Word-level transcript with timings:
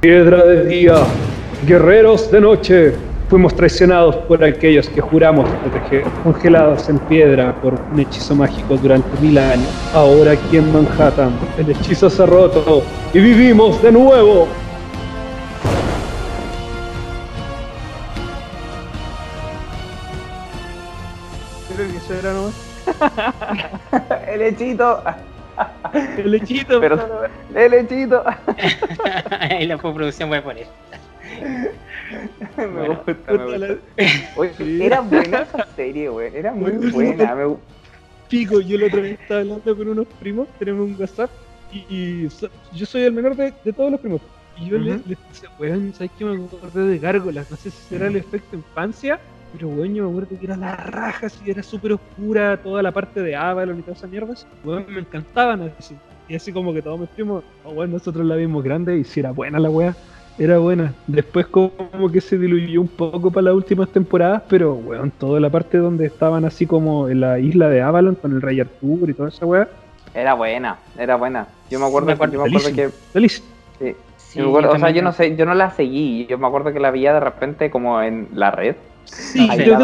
Piedra 0.00 0.44
de 0.44 0.64
día, 0.64 0.94
guerreros 1.66 2.30
de 2.30 2.40
noche, 2.40 2.94
fuimos 3.28 3.52
traicionados 3.56 4.14
por 4.14 4.44
aquellos 4.44 4.88
que 4.88 5.00
juramos 5.00 5.50
proteger, 5.50 6.04
congelados 6.22 6.88
en 6.88 7.00
piedra 7.00 7.52
por 7.60 7.74
un 7.74 7.98
hechizo 7.98 8.36
mágico 8.36 8.76
durante 8.76 9.08
mil 9.20 9.36
años. 9.36 9.66
Ahora 9.92 10.32
aquí 10.32 10.58
en 10.58 10.72
Manhattan, 10.72 11.32
el 11.58 11.70
hechizo 11.70 12.08
se 12.08 12.22
ha 12.22 12.26
roto 12.26 12.84
y 13.12 13.18
vivimos 13.18 13.82
de 13.82 13.90
nuevo. 13.90 14.46
Creo 21.74 21.90
que 21.90 21.96
eso 21.96 22.14
era 22.14 22.32
nomás. 22.34 22.54
el 24.32 24.42
hechito. 24.42 25.02
El 26.18 26.34
hechito. 26.34 26.80
Pero, 26.80 26.98
el 27.54 27.74
hechito. 27.74 28.22
Ahí 29.40 29.66
la 29.68 29.76
postproducción 29.78 30.28
voy 30.28 30.38
a 30.38 30.44
poner. 30.44 30.66
me 32.56 32.66
Bueno, 32.66 33.02
gusta, 33.06 33.32
me 33.32 33.58
la-. 33.58 33.76
Oye, 34.36 34.52
Sí. 34.56 34.82
era 34.82 35.00
buena 35.00 35.42
esa 35.42 35.66
serie, 35.76 36.08
güey. 36.08 36.34
Era 36.36 36.52
muy 36.52 36.72
buena. 36.90 37.34
Me... 37.34 37.56
Pico, 38.28 38.60
yo 38.60 38.76
la 38.78 38.86
otra 38.86 39.00
vez 39.00 39.18
estaba 39.20 39.40
hablando 39.40 39.76
con 39.76 39.88
unos 39.88 40.06
primos, 40.20 40.48
tenemos 40.58 40.86
un 40.86 40.96
WhatsApp, 41.00 41.30
y, 41.72 41.78
y 42.24 42.30
so- 42.30 42.50
yo 42.74 42.84
soy 42.84 43.02
el 43.04 43.12
menor 43.12 43.34
de, 43.36 43.54
de 43.64 43.72
todos 43.72 43.90
los 43.90 44.00
primos. 44.00 44.20
Y 44.58 44.68
yo 44.68 44.78
le- 44.78 44.96
les 45.06 45.18
decía, 45.28 45.48
weón, 45.58 45.94
¿sabes 45.94 46.10
qué 46.18 46.24
me 46.26 46.34
acordé 46.44 46.82
de 46.82 46.98
Gárgolas? 46.98 47.50
No 47.50 47.56
sé 47.56 47.70
si 47.70 47.76
será 47.88 48.08
el 48.08 48.16
efecto 48.16 48.56
infancia, 48.56 49.18
pero 49.52 49.68
weón, 49.68 49.94
yo 49.94 50.04
me 50.04 50.10
acuerdo 50.10 50.38
que 50.38 50.44
era 50.44 50.56
la 50.56 50.76
raja, 50.76 51.28
si 51.28 51.50
era 51.50 51.62
súper 51.62 51.92
oscura, 51.92 52.56
toda 52.58 52.82
la 52.82 52.92
parte 52.92 53.22
de 53.22 53.34
Avalon 53.36 53.78
y 53.78 53.82
todas 53.82 53.98
esas 53.98 54.10
mierdas. 54.10 54.46
Weón, 54.64 54.86
me 54.88 55.00
encantaban 55.00 55.72
así. 55.78 55.96
Y 56.28 56.34
así 56.34 56.52
como 56.52 56.72
que 56.74 56.82
todos 56.82 57.00
mis 57.00 57.08
primos, 57.10 57.42
oh, 57.64 57.70
weón, 57.72 57.90
nosotros 57.92 58.24
la 58.26 58.36
vimos 58.36 58.62
grande 58.62 58.98
y 58.98 59.04
si 59.04 59.20
era 59.20 59.30
buena 59.32 59.58
la 59.58 59.70
weá. 59.70 59.94
Era 60.38 60.58
buena. 60.58 60.94
Después 61.08 61.46
como 61.48 61.72
que 62.12 62.20
se 62.20 62.38
diluyó 62.38 62.80
un 62.80 62.86
poco 62.88 63.30
para 63.30 63.46
las 63.46 63.54
últimas 63.54 63.88
temporadas, 63.88 64.42
pero 64.48 64.74
weón, 64.74 65.10
toda 65.10 65.40
la 65.40 65.50
parte 65.50 65.78
donde 65.78 66.06
estaban 66.06 66.44
así 66.44 66.64
como 66.64 67.08
en 67.08 67.20
la 67.20 67.40
isla 67.40 67.68
de 67.68 67.82
Avalon 67.82 68.14
con 68.14 68.32
el 68.32 68.40
Rey 68.40 68.60
Arthur 68.60 69.10
y 69.10 69.14
toda 69.14 69.30
esa 69.30 69.44
weá. 69.46 69.68
Era 70.14 70.34
buena, 70.34 70.78
era 70.96 71.16
buena. 71.16 71.48
Yo 71.70 71.80
me 71.80 71.86
acuerdo, 71.86 72.12
acuerdo, 72.12 72.34
yo 72.34 72.42
me 72.44 72.48
acuerdo 72.48 72.72
que. 72.76 72.88
Feliz. 72.88 73.42
sí, 73.80 73.94
Sí, 74.16 74.38
yo 74.38 74.44
me 74.44 74.50
acuerdo- 74.50 74.70
yo 74.72 74.76
o 74.76 74.78
sea, 74.78 74.90
yo 74.90 75.02
no 75.02 75.12
sé, 75.12 75.36
yo 75.36 75.44
no 75.46 75.54
la 75.54 75.70
seguí. 75.70 76.26
Yo 76.26 76.38
me 76.38 76.46
acuerdo 76.46 76.72
que 76.72 76.78
la 76.80 76.90
veía 76.90 77.14
de 77.14 77.20
repente 77.20 77.70
como 77.70 78.00
en 78.02 78.28
la 78.34 78.50
red. 78.50 78.76
Sí, 79.12 79.48
yo. 79.64 79.78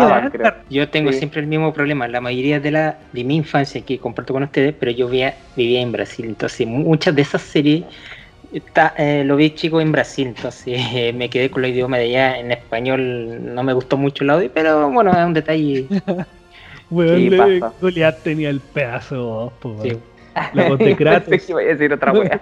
Yo 0.71 0.89
tengo 0.89 1.11
Sí. 1.13 1.19
siempre 1.19 1.41
el 1.41 1.47
mismo 1.47 1.73
problema. 1.73 2.07
La 2.09 2.21
mayoría 2.21 2.61
de 2.61 2.71
la 2.71 2.99
de 3.13 3.25
mi 3.25 3.37
infancia 3.37 3.81
que 3.81 3.99
comparto 3.99 4.33
con 4.33 4.43
ustedes, 4.43 4.75
pero 4.79 4.93
yo 4.93 5.09
vivía, 5.09 5.35
vivía 5.57 5.81
en 5.81 5.93
Brasil. 5.93 6.27
Entonces, 6.27 6.67
muchas 6.67 7.15
de 7.15 7.23
esas 7.23 7.43
series 7.43 7.85
está, 8.53 8.95
eh, 8.97 9.25
lo 9.25 9.37
vi 9.37 9.51
chico 9.51 9.81
en 9.81 9.93
Brasil. 9.93 10.29
Entonces, 10.29 10.79
eh, 10.95 11.13
me 11.15 11.29
quedé 11.31 11.51
con 11.51 11.65
el 11.65 11.71
idioma 11.73 11.99
de 11.99 12.05
allá. 12.05 12.39
En 12.39 12.53
español 12.53 13.55
no 13.55 13.63
me 13.63 13.73
gustó 13.73 13.97
mucho 13.97 14.25
el 14.25 14.31
audio, 14.31 14.51
pero 14.53 14.91
bueno, 14.91 15.11
es 15.11 15.25
un 15.25 15.35
detalle. 15.35 15.87
Weón, 16.91 17.61
pasa. 17.61 17.75
Goliath 17.81 18.23
tenía 18.23 18.51
el 18.51 18.61
pedazo 18.61 19.15
de 19.15 19.21
voz, 19.23 19.53
po, 19.55 19.69
weón. 19.71 19.83
Sí. 19.91 19.99
La 20.53 20.69
voz 20.69 20.79
de 20.79 20.97
Kratos. 20.97 21.29
que 21.29 21.53
iba 21.53 21.61
a 21.61 21.65
decir 21.65 21.93
otra 21.93 22.13
wea. 22.13 22.41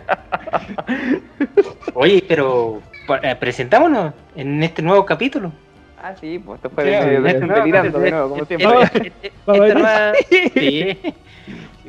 Oye, 1.95 2.25
pero 2.27 2.81
eh, 3.23 3.37
presentámonos 3.39 4.15
en 4.35 4.63
este 4.63 4.83
nuevo 4.83 5.05
capítulo. 5.07 5.53
Ah, 6.03 6.15
sí, 6.21 6.39
pues 6.45 6.57
esto 6.59 6.71
fue 6.71 6.85
Sí, 6.85 6.91
de, 6.91 7.21
de, 7.21 7.33
sí, 7.33 7.47
de- 7.47 7.55
delirando 7.55 7.99
nuevo, 8.01 8.29
como 8.31 8.45
siempre. 8.45 8.69
Esta 9.23 9.53
a 9.53 9.57
nueva- 9.57 10.13
sí. 10.55 10.99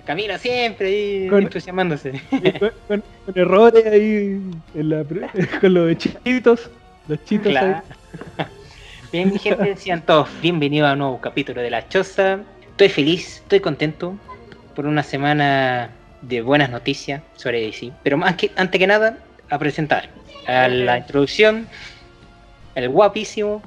Camila 0.06 0.38
siempre 0.38 0.88
ahí 0.88 1.28
Con- 1.30 1.44
entusiasmándose. 1.44 2.22
Y 2.32 2.52
con, 2.60 2.72
con- 2.88 3.04
con 3.26 3.38
errores 3.40 3.86
ahí 3.86 4.40
en 4.76 4.90
la, 4.90 5.04
pre- 5.04 5.30
con 5.62 5.74
los 5.74 5.98
chitos. 5.98 6.70
Los 7.08 7.24
chitos 7.26 7.52
Claro. 7.52 7.82
ahí. 8.38 8.46
Bien, 9.12 9.32
mi 9.32 9.40
gente, 9.40 9.76
sean 9.78 10.02
todos 10.02 10.28
bienvenidos 10.42 10.90
a 10.90 10.94
un 10.94 11.00
nuevo 11.00 11.22
capítulo 11.22 11.62
de 11.62 11.70
La 11.70 11.88
Choza. 11.88 12.40
Estoy 12.72 12.90
feliz, 12.90 13.38
estoy 13.38 13.60
contento 13.62 14.16
por 14.76 14.86
una 14.86 15.04
semana 15.04 15.90
de 16.22 16.42
buenas 16.42 16.70
noticias 16.70 17.22
sobre 17.36 17.62
DC. 17.62 17.92
Pero 18.04 18.18
más 18.18 18.36
que, 18.36 18.52
antes 18.56 18.78
que 18.80 18.88
nada, 18.88 19.18
a 19.50 19.58
presentar 19.60 20.10
a 20.48 20.68
la 20.68 20.98
introducción, 20.98 21.68
el 22.76 22.90
guapísimo 22.90 23.62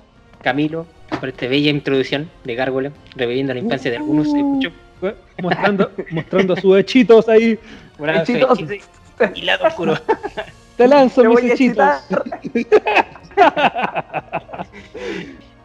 Camilo, 0.46 0.86
por 1.18 1.28
esta 1.28 1.48
bella 1.48 1.70
introducción 1.70 2.30
de 2.44 2.54
Gárgola, 2.54 2.92
reviviendo 3.16 3.52
la 3.52 3.58
infancia 3.58 3.90
de 3.90 3.96
algunos. 3.96 4.28
escucho. 4.28 4.70
Weón, 5.02 5.16
Mostrando, 5.42 5.90
mostrando 6.12 6.54
sus 6.54 6.78
hechitos 6.78 7.28
ahí. 7.28 7.58
Hechitos. 7.98 8.60
hechizo 8.60 8.86
y 9.34 9.40
lado 9.42 9.66
oscuro. 9.66 9.98
Te 10.76 10.86
lanzo 10.86 11.22
Te 11.22 11.28
mis 11.28 11.38
hechitos. 11.50 11.88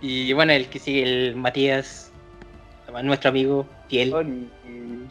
Y 0.02 0.34
bueno, 0.34 0.52
el 0.52 0.66
que 0.66 0.80
sigue, 0.80 1.03
el 1.03 1.36
Matías, 1.36 2.12
nuestro 3.03 3.30
amigo. 3.30 3.68
Oli. 3.92 4.48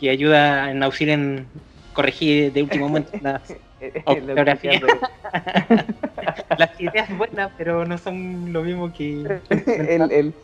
que 0.00 0.10
ayuda 0.10 0.72
en 0.72 0.82
auxilio 0.82 1.14
en 1.14 1.46
corregir 1.92 2.52
de 2.52 2.62
último 2.62 2.88
momento 2.88 3.10
las, 3.20 3.50
Eh, 3.80 4.02
Ortografía. 4.04 4.72
el- 4.72 4.82
las 6.58 6.78
ideas 6.80 7.16
buenas, 7.16 7.50
pero 7.56 7.86
no 7.86 7.96
son 7.96 8.52
lo 8.52 8.62
mismo 8.62 8.92
que 8.92 9.22
el, 9.50 10.12
el, 10.12 10.34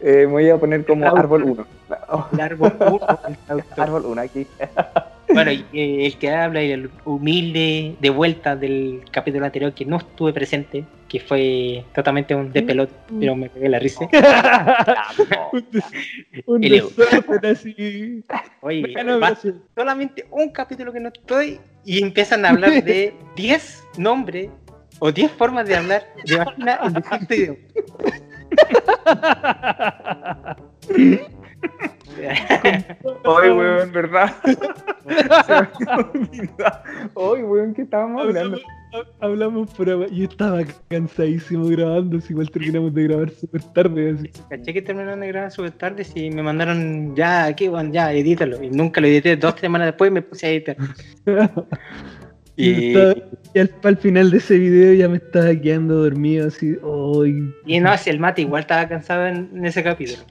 eh, 0.00 0.26
me 0.26 0.32
voy 0.32 0.48
a 0.48 0.56
poner 0.56 0.84
como 0.86 1.06
árbol 1.14 1.42
1. 1.44 1.66
el 2.32 2.40
árbol 2.40 2.72
puro, 2.72 3.06
el 3.28 3.36
traductor. 3.38 3.80
árbol 3.84 4.06
1 4.06 4.20
aquí. 4.22 4.46
Bueno, 5.32 5.50
y 5.52 5.64
eh, 5.72 6.06
el 6.06 6.16
que 6.18 6.30
habla 6.30 6.62
y 6.62 6.70
el 6.70 6.90
humilde 7.04 7.96
de 8.00 8.10
vuelta 8.10 8.56
del 8.56 9.02
capítulo 9.10 9.44
anterior 9.46 9.72
que 9.74 9.84
no 9.84 9.96
estuve 9.96 10.32
presente, 10.32 10.84
que 11.08 11.20
fue 11.20 11.84
totalmente 11.94 12.34
un 12.34 12.52
de 12.52 12.62
pelota, 12.62 12.92
pero 13.18 13.34
me 13.34 13.48
pegué 13.50 13.68
la 13.68 13.78
risa. 13.78 14.08
Un, 16.46 16.60
desorden 16.60 17.52
así. 17.52 18.24
Oye, 18.60 18.92
Bueno, 18.92 19.20
va 19.20 19.28
gracias. 19.30 19.54
solamente 19.74 20.26
un 20.30 20.50
capítulo 20.50 20.92
que 20.92 21.00
no 21.00 21.08
estoy 21.08 21.60
y 21.84 22.02
empiezan 22.02 22.44
a 22.44 22.50
hablar 22.50 22.82
de 22.84 23.14
10 23.36 23.84
nombres 23.98 24.50
o 24.98 25.12
10 25.12 25.30
formas 25.32 25.66
de 25.68 25.76
hablar 25.76 26.06
de 26.24 26.36
vagina 26.36 26.78
en 26.82 26.94
distinto 26.94 27.34
idioma. 27.34 27.58
Hoy, 33.24 33.50
weón, 33.50 33.92
¿verdad? 33.92 34.32
Hoy, 37.14 37.42
weón, 37.42 37.74
¿qué 37.74 37.82
estábamos 37.82 38.22
hablando? 38.22 38.56
Hablamos, 38.58 39.14
ha- 39.20 39.24
hablamos 39.26 39.70
por 39.74 40.10
yo 40.10 40.24
estaba 40.24 40.62
cansadísimo 40.88 41.66
grabando, 41.66 42.20
si 42.20 42.32
igual 42.32 42.50
terminamos 42.50 42.94
de 42.94 43.02
grabar 43.04 43.30
súper 43.30 43.62
tarde 43.72 44.16
así. 44.18 44.30
Caché 44.48 44.72
que 44.72 44.82
terminaron 44.82 45.20
de 45.20 45.28
grabar 45.28 45.50
súper 45.50 45.72
tarde 45.72 46.06
y 46.14 46.30
me 46.30 46.42
mandaron 46.42 47.14
ya, 47.14 47.44
aquí, 47.46 47.68
bueno, 47.68 47.92
ya, 47.92 48.12
edítalo. 48.12 48.62
Y 48.62 48.70
nunca 48.70 49.00
lo 49.00 49.06
edité, 49.06 49.36
dos 49.36 49.54
semanas 49.60 49.88
después 49.88 50.10
me 50.12 50.22
puse 50.22 50.46
a 50.46 50.50
editar. 50.50 50.76
Y, 52.58 52.70
Y, 52.70 52.96
estaba- 52.96 53.14
y 53.52 53.58
al, 53.58 53.70
al 53.82 53.96
final 53.98 54.30
de 54.30 54.38
ese 54.38 54.56
video 54.56 54.94
ya 54.94 55.10
me 55.10 55.18
estaba 55.18 55.54
quedando 55.54 55.96
dormido 56.02 56.46
así. 56.48 56.74
Ay. 56.82 57.52
y 57.66 57.80
no, 57.80 57.94
si 57.98 58.08
el 58.08 58.18
mate 58.18 58.40
igual 58.40 58.62
estaba 58.62 58.88
cansado 58.88 59.26
en, 59.26 59.50
en 59.54 59.66
ese 59.66 59.82
capítulo. 59.84 60.22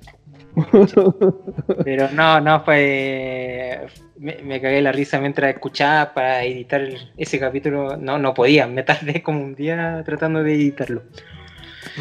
Pero 1.83 2.09
no, 2.11 2.39
no, 2.41 2.63
fue. 2.63 3.85
Me, 4.17 4.37
me 4.43 4.61
cagué 4.61 4.81
la 4.81 4.91
risa 4.91 5.19
mientras 5.19 5.53
escuchaba 5.53 6.13
para 6.13 6.43
editar 6.43 6.81
el- 6.81 7.11
ese 7.17 7.39
capítulo. 7.39 7.97
No, 7.97 8.17
no 8.17 8.33
podía, 8.33 8.67
me 8.67 8.83
tardé 8.83 9.21
como 9.21 9.41
un 9.43 9.55
día 9.55 10.01
tratando 10.05 10.43
de 10.43 10.53
editarlo. 10.55 11.03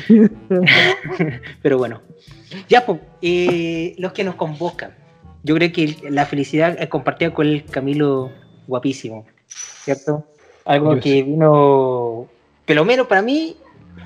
Pero 1.62 1.79
bueno, 1.79 2.03
ya, 2.69 2.85
pues, 2.87 3.01
eh, 3.23 3.95
los 3.99 4.12
que 4.12 4.25
nos 4.25 4.35
convocan. 4.35 4.95
Yo 5.43 5.55
creo 5.56 5.73
que 5.73 5.97
la 6.11 6.25
felicidad 6.27 6.77
es 6.79 6.89
compartida 6.89 7.33
con 7.35 7.47
el 7.47 7.65
Camilo 7.65 8.31
guapísimo, 8.67 9.27
¿cierto? 9.47 10.27
Algo 10.65 10.99
que 11.01 11.23
vino. 11.23 12.27
Pero 12.65 12.85
menos 12.87 13.06
para 13.06 13.21
mí 13.21 13.56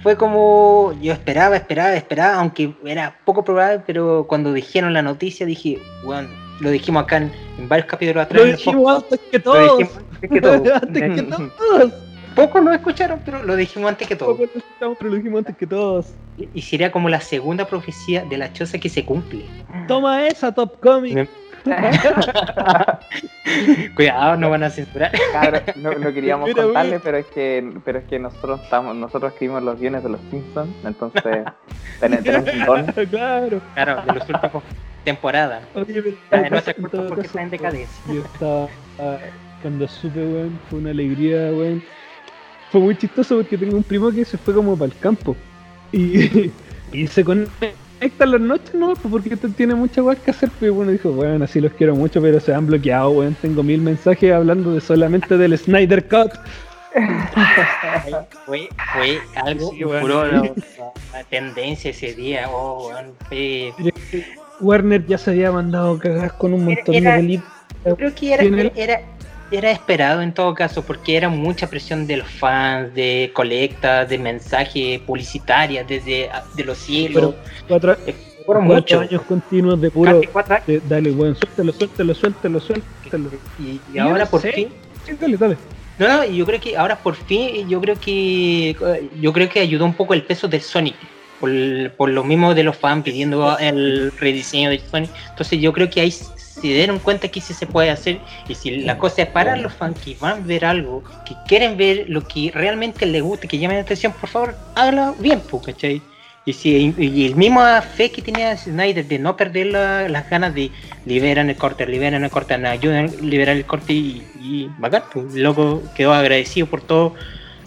fue 0.02 0.16
como 0.16 0.92
yo 1.00 1.12
esperaba, 1.12 1.56
esperaba, 1.56 1.94
esperaba, 1.94 2.34
aunque 2.40 2.74
era 2.84 3.16
poco 3.24 3.44
probable, 3.44 3.82
pero 3.86 4.26
cuando 4.28 4.52
dijeron 4.52 4.92
la 4.92 5.02
noticia 5.02 5.44
dije, 5.46 5.78
bueno, 6.04 6.28
lo 6.60 6.70
dijimos 6.70 7.02
acá 7.04 7.18
en, 7.18 7.32
en 7.58 7.68
varios 7.68 7.86
capítulos 7.88 8.24
atrás. 8.24 8.40
Lo 8.42 8.46
dijimos 8.48 9.02
antes 9.04 9.20
que 9.30 9.38
lo 9.38 9.44
todos. 9.44 9.78
dijimos 9.78 10.02
antes 10.12 10.30
que 10.30 10.40
todo. 10.40 10.74
Antes 10.82 11.02
que 11.14 11.22
todos. 11.58 11.92
Pocos 12.34 12.62
lo 12.64 12.72
escucharon, 12.72 13.20
pero 13.24 13.42
lo 13.42 13.56
dijimos 13.56 13.88
antes 13.88 14.06
que 14.06 14.14
todo. 14.14 14.30
Poco 14.36 14.42
lo 14.54 14.60
escuchamos, 14.60 14.96
pero 14.98 15.10
lo 15.10 15.16
dijimos 15.16 15.38
antes 15.40 15.56
que 15.56 15.66
todos. 15.66 16.06
Y- 16.36 16.48
Y 16.54 16.62
sería 16.62 16.92
como 16.92 17.08
la 17.08 17.20
segunda 17.20 17.66
profecía 17.66 18.24
de 18.24 18.36
la 18.38 18.52
choza 18.52 18.78
que 18.78 18.88
se 18.88 19.04
cumple. 19.04 19.44
Toma 19.88 20.26
esa, 20.28 20.52
Top 20.52 20.78
Comic. 20.80 21.14
Me- 21.14 21.28
Cuidado, 23.94 24.36
no 24.36 24.50
van 24.50 24.62
a 24.62 24.70
censurar. 24.70 25.12
Claro, 25.32 25.60
no, 25.76 25.92
no 25.92 26.12
queríamos 26.12 26.48
Mira, 26.48 26.64
contarle, 26.64 26.90
weón. 26.92 27.02
pero 27.04 27.16
es 27.18 27.26
que 27.26 27.72
pero 27.84 27.98
es 27.98 28.04
que 28.04 28.18
nosotros 28.18 28.60
estamos, 28.62 28.94
nosotros 28.96 29.32
escribimos 29.32 29.62
los 29.62 29.78
guiones 29.78 30.02
de 30.02 30.08
los 30.10 30.20
Simpsons, 30.30 30.70
entonces 30.84 31.22
ten- 32.00 32.22
tenemos 32.22 32.52
un 32.52 32.64
don. 32.64 32.86
Claro, 33.06 33.60
claro. 33.74 34.02
de 34.06 34.12
los 34.12 34.28
últimos 34.28 34.62
temporadas. 35.04 35.62
Oye, 35.74 36.02
pero 36.02 36.16
Ya, 36.30 36.38
en 36.38 36.44
en 36.46 36.50
nuestra 36.52 36.74
todo 36.74 36.82
culpa 36.82 36.96
porque 37.08 37.22
caso, 37.22 37.26
está 37.28 37.42
en 37.42 37.50
decadencia. 37.50 38.14
Yo 38.14 38.20
estaba, 38.24 38.68
ah, 38.98 39.16
cuando 39.62 39.88
supe, 39.88 40.18
weón, 40.20 40.58
fue 40.68 40.78
una 40.80 40.90
alegría, 40.90 41.50
weón. 41.52 41.82
fue 42.70 42.80
muy 42.80 42.96
chistoso 42.96 43.36
porque 43.36 43.56
tengo 43.56 43.76
un 43.76 43.82
primo 43.82 44.10
que 44.10 44.24
se 44.24 44.36
fue 44.38 44.54
como 44.54 44.76
para 44.76 44.92
el 44.92 44.98
campo. 44.98 45.36
Y, 45.90 46.50
y 46.92 47.06
se 47.06 47.24
conecta 47.24 47.68
en 48.00 48.30
las 48.30 48.40
noches, 48.40 48.74
¿no? 48.74 48.94
Pues 48.94 49.10
porque 49.10 49.36
tiene 49.36 49.74
mucha 49.74 50.02
weas 50.02 50.18
que 50.20 50.30
hacer. 50.30 50.50
Pero 50.60 50.74
bueno, 50.74 50.92
dijo, 50.92 51.10
bueno, 51.12 51.44
así 51.44 51.60
los 51.60 51.72
quiero 51.72 51.94
mucho, 51.96 52.20
pero 52.22 52.40
se 52.40 52.54
han 52.54 52.66
bloqueado, 52.66 53.10
weón. 53.10 53.34
Tengo 53.40 53.62
mil 53.62 53.80
mensajes 53.80 54.32
hablando 54.32 54.74
de 54.74 54.80
solamente 54.80 55.36
del 55.36 55.56
Snyder 55.58 56.06
Cut. 56.08 56.32
fue, 58.46 58.68
fue 58.94 59.18
algo 59.36 59.70
Sí, 59.70 59.84
puro, 59.84 60.24
la, 60.26 60.42
la 61.12 61.24
tendencia 61.28 61.90
ese 61.90 62.14
día. 62.14 62.48
Oh, 62.50 62.88
weón, 62.88 63.12
fue- 63.28 63.72
Warner 64.60 65.06
ya 65.06 65.18
se 65.18 65.30
había 65.30 65.52
mandado 65.52 65.98
cagar 65.98 66.36
con 66.36 66.52
un 66.52 66.64
montón 66.64 66.94
Era- 66.94 67.12
de 67.14 67.18
películas. 67.20 67.52
Creo 67.96 68.14
que 68.14 68.34
era, 68.74 69.00
era 69.50 69.70
esperado 69.70 70.20
en 70.22 70.32
todo 70.34 70.54
caso, 70.54 70.82
porque 70.84 71.16
era 71.16 71.28
mucha 71.28 71.68
presión 71.68 72.06
de 72.06 72.18
los 72.18 72.28
fans, 72.28 72.94
de 72.94 73.30
colectas, 73.34 74.08
de 74.08 74.18
mensajes 74.18 75.00
publicitarias 75.00 75.86
desde 75.88 76.28
ah, 76.30 76.44
de 76.54 76.64
los 76.64 76.78
cielos. 76.78 77.34
Cuatro, 77.66 77.96
Fueron 78.44 78.66
cuatro 78.66 78.98
muchos. 79.00 79.10
años 79.10 79.22
continuos 79.28 79.80
de 79.80 79.90
puro. 79.90 80.20
De- 80.66 80.80
dale, 80.88 81.10
weón, 81.12 81.36
suéltalo, 81.36 81.72
suéltalo, 81.72 82.14
suéltalo, 82.14 82.60
suéltalo. 82.60 83.30
Y, 83.58 83.80
y 83.94 83.98
ahora 83.98 84.26
por 84.26 84.40
Sí. 84.42 84.50
fin. 84.52 84.68
Sí, 85.04 85.12
dale, 85.20 85.36
dale. 85.36 85.56
No, 85.98 86.06
no, 86.08 86.24
yo 86.24 86.46
creo 86.46 86.60
que 86.60 86.76
ahora 86.76 86.96
por 86.96 87.14
fin, 87.16 87.68
yo 87.68 87.80
creo 87.80 87.96
que 87.98 88.76
yo 89.20 89.32
creo 89.32 89.48
que 89.48 89.60
ayudó 89.60 89.84
un 89.84 89.94
poco 89.94 90.14
el 90.14 90.22
peso 90.22 90.46
del 90.48 90.60
Sonic. 90.62 90.94
Por, 91.40 91.50
por 91.96 92.08
lo 92.10 92.24
mismo 92.24 92.54
de 92.54 92.64
los 92.64 92.76
fans 92.76 93.04
pidiendo 93.04 93.56
el 93.58 94.12
rediseño 94.18 94.70
de 94.70 94.80
Sonic. 94.80 95.10
Entonces 95.30 95.60
yo 95.60 95.72
creo 95.72 95.88
que 95.88 96.00
ahí 96.00 96.10
se 96.10 96.66
dieron 96.66 96.98
cuenta 96.98 97.28
que 97.28 97.40
sí 97.40 97.54
se 97.54 97.66
puede 97.66 97.90
hacer. 97.90 98.20
Y 98.48 98.54
si 98.54 98.78
la 98.78 98.98
cosa 98.98 99.22
es 99.22 99.28
para 99.28 99.56
los 99.56 99.72
fans 99.72 99.98
que 100.00 100.16
van 100.20 100.42
a 100.42 100.46
ver 100.46 100.64
algo, 100.64 101.04
que 101.24 101.34
quieren 101.46 101.76
ver 101.76 102.06
lo 102.08 102.26
que 102.26 102.50
realmente 102.52 103.06
les 103.06 103.22
gusta, 103.22 103.46
que 103.46 103.58
llamen 103.58 103.76
la 103.76 103.82
atención, 103.82 104.12
por 104.12 104.28
favor, 104.28 104.56
hágalo 104.74 105.14
bien, 105.20 105.40
¿cachai? 105.64 106.02
Y, 106.44 106.52
si, 106.54 106.94
y 106.98 107.26
el 107.26 107.36
mismo 107.36 107.60
fe 107.94 108.10
que 108.10 108.22
tenía 108.22 108.56
Snyder 108.56 109.06
de 109.06 109.18
no 109.18 109.36
perder 109.36 109.66
la- 109.66 110.08
las 110.08 110.28
ganas 110.30 110.54
de 110.54 110.70
liberan 111.04 111.50
el 111.50 111.56
corte, 111.56 111.86
liberan 111.86 112.24
el 112.24 112.30
corte, 112.30 112.54
ayudan 112.54 113.10
a 113.10 113.22
liberar 113.22 113.56
el 113.56 113.66
corte 113.66 113.92
y, 113.92 114.22
y 114.40 114.70
bacán, 114.78 115.04
pues, 115.12 115.34
loco 115.34 115.82
quedó 115.94 116.14
agradecido 116.14 116.66
por 116.66 116.80
todos 116.80 117.12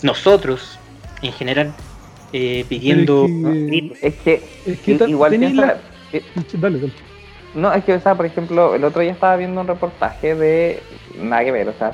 nosotros 0.02 0.80
en 1.22 1.32
general 1.32 1.76
eh, 2.34 2.66
pidiendo 2.68 3.30
Pero 3.44 3.94
Es 4.02 4.16
que 4.16 4.42
Es 4.66 4.80
que 4.82 5.00
igual 5.08 5.38
piensa. 5.38 5.66
la- 5.66 5.78
eh, 6.14 6.24
Dale, 6.54 6.80
dale. 6.80 6.94
No, 7.54 7.74
es 7.74 7.84
que, 7.84 7.94
o 7.94 8.00
sea, 8.00 8.16
por 8.16 8.26
ejemplo, 8.26 8.76
el 8.76 8.84
otro 8.84 9.02
día 9.02 9.12
estaba 9.12 9.36
viendo 9.36 9.60
un 9.62 9.68
reportaje 9.68 10.36
de. 10.36 10.80
Nada 11.22 11.44
que 11.44 11.52
ver, 11.52 11.68
o 11.68 11.74
sea, 11.74 11.94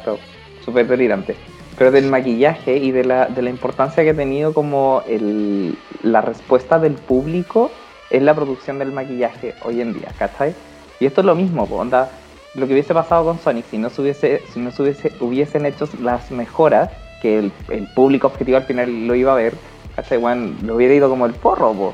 súper 0.63 0.87
delirante. 0.87 1.35
Pero 1.77 1.91
del 1.91 2.05
maquillaje 2.07 2.77
y 2.77 2.91
de 2.91 3.03
la, 3.03 3.25
de 3.27 3.41
la 3.41 3.49
importancia 3.49 4.03
que 4.03 4.11
ha 4.11 4.15
tenido 4.15 4.53
como 4.53 5.03
el, 5.07 5.75
la 6.03 6.21
respuesta 6.21 6.79
del 6.79 6.93
público 6.93 7.71
en 8.09 8.25
la 8.25 8.33
producción 8.35 8.79
del 8.79 8.91
maquillaje 8.91 9.53
hoy 9.63 9.81
en 9.81 9.93
día, 9.93 10.11
¿cachai? 10.17 10.55
Y 10.99 11.05
esto 11.05 11.21
es 11.21 11.25
lo 11.25 11.35
mismo, 11.35 11.67
po, 11.67 11.75
onda. 11.77 12.11
Lo 12.55 12.65
que 12.67 12.73
hubiese 12.73 12.93
pasado 12.93 13.25
con 13.25 13.37
Sonic 13.39 13.65
si 13.69 13.77
no 13.77 13.89
se 13.91 14.01
hubiese, 14.01 14.41
si 14.51 14.59
no 14.59 14.71
se 14.71 14.81
hubiese, 14.81 15.11
hubiesen 15.19 15.65
hecho 15.67 15.87
las 16.01 16.31
mejoras 16.31 16.89
que 17.21 17.37
el, 17.39 17.51
el 17.69 17.83
público 17.87 18.27
objetivo 18.27 18.57
al 18.57 18.63
final 18.63 19.07
lo 19.07 19.13
iba 19.13 19.33
a 19.33 19.35
ver, 19.35 19.53
¿cachai? 19.97 20.17
Bueno, 20.17 20.55
lo 20.63 20.75
hubiera 20.77 20.93
ido 20.93 21.09
como 21.09 21.25
el 21.25 21.33
porro, 21.33 21.73
po, 21.73 21.93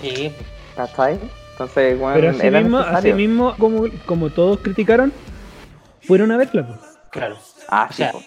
Sí, 0.00 0.32
¿cachai? 0.74 1.18
Entonces, 1.52 1.96
bueno, 1.98 2.14
Pero 2.16 2.30
así 2.30 2.46
era 2.46 2.60
mismo, 2.60 2.78
así 2.78 3.12
mismo 3.12 3.54
como, 3.58 3.84
como 4.06 4.30
todos 4.30 4.58
criticaron, 4.58 5.12
fueron 6.02 6.32
a 6.32 6.36
verla. 6.38 6.66
pues. 6.66 6.80
claro. 7.10 7.36
Ah, 7.68 7.86
O 7.88 7.92
sí, 7.92 7.98
sea, 8.02 8.10
po. 8.12 8.20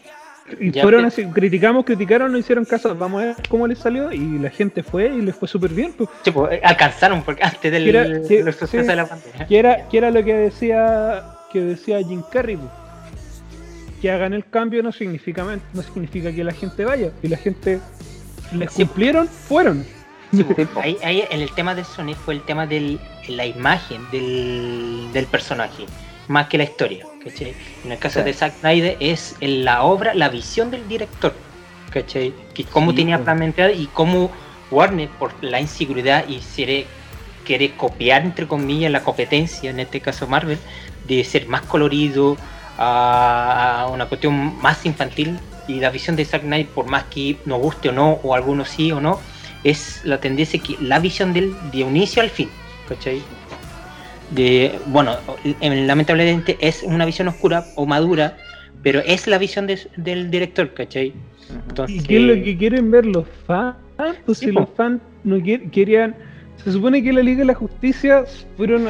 Y 0.59 0.71
fueron 0.79 1.01
que- 1.01 1.07
así, 1.07 1.25
criticamos, 1.25 1.83
criticaron, 1.85 2.31
no 2.31 2.37
hicieron 2.37 2.65
caso, 2.65 2.95
vamos 2.95 3.21
a 3.23 3.25
ver 3.25 3.35
cómo 3.49 3.65
les 3.67 3.79
salió 3.79 4.11
y 4.11 4.37
la 4.37 4.51
gente 4.51 4.83
fue 4.83 5.07
y 5.07 5.21
les 5.21 5.35
fue 5.35 5.47
súper 5.47 5.71
bien. 5.71 5.91
Pues. 5.93 6.07
Sí, 6.23 6.29
pues, 6.31 6.59
alcanzaron 6.63 7.23
porque 7.23 7.43
antes 7.43 7.71
del 7.71 7.87
Era- 7.89 8.03
que- 8.27 8.43
los 8.43 8.55
sucesos 8.55 8.85
sí. 8.85 8.87
de 8.87 8.95
la 8.95 9.07
pandemia. 9.07 9.47
Que 9.47 9.57
era, 9.59 9.87
que 9.89 9.97
era 9.97 10.11
lo 10.11 10.23
que 10.23 10.33
decía 10.35 11.23
que 11.51 11.61
decía 11.61 11.97
Jim 12.03 12.21
Carrey. 12.31 12.57
pues. 12.57 12.69
Que 14.01 14.11
hagan 14.11 14.33
el 14.33 14.47
cambio 14.47 14.83
no 14.83 14.91
significa, 14.91 15.43
no 15.73 15.81
significa 15.81 16.31
que 16.31 16.43
la 16.43 16.51
gente 16.53 16.85
vaya. 16.85 17.09
Si 17.21 17.27
la 17.27 17.37
gente 17.37 17.79
les 18.53 18.71
Sí. 18.71 18.83
cumplieron, 18.85 19.27
fueron. 19.27 19.85
Sí, 20.33 20.43
pues, 20.43 20.67
ahí, 20.81 20.97
ahí 21.03 21.23
en 21.29 21.41
el 21.41 21.51
tema 21.53 21.75
del 21.75 21.85
Sonic 21.85 22.17
fue 22.17 22.33
el 22.33 22.41
tema 22.41 22.65
de 22.67 22.97
la 23.27 23.45
imagen 23.45 24.01
del, 24.11 25.07
del 25.13 25.25
personaje, 25.27 25.85
más 26.27 26.47
que 26.47 26.57
la 26.57 26.63
historia. 26.65 27.05
¿cachai? 27.23 27.55
En 27.83 27.91
el 27.93 27.97
caso 27.97 28.19
Sí. 28.19 28.25
de 28.25 28.33
Zack 28.33 28.53
Snyder 28.59 28.97
es 28.99 29.35
en 29.41 29.65
la 29.65 29.83
obra, 29.83 30.13
la 30.13 30.29
visión 30.29 30.69
del 30.71 30.87
director. 30.87 31.33
¿cachai? 31.91 32.33
Que 32.53 32.65
cómo 32.65 32.91
Sí, 32.91 32.97
tenía 32.97 33.17
po. 33.17 33.23
planteado 33.25 33.71
y 33.71 33.87
cómo 33.87 34.29
Warner, 34.71 35.07
por 35.09 35.31
la 35.43 35.61
inseguridad 35.61 36.25
y 36.27 36.39
quiere, 36.39 36.85
quiere 37.45 37.71
copiar, 37.75 38.23
entre 38.23 38.47
comillas, 38.47 38.91
la 38.91 39.01
competencia, 39.03 39.69
en 39.69 39.79
este 39.79 40.01
caso 40.01 40.27
Marvel, 40.27 40.57
de 41.07 41.23
ser 41.23 41.47
más 41.47 41.61
colorido, 41.61 42.35
a 42.77 43.87
una 43.91 44.05
cuestión 44.07 44.57
más 44.61 44.85
infantil. 44.85 45.39
Y 45.67 45.79
la 45.79 45.89
visión 45.89 46.15
de 46.15 46.25
Zack 46.25 46.41
Snyder, 46.43 46.67
por 46.67 46.87
más 46.87 47.05
que 47.05 47.37
nos 47.45 47.59
guste 47.59 47.89
o 47.89 47.91
no, 47.91 48.19
o 48.23 48.35
algunos 48.35 48.69
sí 48.69 48.91
o 48.91 49.01
no, 49.01 49.19
es 49.63 50.01
la 50.05 50.19
tendencia 50.19 50.59
que 50.61 50.75
la 50.81 50.99
visión 50.99 51.33
de 51.33 51.39
él 51.39 51.55
de 51.71 51.79
inicio 51.79 52.21
al 52.21 52.29
fin, 52.29 52.49
¿cachai? 52.87 53.21
De, 54.31 54.79
bueno, 54.87 55.15
em, 55.61 55.85
lamentablemente 55.85 56.57
es 56.59 56.83
una 56.83 57.05
visión 57.05 57.27
oscura 57.27 57.65
o 57.75 57.85
madura, 57.85 58.37
pero 58.83 58.99
es 59.05 59.27
la 59.27 59.37
visión 59.37 59.67
de- 59.67 59.87
del 59.97 60.29
director, 60.31 60.73
¿cachai? 60.73 61.13
Entonces, 61.69 61.97
¿Y 62.03 62.07
qué 62.07 62.17
es 62.17 62.21
lo 62.23 62.43
que 62.43 62.57
quieren 62.57 62.89
ver 62.91 63.05
los 63.05 63.25
fans? 63.45 63.75
Pues 64.25 64.39
si 64.39 64.51
los 64.51 64.69
fans 64.75 65.01
no 65.23 65.37
quer- 65.37 65.69
querían. 65.71 66.15
Se 66.63 66.71
supone 66.71 67.03
que 67.03 67.13
la 67.13 67.21
Liga 67.21 67.39
de 67.39 67.45
la 67.45 67.53
Justicia 67.55 68.23
fueron 68.57 68.87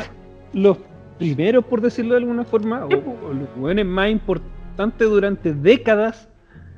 los 0.54 0.77
primeros, 1.19 1.66
por 1.66 1.81
decirlo 1.81 2.12
de 2.13 2.19
alguna 2.19 2.44
forma, 2.45 2.86
o, 2.86 2.89
o 2.89 3.33
los 3.33 3.56
buenos 3.57 3.86
más 3.86 4.10
importantes 4.10 5.07
durante 5.10 5.54
décadas. 5.54 6.29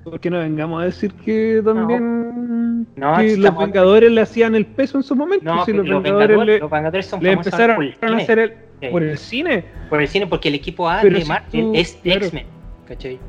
Porque 0.10 0.30
no 0.30 0.40
vengamos 0.40 0.82
a 0.82 0.86
decir 0.86 1.12
que 1.14 1.62
también 1.64 2.88
No, 2.96 3.18
que 3.18 3.24
los 3.24 3.32
estamos- 3.34 3.66
Vengadores 3.66 4.12
le 4.12 4.22
hacían 4.22 4.56
el 4.56 4.66
peso 4.66 4.98
en 4.98 5.04
su 5.04 5.16
momento. 5.16 5.44
no, 5.46 5.66
si 5.66 5.74
los 5.74 5.88
los, 5.88 6.02
Vengadores 6.04 6.28
Vengadores, 6.30 6.56
le, 6.56 6.60
los 6.60 6.72
Vengadores 6.72 7.06
son 7.06 7.24
le 7.24 7.30
famosos 7.32 7.48
empezaron 7.54 7.76
por 7.76 7.84
el 7.86 7.92
a 7.92 7.96
cine, 8.08 8.24
hacer 8.24 8.40
el, 8.40 8.50
Sí. 8.80 8.88
por 8.92 9.04
el 9.04 9.18
cine. 9.18 9.66
por 9.90 10.02
el 10.02 10.08
cine, 10.08 10.28
porque 10.28 10.48
el 10.50 10.56
equipo 10.56 10.90
A 10.90 11.02
Pero 11.02 11.16
de 11.16 11.22
si 11.24 11.28
Marvel 11.28 11.50
tú- 11.62 11.72
es 11.76 12.00
claro. 12.04 12.26
X-Men, 12.26 12.46
¿cachai? 12.88 13.20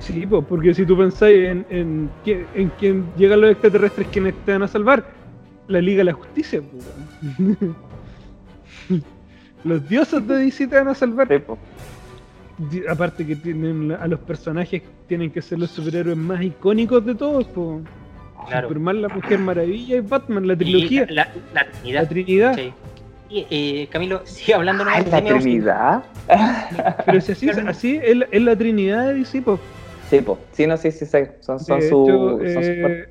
Sí, 0.00 0.26
po, 0.26 0.42
porque 0.42 0.74
si 0.74 0.84
tú 0.86 0.96
pensáis 0.98 1.38
en, 1.48 1.66
en, 1.70 2.10
quién- 2.24 2.46
en 2.54 2.70
quién 2.78 3.04
llegan 3.16 3.40
los 3.40 3.50
extraterrestres 3.52 4.06
quienes 4.08 4.34
te 4.44 4.52
van 4.52 4.62
a 4.62 4.68
salvar, 4.68 5.04
la 5.66 5.80
Liga 5.80 5.98
de 5.98 6.04
la 6.04 6.12
Justicia. 6.12 6.60
weón. 6.60 7.74
los 9.64 9.88
dioses 9.88 10.26
de 10.26 10.36
DC 10.36 10.66
te 10.68 10.76
van 10.76 10.88
a 10.88 10.94
salvar. 10.94 11.26
Sí, 11.28 11.42
Aparte 12.88 13.24
que 13.26 13.36
tienen 13.36 13.92
a 13.92 14.06
los 14.08 14.18
personajes 14.20 14.82
tienen 15.06 15.30
que 15.30 15.40
ser 15.40 15.58
los 15.60 15.70
superhéroes 15.70 16.16
más 16.16 16.42
icónicos 16.42 17.04
de 17.06 17.14
todos. 17.14 17.46
po. 17.48 17.80
Claro. 18.48 18.68
Superman, 18.68 19.02
la 19.02 19.08
Mujer 19.08 19.38
Maravilla 19.38 19.96
y 19.96 20.00
Batman, 20.00 20.46
la 20.46 20.54
Y 20.54 20.56
trilogía, 20.56 21.06
la, 21.10 21.28
la 21.54 21.64
Trinidad. 21.70 22.02
la 22.02 22.08
Trinidad. 22.08 22.58
Y, 23.30 23.46
eh, 23.50 23.88
Camilo, 23.90 24.22
sigue 24.24 24.54
hablando 24.54 24.84
Ah, 24.88 25.00
nomás, 25.02 25.10
la. 25.10 25.38
Trinidad. 25.38 26.02
Pero 27.06 27.20
si 27.20 27.32
así, 27.32 27.50
así 27.50 28.00
es, 28.02 28.16
la- 28.16 28.28
es 28.30 28.42
la 28.42 28.56
Trinidad 28.56 29.06
de 29.08 29.14
DC. 29.14 29.42
po. 29.42 29.58
Sí, 30.08 30.20
po. 30.22 30.38
Sí, 30.52 30.66
no, 30.66 30.76
sí, 30.76 30.90
sí, 30.90 31.04
sí. 31.04 31.18
Son, 31.40 31.60
son 31.60 31.82
su. 31.82 32.04
hecho, 32.04 32.52
son 32.54 32.64
su- 32.64 32.70
eh, 32.70 33.08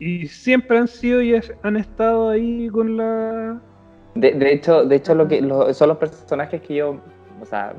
y 0.00 0.26
siempre 0.26 0.78
han 0.78 0.88
sido 0.88 1.22
y 1.22 1.34
es- 1.34 1.52
han 1.62 1.76
estado 1.76 2.30
ahí 2.30 2.68
con 2.72 2.96
la. 2.96 3.60
De, 4.16 4.32
de 4.32 4.52
hecho, 4.52 4.84
de 4.84 4.96
hecho 4.96 5.14
lo 5.14 5.28
que, 5.28 5.40
lo- 5.40 5.72
son 5.72 5.88
los 5.90 5.98
personajes 5.98 6.60
que 6.62 6.74
yo, 6.76 7.00
o 7.40 7.44
sea, 7.46 7.72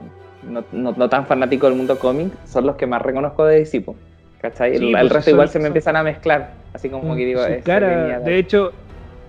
no, 0.44 0.64
no, 0.72 0.92
no 0.98 1.10
tan 1.10 1.26
fanático 1.26 1.68
del 1.68 1.76
mundo 1.76 1.98
cómic, 2.00 2.32
son 2.46 2.66
los 2.66 2.76
que 2.76 2.88
más 2.88 3.02
reconozco 3.02 3.46
de 3.46 3.60
DC, 3.60 3.82
po. 3.82 3.96
¿Cachai? 4.42 4.78
Sí, 4.78 4.86
el, 4.86 4.92
pues, 4.92 5.02
el 5.04 5.10
resto 5.10 5.24
son- 5.24 5.34
igual 5.36 5.50
se 5.50 5.60
me 5.60 5.64
son- 5.64 5.68
empiezan 5.68 5.96
a 5.96 6.04
mezclar. 6.04 6.54
Así 6.74 6.90
como 6.90 7.16
que 7.16 7.26
digo, 7.26 7.42
su 7.44 7.48
esta 7.52 7.64
cara. 7.64 8.20
De 8.20 8.38
hecho, 8.38 8.72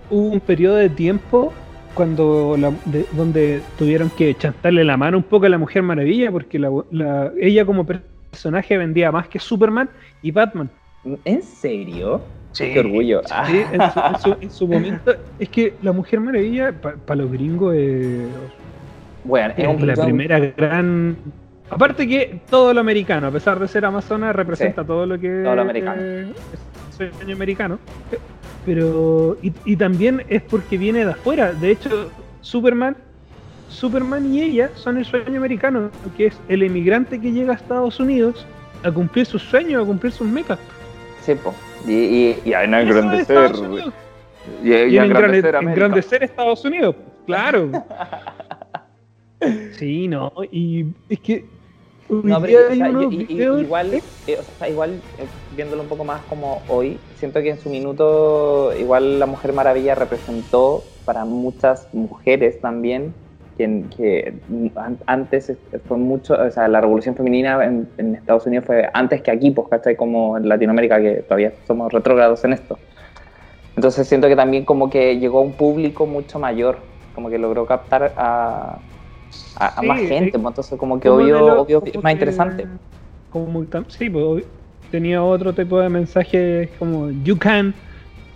hubo 0.09 0.29
un 0.29 0.39
periodo 0.39 0.75
de 0.77 0.89
tiempo 0.89 1.53
cuando 1.93 2.55
la- 2.57 2.73
de- 2.85 3.05
donde 3.11 3.61
tuvieron 3.77 4.09
que 4.09 4.33
chantarle 4.35 4.83
la 4.83 4.97
mano 4.97 5.17
un 5.17 5.23
poco 5.23 5.45
a 5.45 5.49
la 5.49 5.57
Mujer 5.59 5.83
Maravilla 5.83 6.31
porque 6.31 6.57
la, 6.57 6.71
la- 6.91 7.31
ella 7.39 7.65
como 7.65 7.85
personaje 7.85 8.77
vendía 8.77 9.11
más 9.11 9.27
que 9.27 9.37
Superman 9.39 9.89
y 10.23 10.31
Batman. 10.31 10.69
¿En 11.25 11.43
serio? 11.43 12.21
Sí. 12.53 12.71
Qué 12.73 12.79
orgullo. 12.79 13.21
Ah, 13.29 13.45
Sí, 13.47 13.57
en, 13.71 13.81
su, 13.91 13.99
en 13.99 14.19
su- 14.19 14.43
en 14.45 14.49
su 14.51 14.67
momento 14.67 15.13
es 15.37 15.49
que 15.49 15.75
la 15.81 15.91
Mujer 15.91 16.19
Maravilla 16.21 16.71
para 16.81 17.15
los 17.21 17.31
gringos 17.31 17.75
es, 17.75 18.27
bueno, 19.23 19.53
es 19.57 19.67
un 19.67 19.87
la 19.87 19.95
son- 19.95 20.05
primera 20.05 20.39
gran 20.39 21.17
aparte 21.69 22.07
que 22.07 22.41
todo 22.49 22.73
lo 22.73 22.81
americano 22.81 23.27
a 23.27 23.31
pesar 23.31 23.59
de 23.59 23.67
ser 23.67 23.85
amazona 23.85 24.31
representa 24.33 24.83
todo 24.85 25.05
lo 25.05 25.17
que 25.19 25.41
todo 25.43 25.55
lo 25.55 25.61
americano. 25.61 26.01
eh, 26.01 26.33
es 26.51 26.95
sueño 26.95 27.33
americano 27.35 27.79
eh, 28.11 28.19
pero 28.65 29.37
y, 29.41 29.51
y 29.65 29.75
también 29.75 30.23
es 30.29 30.41
porque 30.43 30.77
viene 30.77 31.05
de 31.05 31.11
afuera 31.11 31.53
de 31.53 31.71
hecho 31.71 32.11
Superman 32.41 32.95
Superman 33.69 34.31
y 34.33 34.41
ella 34.43 34.69
son 34.75 34.97
el 34.97 35.05
sueño 35.05 35.37
americano 35.37 35.89
que 36.15 36.27
es 36.27 36.39
el 36.47 36.61
emigrante 36.63 37.19
que 37.19 37.31
llega 37.31 37.53
a 37.53 37.55
Estados 37.55 37.99
Unidos 37.99 38.45
a 38.83 38.91
cumplir 38.91 39.25
sus 39.25 39.41
sueños 39.41 39.81
a 39.83 39.85
cumplir 39.85 40.11
sus 40.11 40.27
metas 40.27 40.59
Sí, 41.21 41.35
po. 41.35 41.53
Y, 41.87 41.93
y, 41.93 42.41
y 42.43 42.53
a 42.53 42.63
engrandecer. 42.65 43.51
Y, 44.61 44.67
y 44.67 44.73
Y 44.73 44.97
a 44.97 45.05
en 45.05 45.11
engrandecer 45.11 45.55
engrandecer 45.55 46.21
Estados 46.23 46.65
Unidos, 46.65 46.95
claro. 47.25 47.69
Sí, 49.71 50.07
no, 50.07 50.31
y 50.51 50.95
es 51.09 51.19
que 51.21 51.51
No, 52.09 52.41
pero, 52.41 52.59
o 52.67 52.71
sea, 52.71 52.89
yo- 52.91 53.07
y- 53.11 53.23
y- 53.23 53.25
videos- 53.35 53.61
igual, 53.61 54.03
eh, 54.27 54.37
o 54.39 54.43
sea, 54.43 54.69
igual 54.69 55.03
eh, 55.17 55.29
viéndolo 55.49 55.83
un 55.83 55.89
poco 55.89 56.03
más 56.05 56.23
como 56.25 56.65
hoy, 56.67 57.01
siento 57.13 57.41
que 57.41 57.49
en 57.49 57.59
su 57.59 57.69
minuto 57.69 58.73
igual 58.75 59.19
la 59.19 59.25
Mujer 59.25 59.53
Maravilla 59.53 59.95
representó 59.95 61.01
para 61.05 61.25
muchas 61.25 61.89
mujeres 61.93 62.61
también 62.61 63.15
que, 63.57 63.89
que 63.95 64.41
an- 64.75 64.99
antes 65.07 65.57
fue 65.85 65.97
mucho, 65.97 66.35
o 66.35 66.51
sea, 66.51 66.67
la 66.67 66.81
revolución 66.81 67.15
femenina 67.15 67.63
en, 67.65 67.93
en 67.97 68.15
Estados 68.15 68.45
Unidos 68.47 68.65
fue 68.65 68.89
antes 68.93 69.21
que 69.21 69.31
aquí, 69.31 69.51
pues, 69.51 69.67
¿cachai? 69.69 69.95
Como 69.97 70.37
en 70.37 70.47
Latinoamérica, 70.49 71.01
que 71.01 71.23
todavía 71.23 71.53
somos 71.67 71.91
retrógrados 71.91 72.43
en 72.45 72.53
esto. 72.53 72.79
Entonces 73.75 74.07
siento 74.07 74.27
que 74.27 74.35
también 74.35 74.65
como 74.65 74.89
que 74.89 75.17
llegó 75.19 75.39
a 75.39 75.41
un 75.41 75.57
público 75.57 76.05
mucho 76.05 76.39
mayor, 76.39 76.87
como 77.11 77.29
que 77.29 77.37
logró 77.39 77.65
captar 77.65 78.13
a, 78.17 78.83
a, 79.55 79.67
a 79.67 79.81
Sí, 79.81 79.87
más 79.87 79.99
gente, 79.99 80.31
pues, 80.39 80.45
entonces 80.51 80.79
como 80.79 80.99
que 80.99 81.09
obvio, 81.09 81.39
lo- 81.39 81.61
obvio 81.61 81.79
como 81.81 81.91
es 81.91 82.03
más 82.03 82.11
que- 82.11 82.11
interesante. 82.13 82.67
Como 83.29 83.65
sí, 83.87 84.09
pues, 84.09 84.43
tenía 84.91 85.23
otro 85.23 85.53
tipo 85.53 85.79
de 85.79 85.89
mensajes 85.89 86.69
como 86.77 87.09
You 87.23 87.37
Can, 87.37 87.73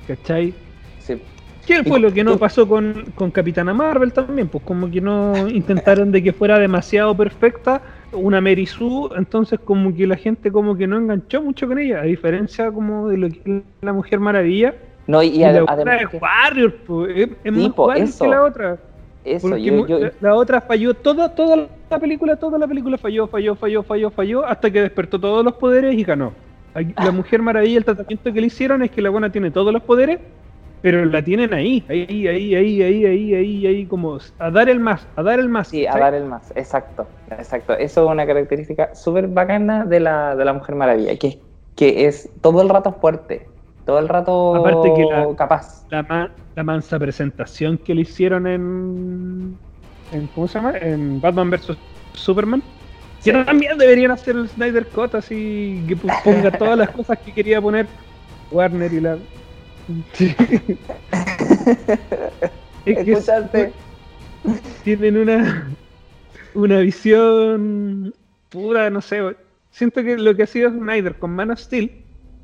¿cachai? 0.07 0.53
Sí. 0.99 1.21
¿Qué 1.65 1.81
Y 1.81 1.83
fue 1.89 1.99
lo 1.99 2.11
que 2.11 2.23
no 2.23 2.37
pasó 2.37 2.67
con, 2.67 3.05
con 3.13 3.29
Capitana 3.29 3.73
Marvel 3.73 4.13
también? 4.13 4.47
Pues 4.47 4.63
como 4.63 4.89
que 4.89 5.01
no 5.01 5.33
intentaron 5.49 6.11
de 6.11 6.23
que 6.23 6.33
fuera 6.33 6.57
demasiado 6.57 7.15
perfecta 7.15 7.81
una 8.13 8.39
Mary 8.41 8.65
Sue, 8.65 9.09
entonces 9.17 9.59
como 9.59 9.93
que 9.93 10.07
la 10.07 10.15
gente 10.15 10.51
como 10.51 10.75
que 10.77 10.87
no 10.87 10.97
enganchó 10.97 11.41
mucho 11.43 11.67
con 11.67 11.77
ella, 11.77 11.99
a 11.99 12.03
diferencia 12.03 12.71
como 12.71 13.09
de 13.09 13.17
lo 13.17 13.29
que 13.29 13.41
es 13.57 13.63
la 13.81 13.93
Mujer 13.93 14.19
Maravilla. 14.19 14.73
No, 15.07 15.21
y, 15.21 15.27
Y, 15.27 15.43
ade- 15.43 15.55
la 15.57 15.63
otra 15.63 15.73
además 15.93 16.13
es 16.13 16.21
Warrior, 16.21 16.75
pues, 16.87 17.17
es, 17.17 17.29
es 17.43 17.53
Sí, 17.53 17.61
más 17.67 17.73
po, 17.73 17.85
Warrior 17.87 18.07
eso. 18.07 18.23
que 18.23 18.29
la 18.31 18.43
otra. 18.43 18.77
Eso, 19.35 19.55
Porque 19.55 19.63
yo, 19.63 19.73
mu- 19.73 19.87
yo- 19.87 19.99
la, 19.99 20.11
la 20.19 20.35
otra 20.35 20.61
falló 20.61 20.93
toda, 20.95 21.35
toda 21.35 21.69
la 21.89 21.99
película, 21.99 22.37
toda 22.37 22.57
la 22.57 22.67
película 22.67 22.97
falló, 22.97 23.27
falló, 23.27 23.55
falló, 23.55 23.83
falló, 23.83 24.11
falló, 24.11 24.45
hasta 24.45 24.71
que 24.71 24.81
despertó 24.81 25.19
todos 25.19 25.43
los 25.45 25.55
poderes 25.55 25.93
y 25.95 26.03
ganó. 26.03 26.35
La 26.99 27.11
Mujer 27.11 27.41
Maravilla, 27.41 27.77
el 27.79 27.85
tratamiento 27.85 28.31
que 28.33 28.41
le 28.41 28.47
hicieron 28.47 28.83
es 28.83 28.91
que 28.91 29.01
la 29.01 29.09
buena 29.09 29.31
tiene 29.31 29.51
todos 29.51 29.73
los 29.73 29.83
poderes, 29.83 30.19
pero 30.81 31.05
la 31.05 31.23
tienen 31.23 31.53
ahí, 31.53 31.85
ahí, 31.89 32.27
ahí, 32.27 32.55
ahí, 32.55 32.83
ahí, 32.83 33.05
ahí, 33.05 33.33
ahí, 33.35 33.65
ahí, 33.67 33.87
como 33.87 34.17
a 34.37 34.51
dar 34.51 34.69
el 34.69 34.79
más, 34.79 35.07
a 35.15 35.23
dar 35.23 35.39
el 35.39 35.49
más. 35.49 35.67
sí, 35.69 35.85
a 35.85 35.97
dar 35.97 36.13
el 36.13 36.25
más, 36.25 36.51
exacto, 36.55 37.09
exacto. 37.27 37.73
Eso 37.73 38.03
es 38.05 38.11
una 38.11 38.25
característica 38.27 38.93
súper 38.95 39.27
bacana 39.27 39.85
de 39.85 39.99
la, 39.99 40.35
de 40.35 40.45
la 40.45 40.53
Mujer 40.53 40.75
Maravilla, 40.75 41.17
que, 41.17 41.45
que 41.75 42.05
es 42.07 42.31
todo 42.41 42.61
el 42.61 42.69
rato 42.69 42.93
fuerte, 42.93 43.56
todo 43.87 43.97
el 43.99 44.07
rato 44.07 44.55
Aparte 44.55 44.93
que 44.95 45.05
la- 45.05 45.35
capaz. 45.35 45.85
La, 45.89 46.29
la 46.55 46.63
mansa 46.63 46.99
presentación 46.99 47.77
que 47.79 47.95
le 47.95 48.01
hicieron 48.01 48.45
en, 48.45 49.57
en 50.11 50.27
¿cómo 50.35 50.47
se 50.47 50.59
llama? 50.59 50.77
En 50.77 51.19
Batman 51.19 51.49
vs 51.49 51.75
Superman. 52.13 52.61
Sí. 53.19 53.31
Que 53.31 53.43
también 53.43 53.77
deberían 53.79 54.11
hacer 54.11 54.35
el 54.35 54.47
Snyder 54.49 54.85
Cut 54.87 55.15
así 55.15 55.83
que 55.87 55.95
ponga 55.95 56.51
todas 56.57 56.77
las 56.77 56.89
cosas 56.91 57.17
que 57.19 57.31
quería 57.33 57.59
poner 57.61 57.87
Warner 58.51 58.93
y 58.93 58.99
la. 59.01 59.17
Es 62.85 62.99
que 63.05 63.71
tienen 64.83 65.17
una 65.17 65.67
una 66.53 66.79
visión 66.79 68.13
pura, 68.49 68.89
no 68.89 69.01
sé. 69.01 69.35
Siento 69.71 70.01
que 70.03 70.17
lo 70.17 70.35
que 70.35 70.43
ha 70.43 70.47
sido 70.47 70.69
Snyder 70.71 71.15
con 71.19 71.31
Man 71.31 71.51
of 71.51 71.59
Steel, 71.59 71.91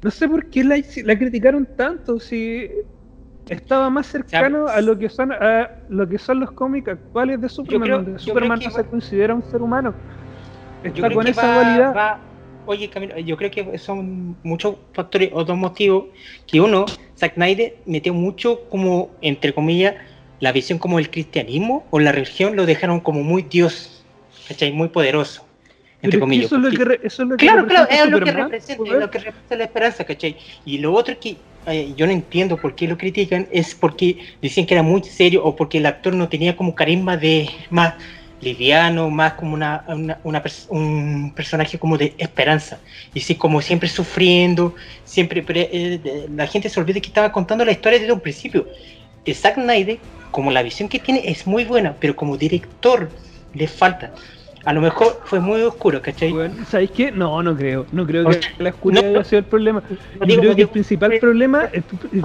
no 0.04 0.12
sé 0.12 0.28
por 0.28 0.50
qué 0.50 0.64
la, 0.64 0.78
la 1.04 1.18
criticaron 1.18 1.68
tanto 1.78 2.20
si 2.20 2.70
estaba 3.48 3.90
más 3.90 4.08
cercano 4.08 4.68
a 4.68 4.82
lo 4.82 4.98
que 4.98 5.10
son 5.10 5.32
a 5.32 5.70
lo 5.90 6.08
que 6.08 6.18
son 6.18 6.40
los 6.40 6.52
cómics 6.52 6.88
actuales 6.90 7.42
de 7.42 7.50
Superman, 7.50 7.84
creo- 7.88 7.98
donde 8.04 8.20
Superman 8.20 8.60
no 8.64 8.72
se 8.72 8.84
considera 8.86 9.34
un 9.36 9.44
ser 9.44 9.62
humano. 9.62 9.94
Está 10.84 11.10
con 11.12 11.28
esa 11.28 11.48
va- 11.48 11.54
dualidad. 11.54 11.96
va- 11.96 12.20
Oye, 12.66 12.90
Camilo, 12.90 13.18
yo 13.20 13.36
creo 13.36 13.52
que 13.52 13.78
son 13.78 14.38
muchos 14.42 14.78
factores 14.94 15.30
o 15.34 15.44
dos 15.44 15.58
motivos. 15.58 16.06
Que 16.48 16.62
uno, 16.62 16.86
Zack 17.18 17.34
Snyder 17.34 17.76
metió 17.86 18.14
mucho 18.14 18.62
como, 18.70 19.12
entre 19.22 19.54
comillas, 19.54 19.96
la 20.40 20.54
visión 20.54 20.80
como 20.80 20.98
el 20.98 21.10
cristianismo 21.10 21.86
o 21.90 22.00
la 22.00 22.14
religión 22.14 22.56
lo 22.56 22.66
dejaron 22.66 23.02
como 23.02 23.22
muy 23.22 23.42
Dios, 23.44 24.06
¿cachai? 24.48 24.72
Muy 24.72 24.88
poderoso, 24.88 25.46
entre 26.04 26.20
comillas. 26.20 26.46
eso 26.46 26.56
es 26.58 26.62
lo 26.62 26.70
que, 26.72 26.86
re- 26.86 27.00
eso 27.04 27.24
es 27.24 27.30
lo 27.30 27.38
que 27.38 27.46
Claro, 27.46 27.66
claro, 27.68 27.84
representa 27.86 28.04
es 28.06 28.12
lo 28.12 28.20
que 28.20 28.32
representa, 28.32 28.84
es 28.84 29.00
lo 29.00 29.12
que 29.12 29.18
representa 29.20 29.56
la 29.56 29.64
esperanza, 29.64 30.04
¿cachai? 30.04 30.38
Y 30.66 30.78
lo 30.78 30.94
otro 30.94 31.16
que 31.20 31.38
eh, 31.66 31.94
yo 31.96 32.06
no 32.06 32.12
entiendo 32.12 32.58
por 32.58 32.76
qué 32.76 32.88
lo 32.88 32.98
critican 32.98 33.48
es 33.52 33.74
porque 33.74 34.18
dicen 34.42 34.66
que 34.66 34.74
era 34.74 34.84
muy 34.84 35.02
serio 35.04 35.44
o 35.46 35.56
porque 35.56 35.78
el 35.78 35.86
actor 35.86 36.14
no 36.14 36.28
tenía 36.30 36.56
como 36.56 36.76
carisma 36.76 37.16
de 37.18 37.50
más 37.70 37.94
liviano, 38.42 39.10
más 39.10 39.34
como 39.34 39.54
una, 39.54 39.86
una- 39.88 40.20
una 40.24 40.44
pers- 40.44 40.66
un 40.70 41.34
personaje 41.34 41.80
como 41.80 41.98
de 41.98 42.14
esperanza. 42.18 42.80
Y 43.14 43.22
sí, 43.22 43.36
como 43.36 43.62
siempre 43.62 43.88
sufriendo, 43.88 44.76
siempre, 45.06 45.42
pero, 45.42 45.62
eh, 45.62 46.00
de- 46.04 46.28
la 46.30 46.48
gente 46.48 46.68
se 46.70 46.80
olvida 46.80 47.00
que 47.00 47.08
estaba 47.08 47.32
contando 47.32 47.64
la 47.64 47.72
historia 47.72 48.00
desde 48.00 48.12
un 48.12 48.20
principio. 48.20 48.68
Zack 49.34 49.56
Snyder, 49.56 50.00
como 50.32 50.52
la 50.52 50.62
visión 50.64 50.90
que 50.90 51.00
tiene 51.00 51.22
es 51.30 51.48
muy 51.48 51.64
buena, 51.64 51.96
pero 51.98 52.16
como 52.16 52.36
director 52.38 53.10
le 53.54 53.68
falta. 53.68 54.14
A 54.66 54.72
lo 54.74 54.80
mejor 54.82 55.20
fue 55.26 55.40
muy 55.42 55.62
oscuro, 55.62 56.02
¿cachai? 56.02 56.32
Bueno, 56.32 56.56
¿Sabéis 56.70 56.92
qué? 56.92 57.12
No, 57.12 57.44
no 57.44 57.56
creo. 57.56 57.86
No 57.92 58.06
creo 58.08 58.30
que 58.30 58.40
la 58.60 58.70
oscuridad 58.70 59.04
no- 59.04 59.10
haya 59.10 59.24
sido 59.26 59.40
el 59.40 59.46
problema. 59.46 59.84
No 59.90 59.98
Yo 60.22 60.26
digo- 60.26 60.42
creo 60.42 60.56
que 60.56 60.62
el 60.64 60.68
principal 60.70 61.18
problema. 61.20 61.66
es- 61.74 61.84
es- 62.14 62.24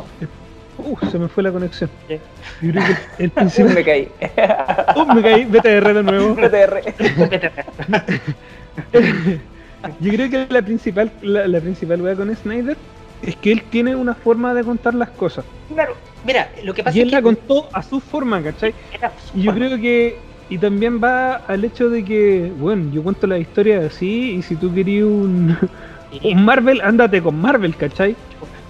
Uh, 0.80 0.96
se 1.10 1.18
me 1.18 1.26
fue 1.26 1.42
la 1.42 1.50
conexión. 1.50 1.90
Ya. 2.08 2.18
Yo 2.62 2.70
creo 2.70 2.84
que 2.86 3.24
el 3.24 3.26
Uy, 3.26 3.30
principal. 3.34 3.74
me 3.74 3.84
caí. 3.84 4.08
Uh, 4.94 5.12
me 5.12 5.22
caí, 5.22 5.44
BTR 5.44 5.92
de 5.94 6.02
nuevo. 6.04 6.36
PTR. 6.40 6.82
Yo 10.00 10.12
creo 10.12 10.30
que 10.30 10.46
la 10.48 10.62
principal, 10.62 11.10
la, 11.22 11.48
la 11.48 11.60
principal 11.60 12.00
wea 12.02 12.14
con 12.14 12.34
Snyder 12.34 12.76
es 13.22 13.34
que 13.36 13.50
él 13.52 13.62
tiene 13.70 13.96
una 13.96 14.14
forma 14.14 14.54
de 14.54 14.62
contar 14.62 14.94
las 14.94 15.08
cosas. 15.10 15.44
Claro, 15.72 15.94
mira, 16.24 16.48
lo 16.62 16.72
que 16.74 16.84
pasa 16.84 16.96
Y 16.96 17.00
es 17.00 17.04
él 17.06 17.10
que 17.10 17.16
la 17.16 17.22
contó 17.22 17.68
a 17.72 17.82
su 17.82 17.98
forma, 18.00 18.40
¿cachai? 18.42 18.72
era 18.92 19.10
su 19.32 19.36
Y 19.38 19.42
yo 19.42 19.50
forma. 19.52 19.66
creo 19.66 19.80
que. 19.80 20.27
Y 20.48 20.58
también 20.58 21.00
va 21.02 21.34
al 21.34 21.64
hecho 21.64 21.90
de 21.90 22.04
que, 22.04 22.52
bueno, 22.56 22.90
yo 22.90 23.02
cuento 23.02 23.26
la 23.26 23.38
historia 23.38 23.86
así, 23.86 24.36
y 24.36 24.42
si 24.42 24.56
tú 24.56 24.72
querías 24.72 25.04
un, 25.04 25.56
un 26.22 26.44
Marvel, 26.44 26.80
ándate 26.80 27.22
con 27.22 27.36
Marvel, 27.36 27.76
¿cachai? 27.76 28.16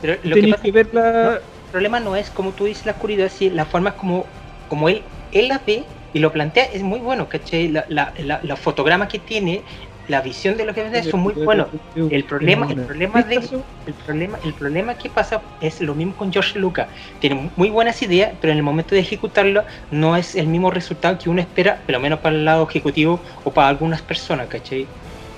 pero 0.01 0.19
lo 0.23 0.35
que 0.35 0.49
pasa 0.49 0.63
que 0.63 0.73
ver 0.73 0.89
la. 0.93 1.35
el 1.35 1.41
problema 1.71 2.01
no 2.01 2.17
es 2.17 2.31
como 2.31 2.53
tú 2.55 2.65
dices 2.65 2.87
la 2.87 2.93
oscuridad, 2.93 3.31
sí, 3.31 3.51
la 3.51 3.67
forma 3.67 3.97
como, 3.97 4.27
como 4.67 4.89
él, 4.89 5.05
él 5.31 5.49
la 5.49 5.63
ve 5.67 5.85
y 6.13 6.19
lo 6.21 6.33
plantea 6.33 6.65
es 6.65 6.83
muy 6.83 7.01
bueno, 7.01 7.29
¿cachai? 7.29 7.69
La, 7.69 7.85
la, 7.89 8.13
la, 8.17 8.41
los 8.43 8.59
fotogramas 8.59 9.09
que 9.09 9.19
tiene, 9.19 9.65
la 10.09 10.23
visión 10.23 10.57
de 10.57 10.65
lo 10.65 10.75
que 10.75 10.83
ve 10.83 11.03
son 11.03 11.21
muy 11.21 11.35
buenos. 11.35 11.69
El 11.95 12.25
problema, 12.25 12.67
el 12.69 12.81
problema 12.81 13.23
de, 13.23 13.37
el 13.37 13.95
problema, 13.95 14.39
el 14.45 14.55
problema 14.55 14.95
que 14.95 15.11
pasa 15.11 15.43
es 15.61 15.81
lo 15.81 15.95
mismo 15.95 16.15
con 16.17 16.33
George 16.33 16.59
Lucas. 16.59 16.89
Tiene 17.21 17.51
muy 17.57 17.69
buenas 17.69 18.01
ideas, 18.03 18.33
pero 18.41 18.53
en 18.53 18.57
el 18.57 18.63
momento 18.63 18.95
de 18.95 19.03
ejecutarlo 19.03 19.65
no 19.91 20.17
es 20.17 20.35
el 20.35 20.47
mismo 20.47 20.71
resultado 20.71 21.19
que 21.19 21.29
uno 21.29 21.41
espera, 21.41 21.81
por 21.85 21.93
lo 21.93 22.01
menos 22.01 22.21
para 22.21 22.35
el 22.35 22.45
lado 22.45 22.67
ejecutivo 22.69 23.21
o 23.45 23.51
para 23.53 23.69
algunas 23.69 24.03
personas, 24.03 24.49
¿cachai? 24.49 24.87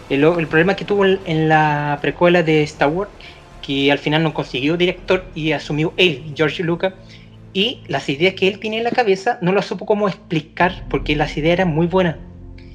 El, 0.08 0.24
el 0.24 0.46
problema 0.46 0.74
que 0.74 0.84
tuvo 0.84 1.04
en, 1.04 1.20
en 1.26 1.48
la 1.48 1.98
precuela 2.00 2.42
de 2.42 2.62
Star 2.62 2.88
Wars, 2.88 3.10
que 3.62 3.90
al 3.90 3.98
final 3.98 4.22
no 4.22 4.32
consiguió 4.32 4.76
director 4.76 5.24
y 5.34 5.52
asumió 5.52 5.92
él, 5.96 6.32
George 6.36 6.62
Lucas, 6.62 6.94
y 7.52 7.80
las 7.88 8.08
ideas 8.08 8.34
que 8.34 8.46
él 8.46 8.60
tenía 8.60 8.78
en 8.78 8.84
la 8.84 8.90
cabeza 8.92 9.38
no 9.42 9.52
las 9.52 9.66
supo 9.66 9.84
cómo 9.84 10.08
explicar, 10.08 10.84
porque 10.88 11.16
las 11.16 11.36
ideas 11.36 11.54
eran 11.54 11.68
muy 11.68 11.86
buenas. 11.86 12.16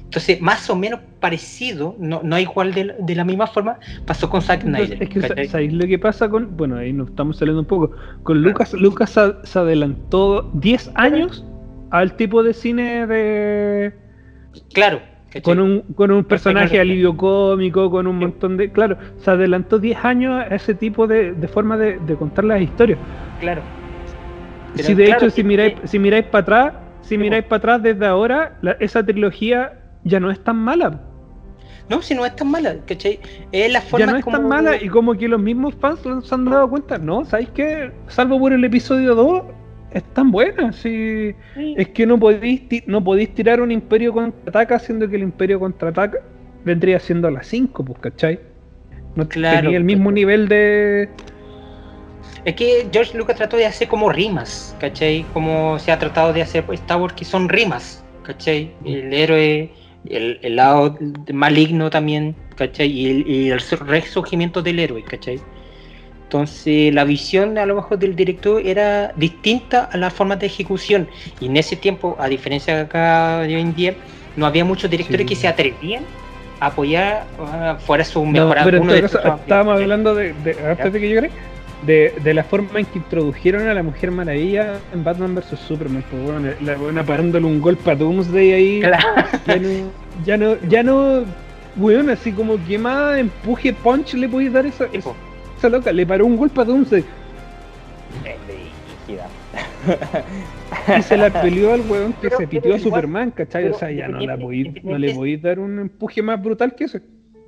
Entonces, 0.04 0.40
más 0.40 0.68
o 0.70 0.76
menos 0.76 1.00
parecido, 1.26 1.96
no, 1.98 2.20
no 2.22 2.38
igual 2.38 2.72
de, 2.72 2.84
la- 2.84 2.94
de 2.98 3.14
la 3.16 3.24
misma 3.24 3.46
forma, 3.48 3.78
pasó 4.06 4.30
con 4.30 4.40
Zack 4.42 4.62
Snyder. 4.62 5.02
Es 5.02 5.08
que. 5.08 5.48
¿sabéis 5.48 5.72
lo 5.72 5.86
que 5.86 5.98
pasa 5.98 6.28
con.? 6.28 6.56
Bueno, 6.56 6.76
ahí 6.76 6.92
nos 6.92 7.08
estamos 7.08 7.36
saliendo 7.38 7.60
un 7.62 7.66
poco. 7.66 7.90
Con 8.22 8.42
Lucas, 8.42 8.72
Lucas 8.74 9.10
se, 9.10 9.32
se 9.42 9.58
adelantó 9.58 10.50
10 10.54 10.92
años 10.94 11.44
al 11.90 12.14
tipo 12.16 12.42
de 12.44 12.52
cine 12.54 13.06
de. 13.08 13.92
Claro. 14.72 15.00
¿cachai? 15.26 15.42
Con 15.42 15.58
un, 15.58 15.80
con 15.96 16.10
un 16.12 16.22
personaje 16.24 16.78
alivio 16.78 17.16
cómico, 17.16 17.90
con 17.90 18.06
un 18.06 18.18
montón 18.20 18.56
de. 18.56 18.70
Claro, 18.70 18.96
se 19.18 19.30
adelantó 19.30 19.78
10 19.80 20.04
años 20.04 20.32
a 20.40 20.54
ese 20.54 20.74
tipo 20.74 21.06
de, 21.08 21.32
de 21.32 21.48
forma 21.48 21.76
de, 21.76 21.98
de 21.98 22.14
contar 22.14 22.44
las 22.44 22.60
historias. 22.62 22.98
Claro. 23.40 23.62
Pero 24.76 24.86
si 24.86 24.94
de 24.94 25.04
claro, 25.06 25.20
hecho, 25.26 25.30
si 25.30 25.42
que- 25.42 25.48
miráis, 25.48 25.74
si 25.84 25.98
miráis 25.98 26.26
para 26.26 26.42
atrás, 26.42 26.74
si 27.00 27.18
miráis 27.18 27.44
para 27.44 27.56
atrás 27.58 27.82
desde 27.82 28.06
ahora, 28.06 28.58
la- 28.62 28.76
esa 28.78 29.04
trilogía 29.04 29.72
ya 30.04 30.20
no 30.20 30.30
es 30.30 30.38
tan 30.44 30.56
mala. 30.56 31.00
No, 31.88 32.02
si 32.02 32.14
no 32.14 32.26
es 32.26 32.34
tan 32.34 32.50
mala, 32.50 32.76
¿cachai? 32.86 33.20
Es 33.52 33.72
la 33.72 33.80
forma 33.80 34.06
Ya 34.06 34.12
no 34.12 34.18
es 34.18 34.24
como... 34.24 34.36
tan 34.38 34.48
mala 34.48 34.82
y 34.82 34.88
como 34.88 35.14
que 35.14 35.28
los 35.28 35.40
mismos 35.40 35.74
fans 35.76 36.00
se 36.24 36.34
han 36.34 36.44
dado 36.44 36.68
cuenta, 36.68 36.98
no, 36.98 37.24
¿sabéis 37.24 37.50
qué? 37.50 37.92
Salvo 38.08 38.38
por 38.40 38.52
el 38.52 38.64
episodio 38.64 39.14
2, 39.14 39.42
es 39.92 40.02
tan 40.14 40.30
buena, 40.32 40.72
sí. 40.72 41.34
Es 41.76 41.88
que 41.90 42.06
no 42.06 42.18
podéis, 42.18 42.62
no 42.86 43.02
podéis 43.02 43.34
tirar 43.34 43.60
un 43.60 43.70
Imperio 43.70 44.12
contraataca 44.12 44.78
siendo 44.78 45.08
que 45.08 45.16
el 45.16 45.22
Imperio 45.22 45.60
contraataca 45.60 46.18
vendría 46.64 46.98
siendo 46.98 47.28
a 47.28 47.30
las 47.30 47.46
5, 47.46 47.84
pues, 47.84 47.98
¿cachai? 48.00 48.40
No 49.14 49.28
Claro, 49.28 49.62
tenía 49.62 49.78
el 49.78 49.84
mismo 49.84 50.04
pues. 50.04 50.14
nivel 50.16 50.48
de, 50.48 51.08
Es 52.44 52.54
que 52.56 52.88
George 52.92 53.16
Lucas 53.16 53.36
trató 53.36 53.56
de 53.56 53.66
hacer 53.66 53.86
como 53.88 54.10
rimas, 54.10 54.76
¿cachai? 54.80 55.24
Como 55.32 55.78
se 55.78 55.92
ha 55.92 55.98
tratado 55.98 56.32
de 56.32 56.42
hacer 56.42 56.64
pues, 56.64 56.80
Star 56.80 57.00
Wars, 57.00 57.14
que 57.14 57.24
son 57.24 57.48
rimas, 57.48 58.04
¿cachai? 58.24 58.72
El 58.84 59.12
héroe, 59.14 59.70
el, 60.10 60.38
el 60.42 60.56
lado 60.56 60.96
maligno 61.32 61.90
también, 61.90 62.34
¿cachai? 62.56 62.88
Y 62.90 63.10
el, 63.10 63.28
y 63.28 63.50
el 63.50 63.60
resurgimiento 63.60 64.62
del 64.62 64.78
héroe, 64.78 65.02
¿cachai? 65.04 65.40
Entonces 66.24 66.92
la 66.92 67.04
visión 67.04 67.56
a 67.56 67.66
lo 67.66 67.76
mejor 67.76 67.98
del 67.98 68.16
director 68.16 68.60
era 68.64 69.12
distinta 69.16 69.84
a 69.84 69.96
las 69.96 70.12
formas 70.12 70.40
de 70.40 70.46
ejecución. 70.46 71.08
Y 71.40 71.46
en 71.46 71.56
ese 71.56 71.76
tiempo, 71.76 72.16
a 72.18 72.28
diferencia 72.28 72.74
de 72.74 72.80
acá 72.82 73.40
de 73.42 73.54
hoy 73.54 73.60
en 73.60 73.74
día, 73.74 73.94
no 74.36 74.44
había 74.46 74.64
muchos 74.64 74.90
directores 74.90 75.22
Sí. 75.22 75.26
que 75.28 75.36
se 75.36 75.46
atrevían 75.48 76.04
a 76.58 76.66
apoyar 76.66 77.26
ah, 77.38 77.76
fuera 77.78 78.04
su 78.04 78.24
No, 78.26 78.32
mejor 78.32 78.56
pero 78.64 78.76
en 78.78 78.82
todo 78.84 78.94
de 78.94 79.02
caso, 79.02 79.18
estábamos 79.18 79.80
hablando 79.80 80.14
de, 80.14 80.32
de- 80.32 80.56
antes 80.68 80.92
de 80.92 81.00
que 81.00 81.08
yo 81.10 81.18
cree, 81.20 81.30
de, 81.84 82.14
de 82.24 82.34
la 82.34 82.42
forma 82.44 82.80
en 82.80 82.86
que 82.86 82.98
introdujeron 82.98 83.68
a 83.68 83.74
la 83.74 83.82
Mujer 83.82 84.10
Maravilla 84.10 84.78
en 84.94 85.04
Batman 85.04 85.34
vs 85.34 85.58
Superman. 85.58 86.02
Pues 86.10 86.22
bueno, 86.22 86.48
la 86.62 86.76
buena 86.76 87.04
parándole 87.04 87.46
un 87.46 87.60
golpe 87.60 87.90
a 87.90 87.94
Doomsday 87.94 88.52
ahí. 88.52 88.80
Claro. 88.80 89.04
Ya 89.46 89.56
no, 89.58 89.68
ya 90.24 90.36
no, 90.36 90.56
ya 90.68 90.82
no, 90.82 91.24
weón, 91.76 92.08
así 92.10 92.32
como 92.32 92.56
que 92.66 92.78
más 92.78 93.18
empuje 93.18 93.72
punch 93.72 94.14
le 94.14 94.28
podéis 94.28 94.52
dar 94.52 94.64
esa, 94.66 94.86
esa 94.92 95.68
loca. 95.68 95.92
Le 95.92 96.06
paró 96.06 96.24
un 96.26 96.36
golpe 96.36 96.60
a 96.60 96.64
Doomsday 96.64 97.04
y 100.98 101.02
se 101.02 101.16
la 101.16 101.30
peleó 101.42 101.72
al 101.74 101.80
weón 101.82 102.12
que 102.14 102.28
Pero- 102.28 102.38
se 102.38 102.46
pitió 102.48 102.74
a 102.74 102.78
Superman, 102.78 103.30
¿cachai? 103.30 103.68
O 103.68 103.74
sea, 103.74 103.90
ya 103.90 104.08
no, 104.08 104.20
la 104.20 104.36
podéis- 104.36 104.82
no 104.82 104.98
le 104.98 105.14
podéis 105.14 105.42
dar 105.42 105.58
un 105.58 105.78
empuje 105.78 106.22
más 106.22 106.42
brutal 106.42 106.74
que 106.74 106.84
ese. 106.84 107.00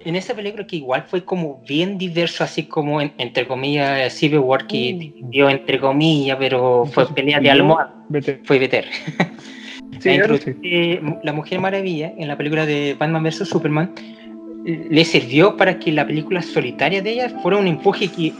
En 0.04 0.16
esa 0.16 0.34
película 0.34 0.66
que 0.66 0.76
igual 0.76 1.04
fue 1.06 1.24
como 1.24 1.60
bien 1.66 1.98
diverso, 1.98 2.44
así 2.44 2.64
como 2.64 3.00
en- 3.00 3.12
entre 3.18 3.46
comillas 3.46 4.12
Civil 4.12 4.38
War 4.40 4.66
que 4.66 5.12
Mm. 5.20 5.30
dio 5.30 5.48
entre 5.50 5.78
comillas, 5.78 6.36
pero 6.38 6.84
fue 6.86 7.06
pelea 7.14 7.40
de 7.40 7.74
Vete. 8.08 8.40
fue 8.44 8.58
veter. 8.58 8.86
Sí, 10.00 10.10
sí. 10.44 10.50
de 10.62 11.02
La 11.24 11.32
Mujer 11.32 11.58
Maravilla 11.60 12.12
en 12.16 12.28
la 12.28 12.36
película 12.36 12.66
de 12.66 12.94
Batman 12.96 13.22
vs 13.24 13.48
Superman 13.48 13.90
le 14.64 15.04
sirvió 15.04 15.56
para 15.56 15.78
que 15.78 15.90
la 15.90 16.06
película 16.06 16.40
solitaria 16.42 17.02
de 17.02 17.10
ella 17.12 17.28
fuera 17.42 17.56
un 17.56 17.66
empuje 17.66 18.08
que 18.08 18.32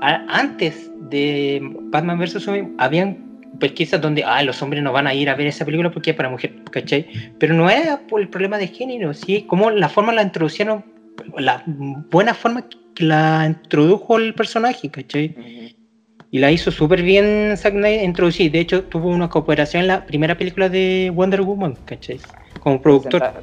a- 0.00 0.24
antes 0.28 0.90
de 1.10 1.60
Batman 1.90 2.18
vs 2.18 2.42
Superman 2.42 2.74
habían 2.78 3.18
pesquisas 3.58 4.00
donde 4.00 4.24
ah, 4.24 4.42
los 4.42 4.62
hombres 4.62 4.82
no 4.82 4.92
van 4.92 5.06
a 5.06 5.12
ir 5.12 5.28
a 5.28 5.34
ver 5.34 5.48
esa 5.48 5.64
película 5.66 5.90
porque 5.90 6.10
es 6.10 6.16
para 6.16 6.30
mujer, 6.30 6.54
¿cachai? 6.70 7.06
Pero 7.38 7.52
no 7.52 7.68
era 7.68 7.98
por 8.08 8.20
el 8.20 8.28
problema 8.28 8.56
de 8.56 8.68
género, 8.68 9.12
sí, 9.12 9.42
como 9.46 9.70
la 9.70 9.88
forma 9.90 10.12
la 10.12 10.22
introducieron, 10.22 10.82
la 11.38 11.62
buena 11.66 12.34
forma 12.34 12.66
que 12.94 13.04
la 13.04 13.44
introdujo 13.46 14.18
el 14.18 14.34
personaje, 14.34 14.90
¿cachai? 14.90 15.34
Y 16.30 16.38
la 16.38 16.50
hizo 16.50 16.70
súper 16.70 17.02
bien 17.02 17.54
Zack 17.56 17.74
Snyder 17.74 18.04
introducir. 18.04 18.50
De 18.50 18.60
hecho, 18.60 18.84
tuvo 18.84 19.08
una 19.08 19.28
cooperación 19.28 19.82
en 19.82 19.88
la 19.88 20.06
primera 20.06 20.36
película 20.36 20.68
de 20.68 21.10
Wonder 21.14 21.42
Woman, 21.42 21.76
¿cachai? 21.84 22.20
Como 22.60 22.80
productor. 22.80 23.20
Presenta- 23.20 23.40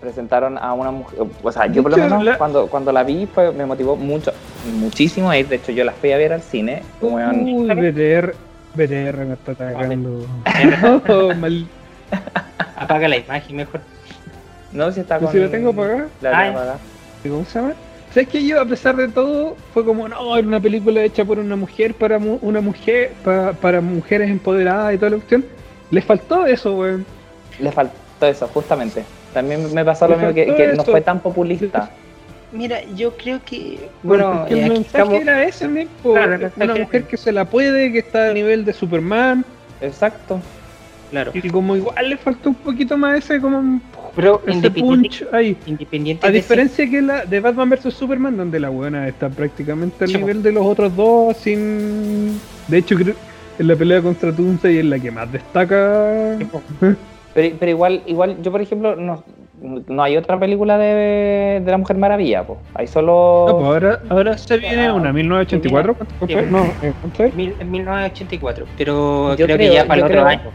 presentaron 0.00 0.56
a 0.56 0.72
una 0.72 0.90
mujer, 0.90 1.18
o 1.42 1.52
sea, 1.52 1.66
yo 1.66 1.82
por 1.82 1.90
lo 1.92 1.98
menos 1.98 2.24
la- 2.24 2.38
cuando, 2.38 2.66
cuando 2.68 2.90
la 2.90 3.02
vi 3.04 3.26
fue, 3.26 3.52
me 3.52 3.66
motivó 3.66 3.96
mucho, 3.96 4.32
muchísimo 4.80 5.28
a 5.28 5.36
ir, 5.36 5.46
de 5.48 5.56
hecho 5.56 5.72
yo 5.72 5.84
la 5.84 5.92
fui 5.92 6.10
a 6.12 6.16
ver 6.16 6.32
al 6.32 6.40
cine, 6.40 6.82
Uy, 7.02 7.68
BTR, 7.68 8.34
BTR 8.74 9.26
me 9.26 9.34
está 9.34 9.52
atacando. 9.52 10.26
Oh, 11.08 11.34
mal. 11.36 11.66
Apaga 12.76 13.08
la 13.08 13.18
imagen 13.18 13.56
mejor. 13.56 13.82
no 14.72 14.90
si 14.90 15.00
está 15.00 15.18
con... 15.18 15.30
si 15.32 15.38
la 15.38 15.50
tengo 15.50 15.68
apagada. 15.70 16.08
La 16.22 16.30
Ah, 16.30 16.44
tengo 16.44 16.58
apagada. 16.58 16.78
¿Cómo 17.22 17.44
se 17.44 17.58
llama? 17.60 17.74
¿Sabes 18.12 18.28
que 18.28 18.44
yo, 18.44 18.60
a 18.60 18.64
pesar 18.64 18.96
de 18.96 19.08
todo, 19.08 19.56
fue 19.72 19.84
como, 19.84 20.08
no, 20.08 20.36
era 20.36 20.46
una 20.46 20.58
película 20.60 21.02
hecha 21.02 21.24
por 21.24 21.38
una 21.38 21.54
mujer 21.54 21.94
para 21.94 22.18
mu- 22.18 22.38
una 22.42 22.60
mujer, 22.60 23.12
pa- 23.24 23.52
para 23.52 23.80
mujeres 23.80 24.28
empoderadas 24.30 24.94
y 24.94 24.98
toda 24.98 25.10
la 25.10 25.16
cuestión? 25.18 25.44
Le 25.92 26.02
faltó 26.02 26.44
eso, 26.46 26.76
weón. 26.76 27.06
Le 27.60 27.70
faltó 27.70 27.94
eso, 28.26 28.48
justamente. 28.48 29.04
También 29.32 29.72
me 29.72 29.84
pasó 29.84 30.08
lo 30.08 30.16
mismo 30.16 30.34
que, 30.34 30.72
no 30.76 30.84
fue 30.84 31.00
tan 31.02 31.20
populista. 31.20 31.90
Mira, 32.52 32.80
yo 32.96 33.16
creo 33.16 33.38
que. 33.44 33.88
Bueno, 34.02 34.44
el 34.48 34.56
mensaje 34.62 34.80
estamos- 34.86 35.14
era 35.20 35.44
ese, 35.44 35.68
mismo, 35.68 36.14
Claro, 36.14 36.50
una 36.56 36.74
mujer 36.74 37.04
que 37.04 37.16
se 37.16 37.30
la 37.30 37.44
puede, 37.44 37.92
que 37.92 38.00
está 38.00 38.30
a 38.30 38.32
nivel 38.32 38.64
de 38.64 38.72
Superman, 38.72 39.44
Exacto. 39.80 40.40
Claro. 41.12 41.30
y 41.34 41.48
como 41.48 41.76
igual 41.76 42.08
le 42.08 42.16
faltó 42.16 42.48
un 42.50 42.54
poquito 42.56 42.96
más 42.96 43.18
ese, 43.18 43.40
como 43.40 43.80
Pero 44.16 44.40
ese 44.46 44.56
independiente, 44.56 45.08
punch 45.20 45.24
ahí. 45.32 45.56
independiente 45.66 46.26
A 46.26 46.30
de 46.30 46.38
ese- 46.38 46.48
diferencia 46.54 46.90
que 46.90 47.02
la 47.02 47.24
de 47.24 47.40
Batman 47.40 47.70
vs 47.70 47.94
Superman, 47.94 48.36
donde 48.36 48.58
la 48.60 48.68
buena 48.68 49.06
está 49.08 49.28
prácticamente 49.28 50.04
al 50.04 50.08
Sí, 50.10 50.14
po. 50.14 50.20
nivel 50.20 50.42
de 50.42 50.52
los 50.52 50.66
otros 50.66 50.94
dos, 50.96 51.36
sin. 51.36 52.38
De 52.68 52.78
hecho, 52.78 52.96
creo 52.96 53.14
en 53.58 53.68
la 53.68 53.76
pelea 53.76 54.00
contra 54.00 54.32
Doomsday 54.32 54.78
es 54.78 54.84
la 54.86 54.98
que 54.98 55.10
más 55.10 55.30
destaca. 55.30 56.36
Pero, 57.34 57.56
pero 57.58 57.70
igual, 57.70 58.02
igual, 58.06 58.36
yo 58.42 58.50
por 58.50 58.60
ejemplo, 58.60 58.96
no, 58.96 59.22
no 59.86 60.02
hay 60.02 60.16
otra 60.16 60.38
película 60.40 60.78
de, 60.78 61.60
de 61.64 61.70
la 61.70 61.76
Mujer 61.78 61.96
Maravilla, 61.98 62.42
pues. 62.44 62.58
Hay 62.74 62.86
solo... 62.86 63.44
No, 63.48 63.54
pues 63.58 63.66
ahora, 63.66 64.00
ahora 64.08 64.38
se 64.38 64.56
viene 64.56 64.86
Ah, 64.86 64.94
una 64.94 65.12
1984. 65.12 65.94
¿Cuánto 65.94 66.26
Sí, 66.26 66.32
fue? 66.32 66.42
pues. 66.42 66.50
No, 66.50 66.66
¿cuánto 67.02 67.24
es? 67.24 67.34
mil- 67.34 67.54
en 67.60 67.70
1984. 67.70 68.66
Pero 68.78 69.30
Yo 69.36 69.44
creo, 69.44 69.58
que 69.58 69.64
creo- 69.64 69.74
ya 69.74 69.86
para 69.86 69.98
el 69.98 70.04
otro 70.04 70.14
creo- 70.16 70.26
año. 70.26 70.50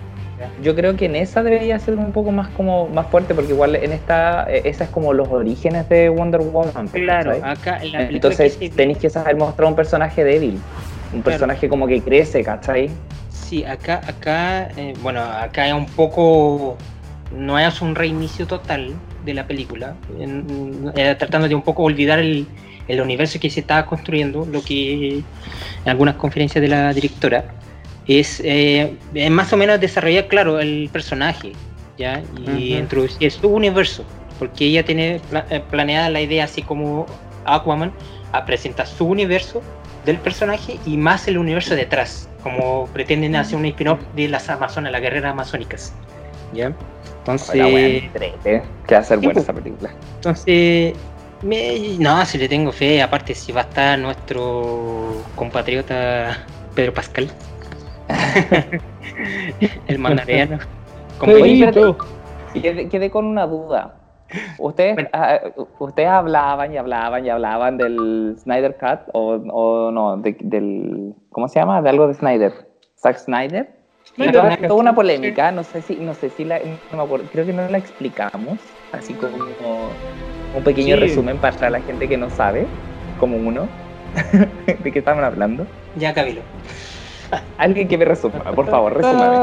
Yo 0.62 0.76
creo 0.76 0.96
que 0.96 1.06
en 1.06 1.16
esa 1.16 1.44
debería 1.44 1.80
ser 1.80 1.96
un 1.96 2.12
poco 2.12 2.32
más 2.32 2.50
como 2.50 2.88
más 2.90 3.08
fuerte, 3.08 3.34
porque 3.34 3.52
igual 3.54 3.76
en 3.76 3.92
esta, 3.94 4.46
eh, 4.50 4.62
esa 4.66 4.84
es 4.86 4.90
como 4.90 5.14
los 5.14 5.28
orígenes 5.30 5.88
de 5.90 6.10
Wonder 6.10 6.42
Woman. 6.42 6.88
Claro, 6.90 7.32
acá 7.44 7.78
en 7.82 7.92
la 7.92 8.00
película 8.00 8.10
Entonces 8.16 8.58
que 8.58 8.70
se- 8.70 8.76
tenéis 8.76 8.98
que 8.98 9.10
saber 9.10 9.36
mostrar 9.38 9.68
un 9.68 9.76
personaje 9.76 10.24
débil, 10.24 10.60
un 11.14 11.22
personaje 11.22 11.70
como 11.70 11.88
que 11.88 12.02
crece, 12.02 12.44
¿cachai? 12.44 12.90
Sí, 13.30 13.64
acá, 13.64 14.02
acá, 14.08 14.70
eh, 14.78 14.94
bueno, 15.02 15.22
acá 15.22 15.68
es 15.68 15.74
un 15.74 15.86
poco, 15.86 16.78
no 17.36 17.58
es 17.60 17.82
un 17.82 17.96
reinicio 17.96 18.46
total 18.48 18.94
de 19.24 19.34
la 19.34 19.46
película, 19.48 19.96
en- 20.20 20.92
eh, 20.96 21.16
tratando 21.18 21.48
de 21.48 21.56
un 21.56 21.62
poco 21.62 21.84
olvidar 21.84 22.20
el, 22.20 22.46
el 22.88 23.02
universo 23.02 23.40
que 23.40 23.50
se 23.50 23.62
estaba 23.62 23.86
construyendo, 23.86 24.46
lo 24.52 24.62
que 24.62 25.18
en 25.20 25.24
algunas 25.90 26.16
conferencias 26.16 26.62
de 26.62 26.68
la 26.68 26.94
directora 26.94 27.46
es, 28.08 28.42
eh, 28.44 28.96
es 29.14 29.32
más 29.32 29.52
o 29.54 29.58
menos 29.58 29.80
desarrollar, 29.80 30.28
claro, 30.28 30.60
el 30.60 30.90
personaje, 30.92 31.54
¿ya? 31.98 32.22
Y 32.38 32.72
Ujú. 32.74 32.80
introducir 32.82 33.32
su 33.32 33.48
universo, 33.50 34.06
porque 34.40 34.66
ella 34.66 34.84
tiene 34.84 35.20
pla- 35.30 35.46
eh, 35.50 35.62
planeada 35.72 36.10
la 36.10 36.22
idea 36.22 36.44
así 36.46 36.62
como 36.62 37.06
Aquaman, 37.46 37.92
a 38.32 38.46
presentar 38.46 38.86
su 38.88 39.06
universo 39.06 39.62
del 40.06 40.18
personaje 40.18 40.78
y 40.86 40.98
más 40.98 41.28
el 41.28 41.38
universo 41.38 41.76
detrás, 41.76 42.30
como 42.44 42.88
pretenden 42.94 43.36
hacer 43.36 43.58
un 43.58 43.66
spin-off 43.66 44.00
de 44.16 44.28
las 44.28 44.50
Amazonas, 44.50 44.92
las 44.92 45.02
guerreras 45.02 45.32
amazónicas. 45.32 45.94
¿Ya? 46.54 46.72
Entonces, 47.20 47.56
entrete, 47.56 48.62
que 48.88 48.94
va 48.96 49.02
a 49.02 49.04
ser 49.04 49.18
Sí, 49.20 49.26
buena 49.26 49.34
pues. 49.34 49.44
esa 49.46 49.54
película. 49.54 49.90
entonces 50.18 50.94
me- 51.42 51.98
no, 51.98 52.24
si 52.26 52.38
le 52.38 52.48
tengo 52.48 52.72
fe, 52.72 53.02
aparte 53.02 53.34
si 53.34 53.52
va 53.52 53.62
a 53.62 53.64
estar 53.64 53.98
nuestro 53.98 55.24
compatriota 55.36 56.46
Pedro 56.76 56.94
Pascal, 56.94 57.32
el 59.88 60.00
mandareano. 60.00 60.58
como 61.18 61.34
Oye. 61.34 61.66
Y 62.54 62.62
quedé, 62.62 62.90
quedé 62.90 63.10
con 63.10 63.26
una 63.26 63.46
duda. 63.48 63.96
Ustedes, 64.58 65.08
ah, 65.14 65.40
ustedes 65.80 66.10
hablaban 66.10 66.74
y 66.74 66.78
hablaban 66.78 67.26
y 67.26 67.30
hablaban 67.30 67.78
del 67.78 68.36
Snyder 68.40 68.76
Cut 68.78 69.10
o, 69.14 69.36
o 69.36 69.92
no, 69.92 70.18
de- 70.18 70.36
del 70.40 71.14
¿cómo 71.32 71.48
se 71.48 71.60
llama? 71.60 71.82
De 71.82 71.90
algo 71.90 72.08
de 72.08 72.16
Snyder. 72.16 72.54
Zack 72.98 73.18
Snyder. 73.18 73.70
Toda, 74.32 74.58
una 74.76 74.96
polémica, 74.96 75.52
no 75.52 75.64
sé 75.64 75.82
si, 75.82 75.98
no 75.98 76.14
sé 76.14 76.30
si 76.30 76.46
la, 76.46 76.60
no 76.60 76.98
me 76.98 77.04
acuerdo, 77.04 77.26
creo 77.32 77.46
que 77.46 77.52
no 77.54 77.68
la 77.68 77.78
explicamos, 77.78 78.60
así 78.94 79.14
como 79.14 79.36
un 80.56 80.64
pequeño 80.64 80.96
Sí. 80.96 81.02
resumen 81.02 81.38
para 81.38 81.70
la 81.70 81.82
gente 81.82 82.08
que 82.08 82.16
no 82.18 82.30
sabe, 82.30 82.66
como 83.20 83.36
uno, 83.36 83.68
de 84.84 84.92
qué 84.92 85.00
estaban 85.00 85.24
hablando. 85.24 85.66
ya 85.98 86.14
Cabilo. 86.14 86.42
Alguien 87.58 87.88
que 87.88 87.98
me 87.98 88.06
resuma, 88.06 88.40
por 88.54 88.68
favor, 88.68 88.94
resúmame. 88.94 89.38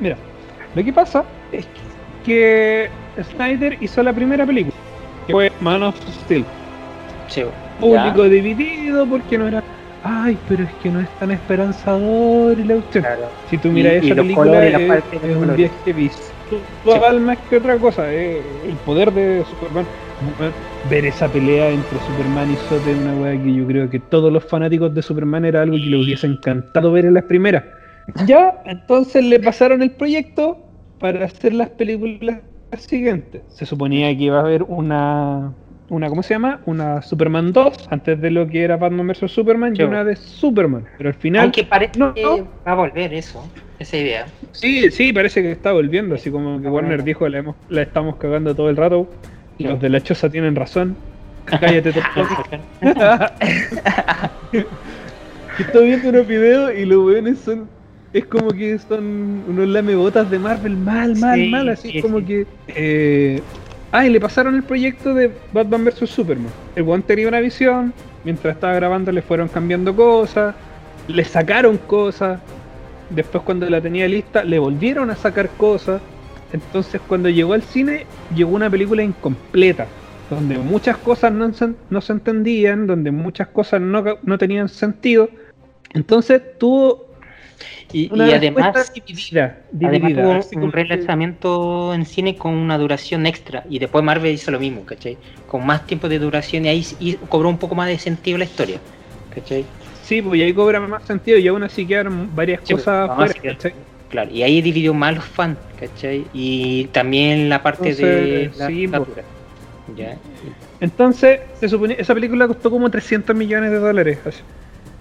Mira, 0.00 0.16
lo 0.74 0.84
que 0.84 0.92
pasa 0.92 1.24
es 1.52 1.66
que 2.24 2.88
Snyder 3.22 3.76
hizo 3.80 4.02
la 4.02 4.12
primera 4.12 4.46
película, 4.46 4.74
que 5.26 5.32
fue 5.32 5.52
Man 5.60 5.82
of 5.82 5.96
Steel. 6.24 6.44
Sí, 7.28 7.44
Público 7.78 8.24
dividido 8.24 9.06
porque 9.06 9.38
no 9.38 9.48
era. 9.48 9.62
Ay, 10.02 10.38
pero 10.48 10.64
es 10.64 10.72
que 10.82 10.88
no 10.90 11.00
es 11.00 11.08
tan 11.18 11.30
esperanzador 11.30 12.58
y 12.58 12.64
la 12.64 12.74
cuestión. 12.74 13.04
claro. 13.04 13.28
Si 13.48 13.58
tú 13.58 13.68
miras 13.68 14.02
Y- 14.02 14.06
y 14.06 14.06
esa 14.06 14.14
los 14.14 14.24
película, 14.24 14.46
colores, 14.46 15.04
es, 15.12 15.22
es 15.22 15.36
un 15.36 15.56
viaje 15.56 15.92
visual 15.92 17.20
más 17.20 17.38
que 17.48 17.56
otra 17.56 17.78
cosa. 17.78 18.12
Es 18.12 18.42
el 18.64 18.76
poder 18.84 19.12
de 19.12 19.44
Superman. 19.44 19.86
Ver 20.82 21.04
esa 21.04 21.30
pelea 21.30 21.70
entre 21.70 22.00
Superman 22.00 22.50
y 22.50 22.56
Sote 22.56 22.92
es 22.92 22.96
una 22.96 23.14
weá 23.14 23.32
que 23.32 23.54
yo 23.54 23.66
creo 23.66 23.88
que 23.88 24.00
todos 24.00 24.32
los 24.32 24.44
fanáticos 24.44 24.94
de 24.94 25.02
Superman 25.02 25.44
era 25.44 25.62
algo 25.62 25.76
que 25.76 25.82
les 25.86 26.04
hubiese 26.04 26.26
encantado 26.26 26.92
ver 26.92 27.06
en 27.06 27.14
las 27.14 27.24
primeras. 27.24 27.64
Ya, 28.26 28.62
entonces 28.64 29.24
le 29.24 29.40
pasaron 29.40 29.82
el 29.82 29.92
proyecto 29.92 30.58
para 30.98 31.24
hacer 31.24 31.54
las 31.54 31.70
películas 31.70 32.40
siguientes. 32.76 33.42
Se 33.48 33.66
suponía 33.66 34.14
que 34.16 34.24
iba 34.24 34.38
a 34.38 34.40
haber 34.40 34.62
una 34.64 35.54
una, 35.90 36.08
¿cómo 36.08 36.22
se 36.22 36.34
llama? 36.34 36.60
Una 36.66 37.02
Superman 37.02 37.52
2, 37.52 37.88
antes 37.90 38.20
de 38.20 38.30
lo 38.30 38.46
que 38.46 38.62
era 38.62 38.76
Batman 38.76 39.08
vs 39.08 39.30
Superman, 39.30 39.74
y 39.76 39.82
una 39.82 40.04
de 40.04 40.16
Superman. 40.16 40.86
Pero 40.96 41.08
al 41.10 41.14
final. 41.14 41.44
Aunque 41.44 41.64
parece 41.64 41.98
no, 41.98 42.14
que 42.14 42.22
va 42.22 42.48
a 42.64 42.74
volver 42.74 43.12
eso, 43.12 43.50
esa 43.78 43.96
idea. 43.96 44.26
Sí, 44.52 44.90
sí, 44.90 45.12
parece 45.12 45.42
que 45.42 45.50
está 45.50 45.72
volviendo, 45.72 46.14
así 46.14 46.30
como 46.30 46.60
que 46.60 46.68
Ah, 46.68 46.70
Warner 46.70 47.02
dijo, 47.02 47.28
la, 47.28 47.38
hemos- 47.38 47.56
la 47.68 47.82
estamos 47.82 48.16
cagando 48.16 48.54
todo 48.54 48.70
el 48.70 48.76
rato. 48.76 49.10
Los 49.68 49.80
de 49.80 49.88
la 49.88 50.00
choza 50.00 50.28
tienen 50.30 50.56
razón. 50.56 50.96
Cállate, 51.44 51.92
Estoy 55.58 55.86
viendo 55.86 56.08
unos 56.08 56.26
videos 56.26 56.72
y 56.76 56.84
los 56.84 57.04
weones 57.04 57.38
son. 57.38 57.68
Es 58.12 58.24
como 58.24 58.50
que 58.50 58.78
son 58.78 59.44
unos 59.46 59.68
lamebotas 59.68 60.28
de 60.30 60.38
Marvel 60.38 60.76
mal, 60.76 61.16
mal, 61.16 61.38
Sí, 61.38 61.48
mal. 61.48 61.68
Así 61.68 61.92
sí, 61.92 62.02
como 62.02 62.18
sí. 62.20 62.24
que. 62.24 62.46
Eh, 62.68 63.42
ah, 63.92 64.06
y 64.06 64.10
le 64.10 64.20
pasaron 64.20 64.54
el 64.56 64.62
proyecto 64.62 65.14
de 65.14 65.30
Batman 65.52 65.84
vs 65.84 66.08
Superman. 66.10 66.52
El 66.74 66.82
weón 66.84 67.02
tenía 67.02 67.28
una 67.28 67.40
visión. 67.40 67.92
Mientras 68.24 68.54
estaba 68.54 68.74
grabando 68.74 69.12
le 69.12 69.22
fueron 69.22 69.48
cambiando 69.48 69.94
cosas. 69.94 70.54
Le 71.08 71.24
sacaron 71.24 71.78
cosas. 71.78 72.40
Después 73.10 73.42
cuando 73.44 73.68
la 73.68 73.80
tenía 73.80 74.08
lista 74.08 74.44
le 74.44 74.58
volvieron 74.58 75.10
a 75.10 75.16
sacar 75.16 75.50
cosas. 75.50 76.00
Entonces 76.52 77.00
cuando 77.06 77.28
llegó 77.28 77.52
al 77.52 77.62
cine 77.62 78.06
llegó 78.34 78.54
una 78.54 78.70
película 78.70 79.02
incompleta. 79.02 79.86
Donde 80.28 80.58
muchas 80.58 80.96
cosas 80.98 81.32
no 81.32 81.52
se, 81.52 81.70
no 81.90 82.00
se 82.00 82.12
entendían. 82.12 82.86
Donde 82.86 83.10
muchas 83.10 83.48
cosas 83.48 83.80
no, 83.80 84.04
no 84.22 84.38
tenían 84.38 84.68
sentido. 84.68 85.28
Entonces 85.92 86.40
tuvo 86.58 87.06
Y, 87.92 88.12
una 88.12 88.28
y 88.28 88.32
además, 88.32 88.92
dividida. 88.94 89.58
además 89.82 90.48
tuvo 90.50 90.64
un 90.64 90.72
relanzamiento 90.72 91.92
en 91.94 92.06
cine 92.06 92.36
con 92.36 92.54
una 92.54 92.78
duración 92.78 93.26
extra. 93.26 93.64
Y 93.68 93.80
después 93.80 94.04
Marvel 94.04 94.32
hizo 94.32 94.50
lo 94.52 94.60
mismo, 94.60 94.84
¿cachai? 94.84 95.18
Con 95.48 95.66
más 95.66 95.84
tiempo 95.86 96.08
de 96.08 96.20
duración 96.20 96.64
y 96.64 96.68
ahí 96.68 96.86
y 97.00 97.14
cobró 97.28 97.48
un 97.48 97.58
poco 97.58 97.74
más 97.74 97.88
de 97.88 97.98
sentido 97.98 98.38
la 98.38 98.44
historia. 98.44 98.78
¿Cachai? 99.34 99.64
Sí, 100.04 100.22
pues 100.22 100.40
ahí 100.42 100.52
cobra 100.54 100.80
más 100.80 101.04
sentido 101.04 101.38
y 101.38 101.48
aún 101.48 101.62
así 101.64 101.86
quedaron 101.86 102.34
varias 102.34 102.60
Sí, 102.64 102.74
pues, 102.74 102.84
cosas 102.84 103.14
fuera, 103.16 103.34
¿cachai? 103.34 103.74
Claro, 104.10 104.30
y 104.32 104.42
ahí 104.42 104.60
dividió 104.60 104.92
más 104.92 105.14
los 105.14 105.24
fans, 105.24 105.56
¿cachai? 105.78 106.26
Y 106.34 106.86
también 106.86 107.48
la 107.48 107.62
parte 107.62 107.94
de 107.94 108.50
la 108.58 108.66
sí. 108.66 108.88
Ya. 109.96 110.16
Entonces, 110.80 111.40
se 111.58 111.68
supone, 111.68 111.96
esa 111.98 112.14
película 112.14 112.46
costó 112.48 112.70
como 112.70 112.90
300 112.90 113.34
millones 113.36 113.70
de 113.70 113.78
dólares. 113.78 114.18
así, 114.24 114.40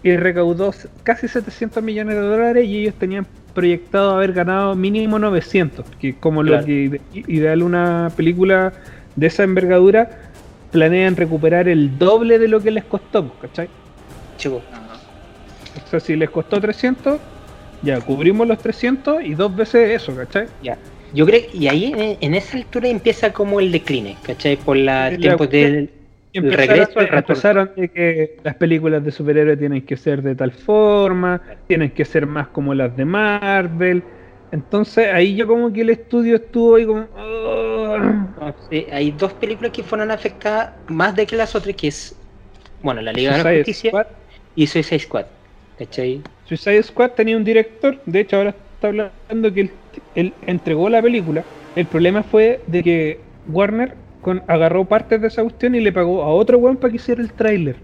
Y 0.03 0.15
recaudó 0.15 0.73
casi 1.03 1.27
700 1.27 1.81
millones 1.83 2.15
de 2.15 2.21
dólares 2.21 2.65
y 2.67 2.81
ellos 2.81 2.93
tenían 2.95 3.25
proyectado 3.53 4.11
haber 4.15 4.33
ganado 4.33 4.75
mínimo 4.75 5.17
900. 5.19 5.85
Que 5.99 6.15
como 6.15 6.41
Claro. 6.43 6.61
lo 6.61 6.65
que 6.65 6.71
ide- 6.71 7.01
ideal 7.27 7.63
una 7.63 8.11
película 8.15 8.73
de 9.15 9.27
esa 9.27 9.43
envergadura, 9.43 10.09
planean 10.71 11.15
recuperar 11.15 11.67
el 11.67 11.97
doble 11.97 12.37
de 12.39 12.47
lo 12.47 12.61
que 12.61 12.71
les 12.71 12.83
costó, 12.85 13.33
¿cachai? 13.41 13.67
Chico, 14.37 14.61
O 15.85 15.89
sea, 15.89 15.99
si 15.99 16.15
les 16.15 16.29
costó 16.29 16.59
300, 16.61 17.19
ya 17.81 17.99
cubrimos 18.01 18.47
los 18.47 18.57
300 18.59 19.23
y 19.23 19.33
dos 19.35 19.55
veces 19.55 20.01
eso, 20.01 20.15
¿cachai? 20.15 20.47
ya. 20.63 20.77
Yo 21.11 21.25
creo 21.25 21.41
y 21.53 21.67
ahí 21.67 21.85
en, 21.85 22.17
en 22.21 22.35
esa 22.35 22.55
altura 22.57 22.87
empieza 22.87 23.33
como 23.33 23.59
el 23.59 23.71
decline, 23.71 24.15
¿cachai? 24.21 24.57
Por 24.57 24.77
la, 24.77 25.07
el 25.09 25.19
tiempo 25.19 25.47
del 25.47 25.89
El 26.33 26.53
regreso 26.53 26.99
al 26.99 27.07
retorno. 27.07 27.17
empezaron 27.17 27.71
de 27.75 27.89
que 27.89 28.37
las 28.43 28.53
películas 28.55 29.03
de 29.03 29.11
superhéroes 29.11 29.57
tienen 29.57 29.81
que 29.81 29.97
ser 29.97 30.21
de 30.21 30.35
tal 30.35 30.51
forma, 30.51 31.41
tienen 31.67 31.89
que 31.89 32.05
ser 32.05 32.27
más 32.27 32.49
como 32.49 32.75
las 32.75 32.95
de 32.95 33.05
Marvel. 33.05 34.03
Entonces 34.51 35.11
ahí 35.11 35.35
yo 35.35 35.47
como 35.47 35.73
que 35.73 35.81
el 35.81 35.89
estudio 35.89 36.35
estuvo 36.35 36.75
ahí 36.75 36.85
como... 36.85 37.07
"Ah". 37.17 38.27
Entonces, 38.37 38.85
hay 38.91 39.09
dos 39.11 39.33
películas 39.33 39.71
que 39.71 39.81
fueron 39.83 40.11
afectadas 40.11 40.73
más 40.89 41.15
de 41.15 41.25
que 41.25 41.35
las 41.35 41.55
otras, 41.55 41.75
que 41.75 41.87
es, 41.87 42.15
bueno, 42.83 43.01
la 43.01 43.11
Liga 43.13 43.31
de 43.37 43.43
la 43.43 43.49
Justicia 43.57 43.89
Squad. 43.89 44.05
y 44.55 44.67
Suicide 44.67 44.99
Squad. 44.99 45.25
¿Cachai? 45.79 46.21
Suicide 46.49 46.83
Squad 46.83 47.11
tenía 47.11 47.37
un 47.37 47.43
director, 47.43 47.97
de 48.05 48.19
hecho 48.21 48.37
ahora 48.37 48.55
está 48.75 48.87
hablando 48.87 49.53
que 49.53 49.61
él, 49.61 49.71
él 50.15 50.33
entregó 50.47 50.89
la 50.89 51.01
película. 51.01 51.43
El 51.75 51.85
problema 51.85 52.23
fue 52.23 52.59
de 52.67 52.83
que 52.83 53.19
Warner 53.47 53.93
con, 54.21 54.41
agarró 54.47 54.83
partes 54.85 55.21
de 55.21 55.27
esa 55.27 55.43
cuestión 55.43 55.75
y 55.75 55.79
le 55.79 55.91
pagó 55.91 56.23
a 56.23 56.27
otro 56.29 56.57
weón 56.57 56.75
para 56.77 56.89
que 56.91 56.97
hiciera 56.97 57.21
el 57.21 57.31
tráiler. 57.31 57.75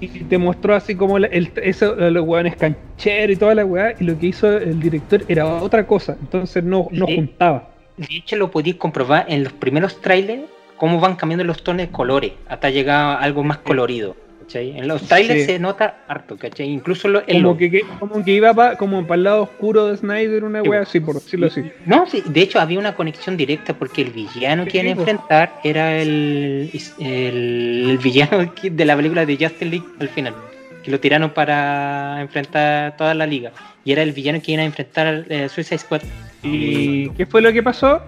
Y 0.00 0.08
te 0.08 0.38
mostró 0.38 0.74
así 0.74 0.94
como 0.94 1.18
la- 1.18 1.26
el, 1.28 1.50
eso, 1.62 1.94
los 1.94 2.26
weones 2.26 2.56
cancheros 2.56 3.36
y 3.36 3.38
toda 3.38 3.54
la 3.54 3.64
weá, 3.64 3.94
y 4.00 4.04
lo 4.04 4.18
que 4.18 4.26
hizo 4.28 4.56
el 4.56 4.80
director 4.80 5.22
era 5.28 5.46
otra 5.62 5.86
cosa, 5.86 6.16
entonces 6.20 6.64
no, 6.64 6.88
no 6.90 7.06
juntaba. 7.06 7.68
De 7.96 8.06
hecho, 8.16 8.36
lo 8.36 8.50
podéis 8.50 8.76
comprobar 8.76 9.26
en 9.28 9.44
los 9.44 9.52
primeros 9.52 10.00
trailers, 10.00 10.42
cómo 10.78 10.98
van 11.00 11.16
cambiando 11.16 11.44
los 11.44 11.62
tonos 11.62 11.82
de 11.86 11.92
colores, 11.92 12.32
hasta 12.48 12.70
llegar 12.70 12.96
a 12.96 13.14
algo 13.18 13.44
más 13.44 13.58
colorido. 13.58 14.16
¿Cachai? 14.50 14.76
En 14.76 14.88
los 14.88 15.02
trailers 15.02 15.40
Sí. 15.40 15.46
se 15.46 15.58
nota 15.60 16.00
harto, 16.08 16.36
¿cachai? 16.36 16.68
Incluso 16.68 17.06
lo, 17.08 17.20
en 17.20 17.36
Como 17.42 17.52
lo- 17.52 17.56
que, 17.56 17.70
que- 17.70 17.82
como 18.00 18.24
que 18.24 18.32
iba 18.32 18.52
pa- 18.52 18.76
como 18.76 19.06
para 19.06 19.14
el 19.16 19.22
lado 19.24 19.42
oscuro 19.44 19.86
de 19.86 19.96
Snyder, 19.96 20.42
una 20.44 20.62
po. 20.62 20.72
así, 20.74 20.98
por 20.98 21.14
decirlo 21.14 21.46
así. 21.46 21.62
No, 21.86 22.06
sí, 22.06 22.22
de 22.26 22.40
hecho 22.42 22.58
había 22.60 22.78
una 22.78 22.94
conexión 22.96 23.36
directa 23.36 23.74
porque 23.74 24.02
el 24.02 24.10
villano 24.10 24.64
que 24.66 24.78
iban 24.78 24.88
a 24.88 24.90
enfrentar 25.00 25.52
era 25.62 25.96
el, 26.00 26.70
el, 26.98 27.86
el 27.90 27.98
villano 27.98 28.52
de 28.62 28.84
la 28.84 28.96
película 28.96 29.24
de 29.24 29.36
Justice 29.36 29.64
League 29.66 29.86
al 30.00 30.08
final, 30.08 30.34
que 30.82 30.90
lo 30.90 30.98
tiraron 30.98 31.30
para 31.30 32.20
enfrentar 32.20 32.96
toda 32.96 33.14
la 33.14 33.26
liga. 33.26 33.52
Y 33.84 33.92
era 33.92 34.02
el 34.02 34.12
villano 34.12 34.40
que 34.42 34.52
iban 34.52 34.64
a 34.64 34.66
enfrentar 34.66 35.24
eh, 35.28 35.48
Suicide 35.48 35.78
Squad. 35.78 36.02
¿Y 36.42 37.08
qué 37.10 37.24
fue 37.26 37.40
lo 37.40 37.52
que 37.52 37.62
pasó? 37.62 38.02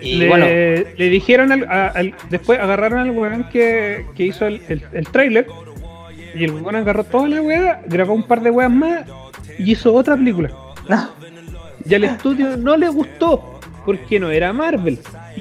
Y 0.00 0.16
le, 0.16 0.28
bueno, 0.28 0.44
le 0.46 1.08
dijeron 1.08 1.52
al, 1.52 1.64
a- 1.64 1.88
al- 1.88 2.14
después 2.30 2.58
agarraron 2.58 2.98
al 3.00 3.10
weón 3.10 3.48
que, 3.50 4.04
que 4.14 4.24
hizo 4.24 4.46
el, 4.46 4.60
el, 4.68 4.82
el 4.92 5.08
trailer 5.08 5.46
y 6.34 6.44
el 6.44 6.50
weón 6.52 6.76
agarró 6.76 7.04
toda 7.04 7.28
la 7.28 7.40
weá, 7.40 7.80
grabó 7.86 8.12
un 8.14 8.22
par 8.26 8.42
de 8.42 8.50
weas 8.50 8.70
más 8.70 9.06
y 9.58 9.72
hizo 9.72 9.94
otra 9.94 10.16
película. 10.16 10.50
Y 11.88 11.94
al 11.94 12.02
estudio 12.02 12.56
no 12.56 12.76
le 12.76 12.88
gustó 12.88 13.60
porque 13.84 14.18
no 14.18 14.32
era 14.32 14.52
Marvel. 14.52 14.98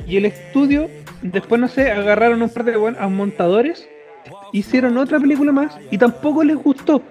Y 0.08 0.18
el 0.18 0.26
estudio, 0.26 0.88
después 1.24 1.60
no 1.60 1.68
sé, 1.68 1.90
agarraron 1.90 2.40
un 2.44 2.50
par 2.50 2.66
de 2.66 2.78
weón, 2.78 2.96
a 3.00 3.08
montadores, 3.08 3.90
hicieron 4.54 4.96
otra 5.00 5.20
película 5.20 5.52
más 5.52 5.76
y 5.90 5.98
tampoco 5.98 6.44
les 6.44 6.56
gustó. 6.56 7.02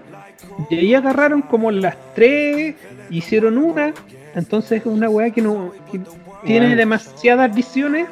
Y 0.70 0.76
ahí 0.76 0.94
agarraron 0.94 1.42
como 1.42 1.72
las 1.72 1.96
tres, 2.14 2.76
hicieron 3.10 3.58
una. 3.58 3.92
Entonces 4.36 4.82
es 4.82 4.86
una 4.86 5.08
weá 5.08 5.30
que 5.30 5.42
no 5.42 5.72
que 5.90 5.98
tiene 6.44 6.66
Bueno. 6.66 6.76
demasiadas 6.76 7.54
visiones 7.54 8.06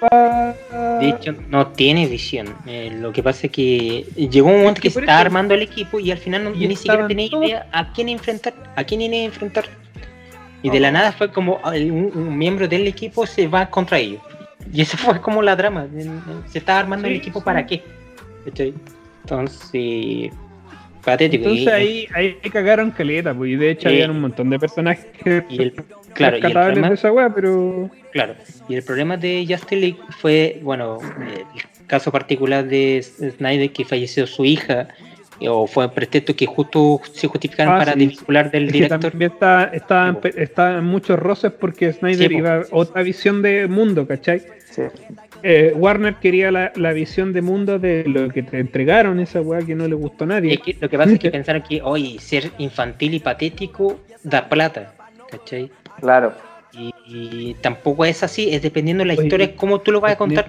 para. 0.00 0.54
de 1.00 1.08
hecho 1.10 1.34
no 1.48 1.66
tiene 1.68 2.06
visión. 2.06 2.54
Eh, 2.66 2.90
lo 3.00 3.12
que 3.12 3.22
pasa 3.22 3.46
es 3.46 3.52
que 3.52 4.06
llegó 4.16 4.48
un 4.48 4.58
momento 4.60 4.80
que 4.80 4.88
que, 4.88 4.94
se 4.94 5.00
estaba 5.00 5.20
armando 5.20 5.54
el 5.54 5.62
equipo 5.62 5.98
y 6.00 6.10
al 6.10 6.18
final 6.18 6.44
no- 6.44 6.54
Y 6.54 6.66
ni 6.68 6.76
siquiera 6.76 7.06
tenía 7.06 7.28
todos- 7.30 7.46
idea 7.46 7.66
a 7.72 7.92
quién 7.92 8.08
enfrentar, 8.08 8.54
a 8.76 8.84
quién 8.84 9.00
iba 9.02 9.14
a 9.16 9.24
enfrentar. 9.24 9.64
Y 10.62 10.68
de 10.70 10.78
la 10.80 10.90
nada 10.92 11.12
fue 11.12 11.30
como 11.32 11.58
ah, 11.62 11.70
un, 11.70 12.10
un 12.14 12.36
miembro 12.36 12.68
del 12.68 12.86
equipo 12.86 13.26
se 13.26 13.46
va 13.46 13.68
contra 13.70 13.98
ellos. 13.98 14.20
Y 14.72 14.82
eso 14.82 14.96
fue 14.98 15.20
como 15.20 15.42
la 15.42 15.56
drama. 15.56 15.86
Se 16.48 16.58
estaba 16.58 16.80
armando 16.80 17.06
el 17.08 17.16
equipo 17.16 17.40
sí. 17.40 17.44
para 17.44 17.64
qué. 17.66 17.82
Entonces, 19.24 20.32
patético. 21.04 21.44
Entonces 21.48 21.68
ahí, 21.68 22.06
ahí 22.14 22.34
cagaron 22.50 22.90
caleta, 22.90 23.34
pues, 23.34 23.50
y 23.52 23.56
de 23.56 23.70
hecho 23.70 23.88
Sí. 23.88 23.94
habían 23.94 24.10
un 24.10 24.20
montón 24.20 24.50
de 24.50 24.58
personajes 24.58 25.06
y 25.48 25.62
el, 25.62 25.74
claro, 26.14 26.36
y 26.38 26.40
el 26.44 26.52
problema- 26.52 26.88
de 26.88 26.94
esa 26.94 27.10
pero. 27.34 27.90
Claro, 28.12 28.34
y 28.68 28.74
el 28.74 28.82
problema 28.82 29.16
de 29.16 29.46
Justice 29.48 29.76
League 29.76 29.98
fue, 30.18 30.58
bueno, 30.62 30.98
el 31.20 31.86
caso 31.86 32.10
particular 32.10 32.64
de 32.66 33.02
Snyder 33.02 33.70
que 33.72 33.84
falleció 33.84 34.26
su 34.26 34.44
hija, 34.44 34.88
eh, 35.40 35.48
o 35.48 35.66
fue 35.66 35.88
pretexto 35.92 36.34
que 36.34 36.44
justo 36.46 37.00
se 37.12 37.26
justificaron 37.28 37.74
Ah, 37.74 37.78
para 37.78 37.92
sí. 37.94 38.00
desvincular 38.00 38.50
del 38.50 38.64
Es 38.66 38.72
que 38.72 38.78
director. 38.78 39.10
también 39.12 39.30
está, 39.32 39.64
está, 39.72 40.10
Sí, 40.10 40.18
po. 40.20 40.28
está 40.38 40.78
en 40.78 40.84
muchos 40.84 41.18
roces 41.18 41.52
porque 41.52 41.92
Snyder 41.92 42.28
Sí, 42.28 42.36
iba 42.36 42.54
a 42.56 42.62
otra 42.72 43.02
visión 43.02 43.40
de 43.42 43.66
mundo, 43.68 44.06
¿cachai? 44.06 44.42
Eh, 45.42 45.72
Warner 45.74 46.16
quería 46.16 46.50
la, 46.50 46.70
la 46.76 46.92
visión 46.92 47.32
de 47.32 47.40
mundo 47.40 47.78
de 47.78 48.04
lo 48.06 48.28
que 48.28 48.42
te 48.42 48.58
entregaron, 48.58 49.18
esa 49.20 49.40
weá 49.40 49.62
que 49.64 49.74
no 49.74 49.88
le 49.88 49.94
gustó 49.94 50.24
a 50.24 50.26
nadie. 50.28 50.52
Es 50.54 50.60
que 50.60 50.76
lo 50.78 50.90
que 50.90 50.98
pasa 50.98 51.12
es 51.12 51.18
que 51.18 51.30
pensaron 51.30 51.62
que 51.62 51.80
hoy 51.82 52.18
ser 52.18 52.50
infantil 52.58 53.14
y 53.14 53.20
patético 53.20 54.00
da 54.22 54.48
plata, 54.48 54.94
¿cachai? 55.30 55.70
Claro. 56.00 56.32
Y, 56.72 56.92
y 57.06 57.54
tampoco 57.60 58.04
es 58.04 58.22
así, 58.22 58.54
es 58.54 58.62
dependiendo 58.62 59.02
de 59.02 59.08
la 59.08 59.14
Oye, 59.14 59.24
historia, 59.24 59.56
cómo 59.56 59.80
tú 59.80 59.90
lo 59.92 60.00
vas 60.00 60.12
a 60.12 60.16
contar. 60.16 60.48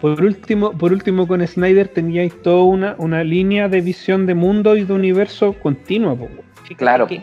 Por 0.00 0.20
último, 0.22 0.72
por 0.76 0.92
último 0.92 1.28
con 1.28 1.46
Snyder 1.46 1.86
teníais 1.88 2.32
toda 2.42 2.64
una, 2.64 2.94
una 2.98 3.22
línea 3.22 3.68
de 3.68 3.80
visión 3.80 4.26
de 4.26 4.34
mundo 4.34 4.74
y 4.76 4.84
de 4.84 4.92
universo 4.92 5.52
continua. 5.54 6.16
Fíjate 6.64 6.74
Claro. 6.76 7.06
que 7.06 7.22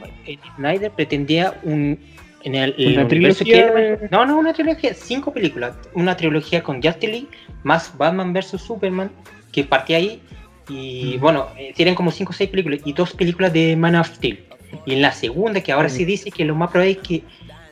Snyder 0.56 0.92
pretendía 0.92 1.60
un. 1.64 2.00
En 2.44 2.56
el, 2.56 2.74
el 2.78 2.94
Una 2.94 3.04
universo 3.06 3.44
que 3.44 3.52
trilogía 3.52 3.82
él- 3.84 4.00
de- 4.00 4.08
No, 4.12 4.26
no, 4.26 4.40
una 4.40 4.54
trilogía, 4.54 4.94
cinco 4.94 5.34
películas. 5.34 5.76
Una 5.94 6.16
trilogía 6.16 6.64
con 6.64 6.82
Justice 6.82 7.08
League, 7.12 7.28
más 7.64 7.98
Batman 7.98 8.32
vs 8.32 8.62
Superman, 8.62 9.12
que 9.52 9.66
partía 9.66 9.98
ahí. 9.98 10.22
Y 10.70 11.16
Mm. 11.18 11.20
bueno, 11.20 11.48
eh, 11.58 11.74
tienen 11.76 11.96
como 11.96 12.12
cinco 12.12 12.30
o 12.30 12.34
seis 12.34 12.50
películas 12.50 12.80
y 12.86 12.94
dos 12.94 13.14
películas 13.14 13.52
de 13.52 13.76
Man 13.76 13.96
of 13.96 14.08
Steel. 14.16 14.40
Y 14.86 14.94
en 14.94 15.02
la 15.02 15.12
segunda, 15.12 15.62
que 15.62 15.72
ahora 15.72 15.90
sí 15.90 16.06
dice 16.06 16.32
que 16.32 16.46
lo 16.46 16.56
más 16.56 16.72
probable 16.72 16.92
es 16.92 16.98
que 17.00 17.24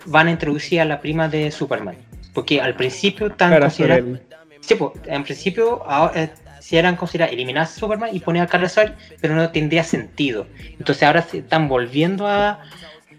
van 0.05 0.27
a 0.27 0.31
introducir 0.31 0.81
a 0.81 0.85
la 0.85 0.99
prima 0.99 1.27
de 1.27 1.51
Superman. 1.51 1.95
Porque 2.33 2.61
al 2.61 2.75
principio 2.75 3.35
Cara 3.35 3.59
considerando. 3.59 4.19
Sí, 4.61 4.75
pues, 4.75 4.91
en 5.05 5.23
principio, 5.23 5.83
ahora, 5.87 6.23
eh, 6.23 6.29
si 6.59 6.75
eran 6.75 6.95
consideradas 6.95 7.33
eliminadas 7.33 7.71
a 7.71 7.79
Superman 7.79 8.09
y 8.13 8.19
poner 8.19 8.43
a 8.43 8.47
Carlos 8.47 8.73
Soy, 8.73 8.91
pero 9.21 9.35
no 9.35 9.49
tendría 9.51 9.83
sentido. 9.83 10.47
Entonces 10.77 11.03
ahora 11.03 11.21
se 11.21 11.37
están 11.39 11.69
volviendo 11.69 12.27
a 12.27 12.59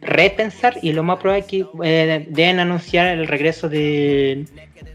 repensar 0.00 0.74
y 0.82 0.92
lo 0.92 1.02
más 1.02 1.18
probable 1.18 1.40
es 1.40 1.46
que 1.46 1.66
eh, 1.82 2.26
deben 2.28 2.60
anunciar 2.60 3.06
el 3.06 3.26
regreso 3.26 3.68
de 3.68 4.44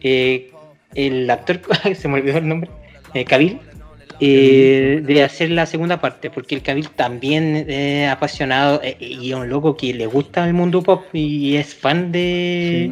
eh, 0.01 0.51
el 0.95 1.29
actor, 1.29 1.61
se 1.95 2.07
me 2.07 2.19
olvidó 2.19 2.37
el 2.37 2.47
nombre, 2.47 2.69
eh, 3.13 3.25
Cavill, 3.25 3.59
eh, 4.19 5.01
de 5.03 5.23
hacer 5.23 5.49
la 5.51 5.65
segunda 5.65 5.99
parte, 5.99 6.29
porque 6.29 6.55
el 6.55 6.61
Cavill 6.61 6.89
también 6.89 7.65
es 7.67 8.09
apasionado 8.09 8.79
eh, 8.83 8.95
y 8.99 9.31
es 9.31 9.35
un 9.35 9.49
loco 9.49 9.75
que 9.75 9.93
le 9.93 10.05
gusta 10.05 10.45
el 10.47 10.53
mundo 10.53 10.81
pop 10.81 11.03
y 11.13 11.55
es 11.55 11.73
fan 11.75 12.11
de, 12.11 12.91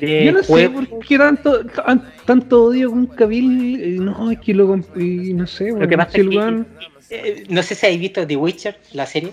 de 0.00 0.24
Yo 0.24 0.32
no 0.32 0.42
sé 0.42 0.52
juegos. 0.52 0.86
por 0.88 0.98
qué 1.06 1.18
tanto, 1.18 1.64
tan- 1.66 2.12
tanto 2.24 2.64
odio 2.64 2.90
con 2.90 3.06
Cavill. 3.06 3.80
eh, 3.80 3.98
No, 4.00 4.30
es 4.30 4.38
que 4.40 4.54
lo. 4.54 4.76
no 4.76 5.46
sé, 5.46 5.70
Lo 5.70 5.86
que 5.88 5.96
pasa 5.96 6.12
si 6.12 6.20
es 6.20 6.28
que, 6.28 6.64
eh, 7.10 7.44
no 7.48 7.62
sé 7.62 7.74
si 7.74 7.86
habéis 7.86 8.00
visto 8.00 8.26
The 8.26 8.36
Witcher, 8.36 8.76
la 8.92 9.06
serie. 9.06 9.32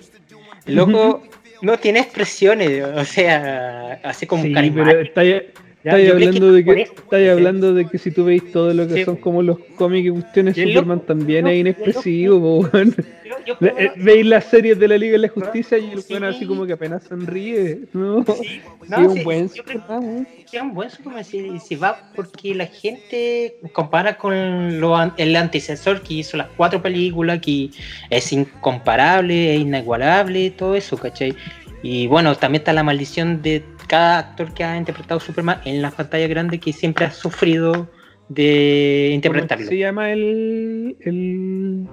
Loco 0.68 1.24
no 1.62 1.78
tiene 1.78 2.00
expresiones, 2.00 2.84
o 2.84 3.06
sea, 3.06 4.00
hace 4.04 4.28
como 4.28 4.44
Sí, 4.44 4.54
carismático. 4.54 4.92
pero 4.92 5.02
estáis 5.08 5.34
Ya, 5.34 5.42
estáis 5.84 6.10
hablando 6.12 6.40
que 6.48 6.52
de 6.54 6.64
que 6.66 6.82
eso, 6.84 6.94
estáis 6.96 7.30
hablando 7.30 7.74
de 7.74 7.88
que 7.90 7.98
si 7.98 8.12
tú 8.12 8.26
veis 8.26 8.52
todo 8.52 8.74
lo 8.74 8.88
que 8.88 8.96
Sí. 8.96 9.04
son 9.06 9.16
como 9.18 9.42
los 9.42 9.58
cómics 9.76 10.08
y 10.08 10.12
cuestiones, 10.12 10.56
Superman 10.56 10.98
loco- 11.00 11.08
también 11.08 11.48
el 11.48 11.54
es 11.54 11.60
inexpresivo. 11.60 12.70
Yo- 12.74 13.58
yo 13.60 13.68
eh, 13.68 13.92
Veis 13.98 14.26
las 14.26 14.46
series 14.46 14.78
de 14.80 14.88
la 14.88 14.98
Liga 14.98 15.14
de 15.14 15.18
la 15.20 15.28
Justicia 15.30 15.78
y 15.78 15.92
el 15.92 16.02
Sí. 16.04 16.16
así 16.16 16.46
como 16.46 16.66
que 16.66 16.74
apenas 16.74 17.04
sonríe. 17.04 17.80
No, 17.94 18.24
sí, 18.26 18.62
no, 18.90 18.98
Sí, 18.98 19.04
un 19.20 19.24
buen 19.24 19.50
Superman, 19.50 20.28
es 20.52 20.62
un 20.62 20.74
buen 20.74 20.90
Superman 20.90 21.24
si, 21.26 21.60
si 21.60 21.76
va 21.76 22.10
porque 22.16 22.54
la 22.56 22.68
gente 22.68 23.56
compara 23.72 24.18
con 24.18 24.80
lo, 24.80 24.96
el 25.18 25.36
antecesor 25.36 26.02
que 26.02 26.16
hizo 26.16 26.38
las 26.38 26.48
cuatro 26.56 26.82
películas 26.82 27.40
que 27.40 27.70
es 28.10 28.32
incomparable, 28.32 29.56
es 29.56 29.62
inigualable, 29.62 30.52
todo 30.52 30.76
eso, 30.76 30.98
¿cachai? 30.98 31.36
Y 31.82 32.08
bueno, 32.08 32.34
también 32.36 32.62
está 32.62 32.72
la 32.72 32.84
maldición 32.84 33.42
de 33.42 33.62
cada 33.88 34.20
actor 34.20 34.54
que 34.54 34.64
ha 34.64 34.78
interpretado 34.78 35.20
Superman 35.20 35.60
en 35.66 35.82
las 35.82 35.94
pantallas 35.94 36.30
grandes 36.30 36.60
que 36.60 36.74
siempre 36.74 37.06
ha 37.06 37.12
sufrido 37.12 37.88
de 38.30 39.06
¿Cómo 39.08 39.16
interpretarlo. 39.16 39.66
se 39.68 39.78
llama 39.78 40.12
el, 40.12 40.96
el, 41.02 41.88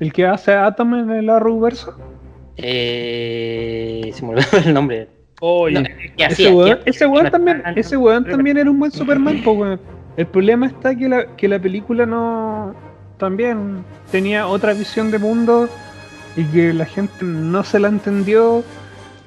el 0.00 0.12
que 0.12 0.26
hace 0.26 0.52
Atom 0.52 0.94
en 0.94 1.10
el 1.10 1.30
Arrowverso? 1.30 1.96
Eh, 2.56 4.10
se 4.14 4.22
me 4.24 4.30
olvidó 4.30 4.46
el 4.64 4.74
nombre. 4.74 5.08
Oye, 5.40 5.74
No, 5.80 5.80
ese 6.16 6.24
hacía- 6.24 6.54
weón, 6.54 6.78
que- 6.84 6.90
ese 6.90 7.06
weón 7.06 7.30
también, 7.30 7.62
ese 7.76 7.96
weón 7.96 8.24
también 8.24 8.56
era 8.56 8.70
un 8.70 8.78
buen 8.78 8.90
Superman, 8.92 9.42
weón. 9.44 9.80
El 10.16 10.26
problema 10.26 10.66
está 10.66 10.94
que 10.94 11.08
la, 11.08 11.26
que 11.36 11.48
la 11.48 11.58
película 11.58 12.06
no 12.06 12.74
también 13.18 13.84
tenía 14.12 14.46
otra 14.46 14.72
visión 14.72 15.10
de 15.10 15.18
mundo 15.18 15.68
y 16.36 16.44
que 16.44 16.72
la 16.72 16.84
gente 16.84 17.24
no 17.24 17.64
se 17.64 17.80
la 17.80 17.88
entendió. 17.88 18.62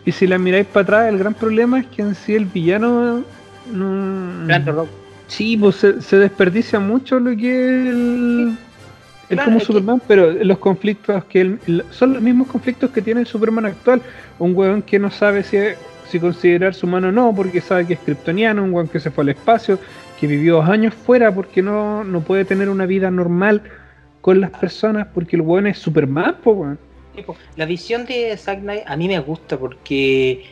Y 0.08 0.12
si 0.14 0.26
la 0.26 0.38
miráis 0.38 0.66
para 0.66 0.84
atrás, 0.84 1.10
el 1.10 1.18
gran 1.20 1.34
problema 1.34 1.80
es 1.82 1.86
que 1.88 2.02
en 2.02 2.16
sí 2.16 2.34
el 2.34 2.46
villano 2.46 3.24
no. 3.74 4.48
Grant 4.48 4.68
Rock. 4.70 4.88
Sí, 5.28 5.58
pues 5.58 5.76
se, 5.76 6.02
se 6.02 6.18
desperdicia 6.18 6.80
mucho 6.80 7.20
lo 7.20 7.36
que 7.36 7.90
es 7.90 7.90
el, 7.90 8.54
Claro, 9.28 9.44
como 9.44 9.58
es 9.58 9.64
que- 9.64 9.68
Superman, 9.68 10.02
pero 10.08 10.32
los 10.32 10.58
conflictos 10.60 11.26
que 11.26 11.42
él- 11.42 11.84
son 11.92 12.14
los 12.14 12.22
mismos 12.22 12.48
conflictos 12.48 12.90
que 12.92 13.02
tiene 13.02 13.20
el 13.20 13.28
Superman 13.28 13.66
actual. 13.66 14.02
Un 14.40 14.56
weón 14.56 14.82
que 14.82 14.98
no 14.98 15.12
sabe 15.12 15.44
si, 15.44 15.58
si 16.08 16.22
considerarse 16.22 16.86
humano 16.86 17.10
o 17.10 17.12
no, 17.12 17.36
porque 17.36 17.60
sabe 17.60 17.86
que 17.86 17.96
es 17.96 18.00
kryptoniano, 18.00 18.64
un 18.64 18.74
weón 18.74 18.88
que 18.88 19.02
se 19.02 19.12
fue 19.12 19.26
al 19.26 19.30
espacio, 19.30 19.78
que 20.18 20.28
vivió 20.28 20.56
dos 20.56 20.70
años 20.70 20.94
fuera 20.94 21.34
porque 21.36 21.62
no, 21.62 22.06
no 22.06 22.22
puede 22.22 22.46
tener 22.46 22.70
una 22.70 22.86
vida 22.86 23.12
normal 23.12 23.62
con 24.22 24.40
las 24.40 24.52
personas, 24.52 25.08
porque 25.14 25.36
el 25.36 25.42
weón 25.42 25.68
es 25.68 25.78
Superman, 25.78 26.36
po, 26.42 26.52
weón. 26.52 26.80
La 27.56 27.66
visión 27.66 28.06
de 28.06 28.36
Zack 28.38 28.60
Knight 28.62 28.84
a 28.86 28.96
mí 28.96 29.08
me 29.08 29.20
gusta 29.20 29.58
porque 29.58 30.46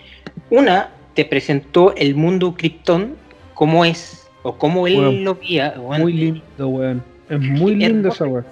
una 0.49 0.89
te 1.13 1.25
presentó 1.25 1.95
el 1.95 2.15
mundo 2.15 2.55
Krypton 2.55 3.15
como 3.53 3.85
es 3.85 4.27
o 4.43 4.57
como 4.57 4.87
él 4.87 4.95
Bueno, 4.95 5.11
lo 5.11 5.35
veía. 5.35 5.71
bueno, 5.77 6.03
Muy 6.03 6.13
lindo, 6.13 6.67
weón. 6.67 7.03
Es 7.29 7.39
muy 7.39 7.75
lindo 7.75 8.09
esa 8.09 8.25
weón. 8.25 8.45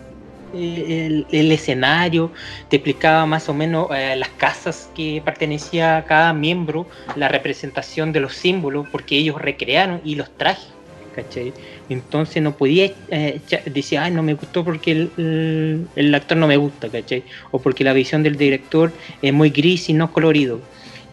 eh, 0.53 1.05
el, 1.07 1.27
el 1.31 1.51
escenario, 1.51 2.31
te 2.69 2.77
explicaba 2.77 3.25
más 3.25 3.49
o 3.49 3.53
menos 3.53 3.87
eh, 3.95 4.15
las 4.15 4.29
casas 4.29 4.89
que 4.95 5.21
pertenecía 5.25 5.97
a 5.97 6.05
cada 6.05 6.31
miembro, 6.33 6.87
la 7.15 7.27
representación 7.27 8.11
de 8.13 8.19
los 8.21 8.33
símbolos, 8.35 8.87
porque 8.91 9.17
ellos 9.17 9.41
recrearon 9.41 9.99
y 10.03 10.15
los 10.15 10.29
trajes, 10.37 10.67
¿cachai? 11.13 11.53
Entonces 11.87 12.41
no 12.43 12.57
podía 12.57 12.85
eh, 13.07 13.41
decir, 13.67 13.99
ay, 13.99 14.11
no 14.11 14.23
me 14.23 14.33
gustó 14.33 14.65
porque 14.65 14.91
el, 14.91 15.11
el- 15.17 15.87
el 15.95 16.15
actor 16.15 16.37
no 16.37 16.47
me 16.47 16.57
gusta, 16.57 16.89
¿cachai? 16.89 17.23
O 17.51 17.61
porque 17.61 17.83
la 17.83 17.93
visión 17.93 18.23
del 18.23 18.35
director 18.35 18.93
es 19.21 19.31
muy 19.33 19.49
gris 19.51 19.89
y 19.89 19.93
no 19.93 20.11
colorido. 20.11 20.61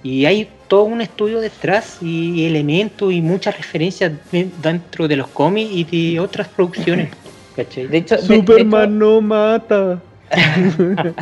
Y 0.03 0.25
hay 0.25 0.49
todo 0.69 0.85
un 0.85 1.01
estudio 1.03 1.41
detrás 1.41 1.99
y 2.01 2.47
elementos 2.47 3.13
y 3.13 3.21
muchas 3.21 3.57
referencias 3.57 4.13
de- 4.33 4.51
dentro 4.57 5.07
de 5.07 5.17
los 5.17 5.29
cómics 5.29 5.71
y 5.73 6.13
de 6.15 6.21
otras 6.21 6.49
producciones, 6.49 7.11
¿cachai? 7.55 7.87
De 7.87 7.99
hecho, 7.99 8.17
de- 8.17 8.23
de 8.23 8.27
Superman 8.37 8.83
hecho, 8.85 8.91
no 8.99 9.21
mata. 9.21 10.03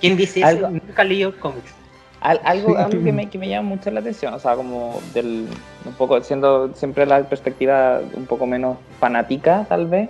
¿Quién 0.00 0.16
dice 0.16 0.40
eso? 0.40 0.48
Algo- 0.48 0.70
Nunca 0.70 1.04
leí 1.04 1.30
cómics. 1.40 1.77
Al- 2.20 2.40
algo, 2.44 2.70
Sí. 2.70 2.82
algo 2.82 3.04
que, 3.04 3.12
me, 3.12 3.28
que 3.28 3.38
me 3.38 3.48
llama 3.48 3.68
mucho 3.68 3.90
la 3.90 4.00
atención, 4.00 4.34
o 4.34 4.38
sea, 4.38 4.54
como 4.56 4.98
del, 5.14 5.46
un 5.84 5.92
poco, 5.94 6.20
siendo 6.22 6.74
siempre 6.74 7.06
la 7.06 7.22
perspectiva 7.22 8.00
un 8.14 8.26
poco 8.26 8.46
menos 8.46 8.78
fanática, 9.00 9.64
tal 9.68 9.86
vez, 9.86 10.08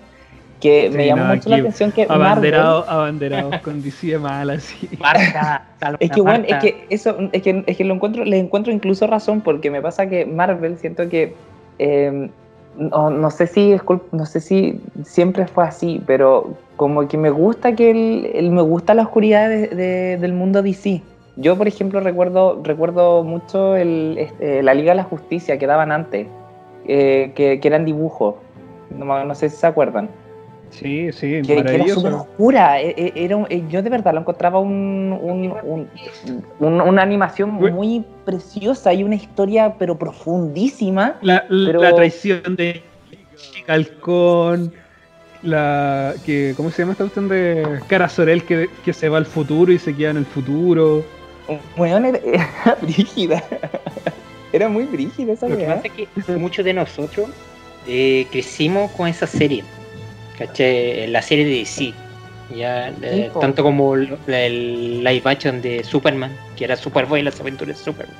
que 0.60 0.88
Sí, 0.90 0.96
me 0.96 1.06
llama 1.06 1.28
no, 1.28 1.34
mucho 1.34 1.50
la 1.50 1.56
atención 1.56 1.92
que 1.92 2.06
Marvel, 2.06 2.26
Abanderados, 2.26 2.88
abanderados 2.88 3.58
con 3.60 3.82
DC 3.82 4.18
mal 4.18 4.50
así. 4.50 4.88
Marta, 4.98 5.62
Es 6.00 6.10
que 6.10 6.20
bueno, 6.20 6.44
es 6.48 6.56
que 6.56 6.86
eso, 6.90 7.16
es 7.32 7.42
que, 7.42 7.62
es 7.66 7.76
que 7.76 7.84
lo 7.84 7.94
encuentro, 7.94 8.24
le 8.24 8.38
encuentro 8.38 8.72
incluso 8.72 9.06
razón, 9.06 9.40
porque 9.40 9.70
me 9.70 9.80
pasa 9.80 10.08
que 10.08 10.26
Marvel 10.26 10.76
siento 10.78 11.08
que 11.08 11.34
eh, 11.78 12.28
no, 12.76 13.10
no 13.10 13.30
sé 13.30 13.46
si 13.46 13.72
es 13.72 13.82
cul- 13.84 14.02
no 14.12 14.26
sé 14.26 14.40
si 14.40 14.80
siempre 15.04 15.46
fue 15.46 15.64
así, 15.64 16.00
pero 16.06 16.54
como 16.76 17.06
que 17.06 17.16
me 17.18 17.30
gusta 17.30 17.74
que 17.76 17.90
él, 17.90 18.30
él- 18.34 18.50
me 18.50 18.62
gusta 18.62 18.94
la 18.94 19.02
oscuridad 19.02 19.48
de- 19.48 19.68
de- 19.68 20.16
del 20.18 20.32
mundo 20.32 20.62
DC. 20.62 21.02
Yo, 21.40 21.56
por 21.56 21.68
ejemplo, 21.68 22.00
recuerdo, 22.00 22.60
recuerdo 22.64 23.22
mucho 23.22 23.76
el, 23.76 24.16
este, 24.18 24.60
la 24.60 24.74
Liga 24.74 24.90
de 24.90 24.96
la 24.96 25.04
Justicia 25.04 25.56
que 25.56 25.68
daban 25.68 25.92
antes, 25.92 26.26
eh, 26.88 27.30
que, 27.36 27.60
que 27.60 27.68
eran 27.68 27.84
dibujos. 27.84 28.34
No, 28.90 29.24
no 29.24 29.34
sé 29.36 29.48
si 29.48 29.56
se 29.56 29.66
acuerdan. 29.68 30.10
Sí, 30.70 31.12
sí, 31.12 31.40
Que, 31.46 31.64
que 31.64 31.74
era 31.76 31.86
súper 31.94 32.12
oscura. 32.12 32.80
e- 32.80 32.92
e- 32.96 33.12
Era, 33.24 33.38
eh, 33.50 33.62
yo 33.70 33.82
de 33.82 33.88
verdad 33.88 34.12
lo 34.14 34.20
encontraba 34.20 34.58
un, 34.58 35.16
un- 35.22 35.54
un- 35.62 35.88
un- 36.58 36.80
una 36.80 37.02
animación 37.02 37.50
muy 37.52 38.04
preciosa 38.24 38.92
y 38.92 39.04
una 39.04 39.14
historia 39.14 39.76
pero 39.78 39.96
profundísima. 39.96 41.18
La, 41.22 41.44
la- 41.48 41.66
Pero- 41.68 41.82
la 41.82 41.94
traición 41.94 42.56
de 42.56 42.82
Halcón, 43.66 44.72
la 45.42 46.14
que 46.24 46.54
¿cómo 46.56 46.70
se 46.70 46.82
llama 46.82 46.92
esta 46.92 47.04
cuestión 47.04 47.28
de 47.28 47.80
Cara 47.86 48.08
Sorel 48.08 48.44
que, 48.44 48.68
que 48.84 48.92
se 48.92 49.08
va 49.08 49.18
al 49.18 49.26
futuro 49.26 49.72
y 49.72 49.78
se 49.78 49.94
queda 49.94 50.10
en 50.10 50.16
el 50.18 50.26
futuro? 50.26 51.04
Weón, 51.76 52.04
era, 52.06 52.18
era 52.24 52.78
brígida. 52.82 53.42
Era 54.52 54.68
muy 54.68 54.84
brígida 54.84 55.32
esa 55.32 55.48
Lo 55.48 55.56
que 55.58 55.64
pasa 55.64 55.82
es 55.86 55.92
que 55.92 56.32
muchos 56.36 56.64
de 56.64 56.72
nosotros 56.74 57.28
eh, 57.86 58.26
crecimos 58.30 58.90
con 58.92 59.08
esa 59.08 59.26
serie, 59.26 59.62
¿cachai? 60.38 61.06
La 61.08 61.22
serie 61.22 61.44
de 61.44 61.50
DC. 61.52 61.92
Ya, 62.54 62.88
eh, 63.02 63.30
tanto 63.38 63.62
como 63.62 63.94
el, 63.94 64.16
el 64.26 65.04
live 65.04 65.22
action 65.24 65.60
de 65.60 65.84
Superman, 65.84 66.34
que 66.56 66.64
era 66.64 66.76
Superboy, 66.76 67.22
las 67.22 67.38
aventuras 67.40 67.76
de 67.78 67.84
Superman. 67.84 68.16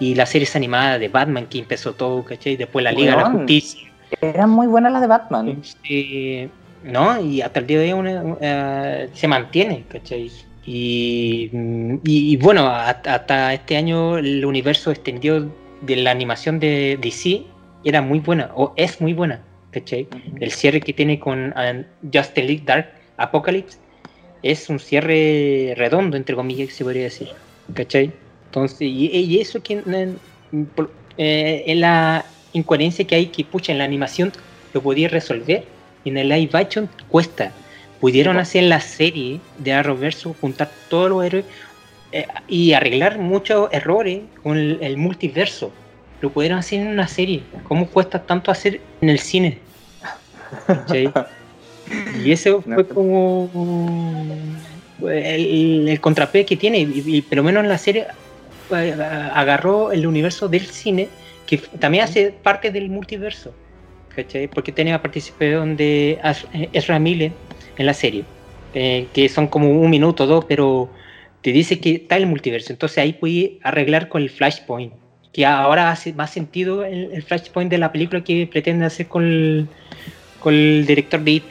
Y 0.00 0.14
las 0.14 0.30
series 0.30 0.54
animadas 0.56 0.98
de 1.00 1.08
Batman, 1.08 1.46
que 1.46 1.60
empezó 1.60 1.94
todo, 1.94 2.24
¿cachai? 2.24 2.56
Después 2.56 2.82
la 2.82 2.90
Liga 2.92 3.12
de 3.12 3.22
la. 3.22 3.30
Justicia. 3.30 3.88
Eran 4.20 4.50
muy 4.50 4.66
buenas 4.66 4.92
las 4.92 5.00
de 5.00 5.06
Batman. 5.08 5.62
Eh, 5.88 6.48
¿no? 6.82 7.20
Y 7.20 7.40
hasta 7.40 7.60
el 7.60 7.66
día 7.66 7.78
de 7.80 7.92
hoy 7.94 7.98
una- 8.00 8.36
eh, 8.40 9.08
se 9.14 9.28
mantiene, 9.28 9.84
¿cachai? 9.88 10.30
Y, 10.66 11.50
y- 12.04 12.32
y 12.32 12.36
bueno, 12.36 12.66
hasta, 12.66 13.54
este 13.54 13.76
año 13.76 14.18
el 14.18 14.44
universo 14.44 14.90
extendido 14.90 15.46
de 15.82 15.96
la 15.96 16.10
animación 16.10 16.58
de 16.58 16.98
DC 17.00 17.42
era 17.84 18.02
muy 18.02 18.18
buena, 18.18 18.50
o 18.56 18.72
es 18.76 19.00
muy 19.00 19.12
buena, 19.12 19.40
¿cachai? 19.70 20.08
El 20.40 20.50
cierre 20.50 20.80
que 20.80 20.92
tiene 20.92 21.20
con 21.20 21.54
eh, 21.56 21.84
Justice 22.12 22.42
League 22.46 22.62
Dark 22.64 22.88
Apocalypse 23.16 23.78
es 24.42 24.68
un 24.68 24.78
cierre 24.80 25.74
redondo, 25.76 26.16
entre 26.16 26.34
comillas, 26.34 26.72
se 26.72 26.82
podría 26.84 27.04
decir, 27.04 27.28
¿cachai? 27.74 28.12
Entonces, 28.46 28.80
y, 28.82 29.06
y 29.06 29.38
eso 29.40 29.62
que 29.62 29.82
eh, 31.18 31.64
eh, 31.66 31.74
la 31.76 32.26
incoherencia 32.52 33.06
que 33.06 33.14
hay 33.14 33.26
que, 33.26 33.44
pucha, 33.44 33.70
en 33.72 33.78
la 33.78 33.84
animación 33.84 34.32
lo 34.72 34.82
podía 34.82 35.08
resolver, 35.08 35.64
y 36.04 36.10
en 36.10 36.18
el 36.18 36.28
live 36.28 36.50
action 36.54 36.88
cuesta. 37.08 37.52
Pudieron 38.00 38.36
Sí, 38.36 38.40
hacer 38.40 38.62
la 38.64 38.80
serie 38.80 39.40
de 39.58 39.72
Arrowverso, 39.72 40.34
juntar 40.40 40.70
todos 40.88 41.08
los 41.10 41.24
héroes 41.24 41.44
eh, 42.12 42.26
y 42.48 42.72
arreglar 42.72 43.18
muchos 43.18 43.68
errores 43.72 44.20
con 44.42 44.56
el, 44.58 44.78
el 44.80 44.96
multiverso. 44.96 45.72
Lo 46.20 46.30
pudieron 46.30 46.58
hacer 46.58 46.80
en 46.80 46.88
una 46.88 47.08
serie. 47.08 47.42
¿Cómo 47.68 47.86
cuesta 47.88 48.22
tanto 48.22 48.50
hacer 48.50 48.80
en 49.00 49.08
el 49.10 49.18
cine? 49.18 49.58
¿cachai? 50.66 51.10
Y 52.24 52.32
eso 52.32 52.62
fue 52.62 52.84
como 52.84 53.48
el, 55.02 55.88
el 55.88 56.00
contrapé 56.00 56.44
que 56.44 56.56
tiene, 56.56 56.78
y, 56.80 57.02
y 57.06 57.22
por 57.22 57.36
lo 57.36 57.42
menos 57.44 57.62
en 57.62 57.68
la 57.68 57.78
serie 57.78 58.06
eh, 58.72 58.96
agarró 59.32 59.92
el 59.92 60.04
universo 60.04 60.48
del 60.48 60.66
cine, 60.66 61.08
que 61.46 61.58
también 61.58 62.02
hace 62.02 62.32
parte 62.32 62.72
del 62.72 62.88
multiverso, 62.88 63.54
¿cachai? 64.16 64.48
Porque 64.48 64.72
tenía 64.72 65.00
participación 65.00 65.76
de 65.76 66.18
Az- 66.24 66.46
Ezra 66.72 66.98
Miller 66.98 67.30
en 67.76 67.86
la 67.86 67.94
serie, 67.94 68.24
eh, 68.74 69.06
que 69.12 69.28
son 69.28 69.46
como 69.46 69.70
un 69.70 69.90
minuto 69.90 70.24
o 70.24 70.26
dos, 70.26 70.44
pero 70.44 70.90
te 71.42 71.52
dice 71.52 71.80
que 71.80 71.94
está 71.94 72.16
el 72.16 72.26
multiverso, 72.26 72.72
entonces 72.72 72.98
ahí 72.98 73.12
puedes 73.12 73.52
arreglar 73.62 74.08
con 74.08 74.22
el 74.22 74.30
Flashpoint, 74.30 74.92
que 75.32 75.46
ahora 75.46 75.90
hace 75.90 76.12
más 76.12 76.30
sentido 76.30 76.84
el, 76.84 77.12
el 77.12 77.22
Flashpoint 77.22 77.70
de 77.70 77.78
la 77.78 77.92
película 77.92 78.22
que 78.24 78.46
pretende 78.46 78.86
hacer 78.86 79.06
con 79.06 79.24
el, 79.24 79.68
con 80.40 80.54
el 80.54 80.86
director 80.86 81.20
de 81.20 81.30
It, 81.30 81.44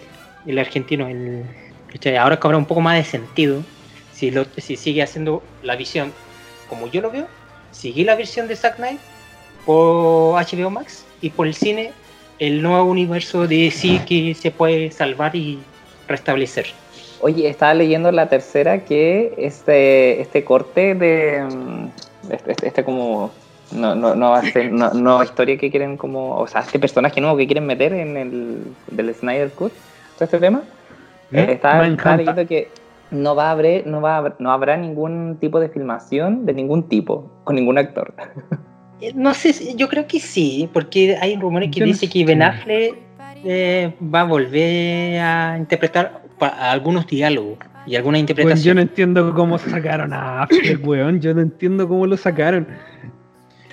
el 0.48 0.60
argentino, 0.60 1.08
el, 1.08 1.44
ahora 2.20 2.40
cobra 2.40 2.58
un 2.58 2.66
poco 2.66 2.82
más 2.82 2.98
de 2.98 3.04
sentido 3.04 3.64
si, 4.14 4.32
lo, 4.32 4.46
si 4.58 4.76
sigue 4.76 5.02
haciendo 5.02 5.44
la 5.64 5.76
visión 5.76 6.14
como 6.70 6.88
yo 6.88 7.02
lo 7.02 7.12
veo, 7.12 7.28
sigue 7.72 8.04
la 8.04 8.16
versión 8.16 8.48
de 8.48 8.56
Zack 8.56 8.78
Knight 8.78 9.00
por 9.66 10.36
HBO 10.36 10.70
Max 10.70 11.06
y 11.22 11.30
por 11.30 11.48
el 11.48 11.54
cine 11.54 11.92
el 12.40 12.62
nuevo 12.62 12.86
universo 12.86 13.48
de 13.48 13.72
sí 13.72 14.00
que 14.06 14.34
se 14.36 14.52
puede 14.52 14.92
salvar 14.92 15.36
y 15.36 15.60
restablecer. 16.08 16.68
Oye, 17.22 17.48
estaba 17.50 17.74
leyendo 17.74 18.12
la 18.12 18.28
tercera 18.30 18.84
que 18.86 19.34
este, 19.38 20.22
este 20.22 20.44
corte 20.44 20.96
de. 20.96 21.44
mm, 21.44 21.88
Este, 22.32 22.52
este- 22.52 22.68
este 22.68 22.84
como. 22.84 23.32
No, 23.72 23.96
no, 23.96 24.16
no, 24.16 24.34
hace- 24.36 24.70
no, 24.70 24.92
no 24.94 25.24
historia 25.24 25.58
que 25.58 25.70
quieren 25.72 25.98
como. 25.98 26.36
O 26.38 26.48
sea, 26.48 26.62
este 26.62 26.80
personaje 26.80 27.22
nuevo 27.22 27.38
que 27.38 27.46
quieren 27.46 27.66
meter 27.66 27.94
en 27.94 28.18
el. 28.18 28.64
del 28.92 29.14
Snyder 29.14 29.50
Cut. 29.52 29.72
Todo 30.16 30.26
este 30.26 30.40
tema. 30.40 30.64
¿Mm? 31.32 31.38
Eh, 31.38 31.52
estaba, 31.54 31.88
estaba 31.88 32.18
leyendo 32.18 32.46
que 32.48 32.70
no 33.12 33.36
va 33.36 33.50
a 33.50 33.52
haber, 33.52 33.86
no 33.88 34.02
va 34.02 34.18
a 34.18 34.36
no 34.40 34.52
habrá 34.52 34.76
ningún 34.78 35.38
tipo 35.40 35.60
de 35.60 35.70
filmación 35.70 36.46
de 36.46 36.54
ningún 36.54 36.84
tipo, 36.90 37.30
con 37.44 37.56
ningún 37.56 37.78
actor. 37.78 38.14
Eh, 39.02 39.12
No 39.14 39.34
sé, 39.34 39.76
yo 39.76 39.90
creo 39.90 40.08
que 40.08 40.22
sí, 40.22 40.70
porque 40.72 41.18
hay 41.20 41.36
rumores 41.36 41.70
que 41.70 41.84
dice 41.84 42.06
sé. 42.08 42.10
que 42.10 42.24
Ben 42.24 42.42
Affleck 42.42 42.96
eh, 43.46 43.94
va 44.14 44.22
a 44.22 44.24
volver 44.26 45.20
a 45.20 45.56
interpretar 45.58 46.24
algunos 46.40 47.08
diálogos 47.08 47.60
y 47.88 47.96
alguna 47.96 48.18
interpretación. 48.20 48.64
yo 48.66 48.74
no 48.76 48.82
entiendo 48.82 49.34
cómo 49.34 49.58
sacaron 49.58 50.12
a 50.14 50.44
Affleck, 50.44 50.80
weón. 50.88 51.22
Yo 51.22 51.34
no 51.34 51.42
entiendo 51.42 51.88
cómo 51.88 52.08
lo 52.08 52.18
sacaron. 52.18 52.68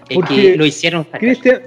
Es 0.09 0.15
porque 0.17 0.35
que 0.35 0.57
lo 0.57 0.67
hicieron 0.67 1.05
sacar. 1.05 1.21
Cristian. 1.21 1.63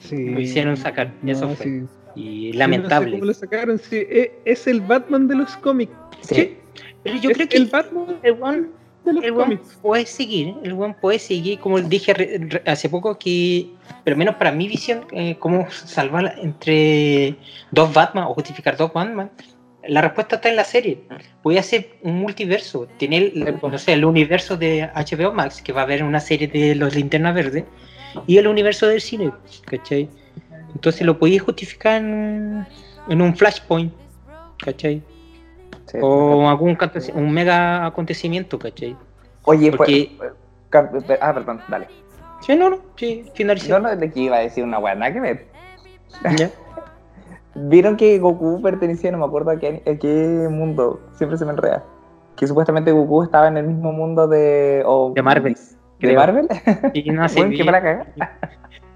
Sí. 0.00 0.30
Lo 0.30 0.40
hicieron 0.40 0.76
sacar, 0.76 1.10
eso 1.26 1.48
fue. 1.50 1.66
sí. 1.66 1.82
Y 2.14 2.46
Yo 2.48 2.52
no 2.52 2.58
lamentable. 2.58 3.06
sé 3.10 3.12
cómo 3.12 3.24
lo 3.26 3.34
sacaron. 3.34 3.78
Sí, 3.78 3.96
e- 3.96 4.32
es 4.44 4.66
el 4.66 4.80
Batman 4.80 5.26
de 5.28 5.36
los 5.36 5.56
cómics. 5.56 5.92
Sí, 6.20 6.56
Pero 7.02 7.16
yo 7.20 7.30
es 7.30 7.36
creo 7.36 7.48
que 7.48 7.56
el 7.56 7.66
Batman 7.66 8.16
el 8.22 8.36
one, 8.40 8.66
de 9.08 9.14
los 9.14 9.24
el 9.24 9.34
cómics. 9.34 9.78
puede 9.82 10.06
seguir, 10.06 10.54
el 10.62 10.72
one 10.72 10.94
puede 11.00 11.18
seguir, 11.18 11.58
como 11.58 11.80
dije 11.80 12.14
re- 12.14 12.38
re- 12.38 12.62
hace 12.66 12.88
poco, 12.88 13.18
que, 13.18 13.66
pero 14.04 14.16
menos 14.16 14.36
para 14.36 14.52
mi 14.52 14.68
visión, 14.68 15.04
eh, 15.12 15.36
cómo 15.38 15.66
salvar 15.70 16.34
entre 16.42 17.36
dos 17.70 17.92
Batman 17.92 18.24
o 18.24 18.34
justificar 18.34 18.76
dos 18.76 18.92
Batman. 18.92 19.30
La 19.86 20.02
respuesta 20.02 20.36
está 20.36 20.48
en 20.50 20.56
la 20.56 20.64
serie. 20.64 21.00
Voy 21.42 21.56
a 21.56 21.60
hacer 21.60 21.96
un 22.02 22.16
multiverso. 22.18 22.86
Tener, 22.98 23.32
no 23.62 23.78
sé, 23.78 23.94
el 23.94 24.04
universo 24.04 24.56
de 24.56 24.90
HBO 24.94 25.32
Max, 25.32 25.62
que 25.62 25.72
va 25.72 25.80
a 25.80 25.84
haber 25.84 26.02
una 26.02 26.20
serie 26.20 26.46
de 26.48 26.74
los 26.74 26.94
Linternas 26.94 27.34
Verdes, 27.34 27.64
y 28.26 28.36
el 28.38 28.46
universo 28.48 28.86
del 28.86 29.00
cine, 29.00 29.30
¿cachai? 29.64 30.08
Entonces 30.74 31.06
lo 31.06 31.18
podéis 31.18 31.42
justificar 31.42 32.02
en, 32.02 32.66
en 33.08 33.22
un 33.22 33.34
Flashpoint, 33.34 33.92
¿cachai? 34.58 35.02
Sí. 35.90 35.98
O 36.00 36.48
algún 36.48 36.76
un 37.14 37.32
mega 37.32 37.86
acontecimiento, 37.86 38.58
¿cachai? 38.58 38.96
Oye, 39.44 39.72
porque- 39.72 40.12
pues. 40.18 40.32
Ah, 41.20 41.32
perdón, 41.32 41.60
dale. 41.68 41.88
Sí, 42.40 42.54
no, 42.54 42.70
no, 42.70 42.78
sí, 42.96 43.24
finalicé. 43.34 43.70
No, 43.70 43.78
no, 43.80 43.96
de 43.96 44.10
que 44.12 44.20
iba 44.20 44.36
a 44.36 44.40
decir 44.40 44.62
una 44.62 44.78
buena 44.78 45.12
que 45.12 45.20
ver. 45.20 45.46
Ya. 46.36 46.50
¿Vieron 47.54 47.96
que 47.96 48.18
Goku 48.18 48.60
pertenecía, 48.62 49.10
no 49.10 49.18
me 49.18 49.24
acuerdo 49.24 49.50
a 49.50 49.58
qué, 49.58 49.82
a 49.86 49.98
qué 49.98 50.48
mundo? 50.50 51.00
Siempre 51.14 51.38
se 51.38 51.44
me 51.44 51.52
enreda. 51.52 51.82
Que 52.36 52.46
supuestamente 52.46 52.92
Goku 52.92 53.22
estaba 53.24 53.48
en 53.48 53.56
el 53.56 53.66
mismo 53.66 53.92
mundo 53.92 54.28
de. 54.28 54.82
o- 54.86 55.12
De 55.14 55.22
Marvel, 55.22 55.54
¿De 55.54 55.60
creo. 55.98 56.20
Marvel? 56.20 56.48
Y 56.92 57.10
no 57.10 57.28
sé, 57.28 57.40
Bueno, 57.40 57.54
qué 57.56 57.64
para 57.64 57.82
cagar. 57.82 58.06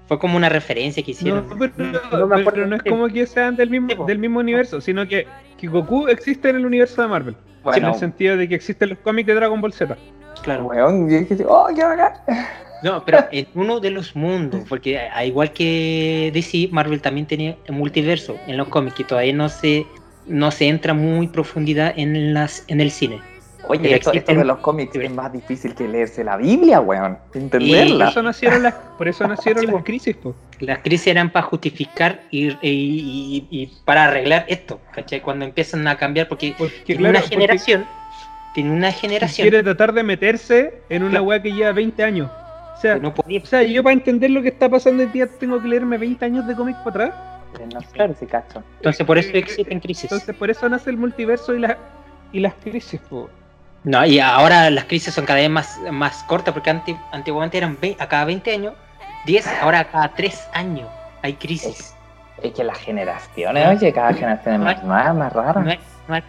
Fue 0.07 0.19
como 0.19 0.37
una 0.37 0.49
referencia 0.49 1.01
que 1.03 1.11
No, 1.11 1.17
hicieron. 1.17 1.45
pero, 1.59 1.73
No 1.77 2.27
me 2.27 2.35
acuerdo 2.35 2.51
pero 2.51 2.67
no 2.67 2.75
es 2.75 2.83
como 2.83 3.07
que 3.07 3.25
sean 3.25 3.55
del 3.55 3.69
mismo, 3.69 4.05
del 4.05 4.19
mismo 4.19 4.39
universo, 4.39 4.81
sino 4.81 5.07
que, 5.07 5.25
que 5.57 5.67
Goku 5.67 6.07
existe 6.07 6.49
en 6.49 6.57
el 6.57 6.65
universo 6.65 7.01
de 7.01 7.07
Marvel. 7.07 7.35
en 7.73 7.85
el 7.85 7.95
sentido 7.95 8.35
de 8.37 8.47
que 8.49 8.55
existen 8.55 8.89
los 8.89 8.97
cómics 8.99 9.27
de 9.27 9.35
Dragon 9.35 9.61
Ball 9.61 9.71
Z. 9.73 9.95
Claro. 10.43 10.65
weón, 10.65 11.07
oh, 11.47 11.67
qué 11.73 11.83
bacán. 11.83 12.13
No, 12.83 13.05
pero 13.05 13.19
en 13.31 13.47
uno 13.55 13.79
de 13.79 13.91
los 13.91 14.13
mundos, 14.13 14.63
porque 14.67 14.99
a- 14.99 15.17
a 15.17 15.23
igual 15.25 15.53
que 15.53 16.31
DC, 16.33 16.67
Marvel 16.73 16.99
también 17.01 17.25
tenía 17.25 17.55
un 17.69 17.77
multiverso 17.77 18.35
en 18.45 18.57
los 18.57 18.67
cómics 18.67 18.95
que 18.97 19.03
todavía 19.05 19.31
no 19.33 19.47
se 19.47 19.85
no 20.25 20.51
se 20.51 20.67
entra 20.67 20.93
muy 20.93 21.27
profundidad 21.27 21.93
en 21.97 22.33
las 22.33 22.65
en 22.67 22.81
el 22.81 22.91
cine. 22.91 23.21
Oye, 23.67 23.95
esto, 23.95 24.11
de 24.11 24.43
los 24.45 24.57
cómics 24.59 24.95
es 24.95 25.11
más 25.11 25.31
difícil 25.31 25.73
que 25.73 25.87
leerse 25.87 26.23
la 26.23 26.37
Biblia, 26.37 26.81
weón. 26.81 27.17
Por 27.31 27.41
Entenderla. 27.41 28.09
eso 28.09 28.21
nacieron 28.21 28.63
las, 28.63 28.73
por 28.97 29.07
eso 29.07 29.27
nacieron 29.27 29.65
Sí, 29.65 29.71
las 29.71 29.83
crisis, 29.83 30.15
po. 30.17 30.35
Las 30.59 30.79
crisis 30.79 31.07
eran 31.07 31.29
para 31.31 31.45
justificar 31.45 32.21
y, 32.31 32.47
y- 32.49 32.57
y- 32.61 33.47
y 33.49 33.71
para 33.85 34.05
arreglar 34.05 34.45
esto, 34.47 34.79
¿cachai? 34.93 35.21
Cuando 35.21 35.45
empiezan 35.45 35.87
a 35.87 35.97
cambiar, 35.97 36.27
porque 36.27 36.53
Porque 36.57 36.93
en 36.93 36.97
claro, 36.99 37.11
una 37.11 37.19
porque 37.21 37.35
generación, 37.35 37.85
tiene 38.53 38.71
una 38.71 38.91
generación 38.91 39.45
quiere 39.47 39.63
tratar 39.63 39.93
de 39.93 40.03
meterse 40.03 40.81
en 40.89 41.03
una 41.03 41.11
Claro. 41.11 41.23
weá 41.25 41.41
que 41.41 41.51
lleva 41.53 41.71
20 41.71 42.03
años. 42.03 42.29
O 42.77 42.81
sea, 42.81 42.95
que 42.95 42.99
no 43.01 43.13
podía. 43.13 43.41
o 43.41 43.45
sea, 43.45 43.63
yo 43.63 43.81
para 43.81 43.93
entender 43.93 44.29
lo 44.31 44.41
que 44.41 44.49
está 44.49 44.67
pasando 44.69 45.03
hoy 45.03 45.09
día 45.09 45.27
tengo 45.39 45.61
que 45.61 45.67
leerme 45.69 45.97
20 45.97 46.25
años 46.25 46.45
de 46.47 46.55
cómics 46.55 46.79
para 46.79 47.05
atrás. 47.05 47.19
No 47.73 47.79
claro, 47.93 48.15
sí, 48.19 48.25
cacho. 48.25 48.63
Entonces 48.77 49.05
por 49.05 49.17
eso 49.17 49.29
existen 49.33 49.79
crisis. 49.79 50.05
Entonces 50.05 50.35
por 50.35 50.49
eso 50.49 50.67
nace 50.67 50.89
el 50.89 50.97
multiverso 50.97 51.53
y, 51.55 51.59
la, 51.59 51.77
y 52.31 52.39
las 52.39 52.55
crisis, 52.55 52.99
po. 53.09 53.29
No, 53.83 54.05
y 54.05 54.19
ahora 54.19 54.69
las 54.69 54.85
crisis 54.85 55.13
son 55.13 55.25
cada 55.25 55.39
vez 55.39 55.49
más, 55.49 55.79
más 55.91 56.23
cortas, 56.23 56.53
porque 56.53 56.69
antiguamente 57.11 57.57
eran 57.57 57.77
ve- 57.81 57.97
a 57.99 58.07
cada 58.07 58.25
20 58.25 58.53
años, 58.53 58.73
10, 59.25 59.45
ahora 59.61 59.79
a 59.79 59.85
cada 59.85 60.13
3 60.13 60.47
años 60.53 60.87
hay 61.21 61.33
crisis. 61.33 61.93
Es 62.41 62.53
que 62.53 62.63
las 62.63 62.77
generaciones, 62.77 63.67
oye, 63.67 63.93
cada 63.93 64.13
generación 64.13 64.55
es 64.55 64.61
más, 64.61 64.83
más, 64.83 65.15
más 65.15 65.33
rara. 65.33 65.61
No 65.61 65.71
es, 65.71 65.79
no 66.07 66.15
es 66.15 66.23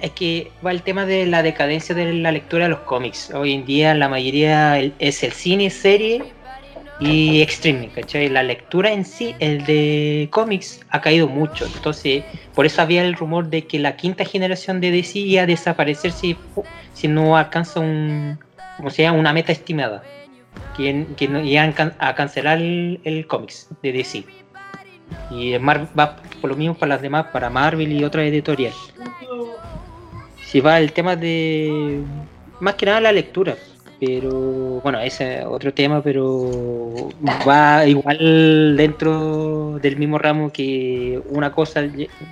es 0.00 0.10
que 0.12 0.50
va 0.64 0.70
el 0.70 0.82
tema 0.82 1.04
de 1.04 1.26
la 1.26 1.42
decadencia 1.42 1.94
de 1.94 2.12
la 2.14 2.32
lectura 2.32 2.64
de 2.64 2.70
los 2.70 2.80
cómics. 2.80 3.30
Hoy 3.34 3.52
en 3.54 3.64
día 3.66 3.94
la 3.94 4.08
mayoría 4.08 4.78
es 4.78 5.22
el 5.22 5.32
cine, 5.32 5.68
serie 5.70 6.24
y 7.00 7.42
streaming, 7.42 7.88
¿cachai? 7.88 8.28
La 8.28 8.42
lectura 8.42 8.92
en 8.92 9.04
sí, 9.04 9.34
el 9.38 9.64
de 9.64 10.28
cómics, 10.32 10.80
ha 10.90 11.00
caído 11.00 11.28
mucho. 11.28 11.66
Entonces, 11.66 12.24
por 12.54 12.66
eso 12.66 12.82
había 12.82 13.04
el 13.04 13.14
rumor 13.14 13.48
de 13.48 13.66
que 13.66 13.78
la 13.78 13.96
quinta 13.96 14.24
generación 14.24 14.80
de 14.80 14.90
DC 14.90 15.18
iba 15.20 15.42
a 15.42 15.46
desaparecer 15.46 16.10
si, 16.12 16.36
si 16.94 17.06
no 17.08 17.36
alcanza 17.36 17.80
un, 17.80 18.38
como 18.76 18.90
se 18.90 19.02
llama, 19.02 19.18
una 19.18 19.32
meta 19.32 19.52
estimada. 19.52 20.02
Que, 20.76 20.92
no, 21.28 21.40
iban 21.40 21.74
a 21.98 22.14
cancelar 22.14 22.58
el, 22.58 23.00
el 23.04 23.26
cómics 23.26 23.68
de 23.82 23.92
DC. 23.92 24.24
Y 25.30 25.58
Mar- 25.58 25.88
va 25.98 26.16
por 26.40 26.50
lo 26.50 26.56
mismo 26.56 26.74
para 26.74 26.90
las 26.90 27.02
demás, 27.02 27.26
para 27.32 27.50
Marvel 27.50 27.92
y 27.92 28.04
otras 28.04 28.26
editoriales. 28.26 28.76
Si 30.44 30.60
va 30.60 30.78
el 30.78 30.92
tema 30.92 31.16
de. 31.16 32.00
Más 32.60 32.74
que 32.74 32.86
nada 32.86 33.00
la 33.00 33.12
lectura. 33.12 33.56
Pero 34.00 34.80
bueno, 34.80 35.00
ese 35.00 35.40
es 35.40 35.44
otro 35.44 35.74
tema, 35.74 36.00
pero 36.02 37.10
va 37.46 37.84
igual 37.84 38.76
dentro 38.76 39.78
del 39.80 39.96
mismo 39.96 40.18
ramo 40.18 40.52
que 40.52 41.20
una 41.30 41.50
cosa 41.50 41.82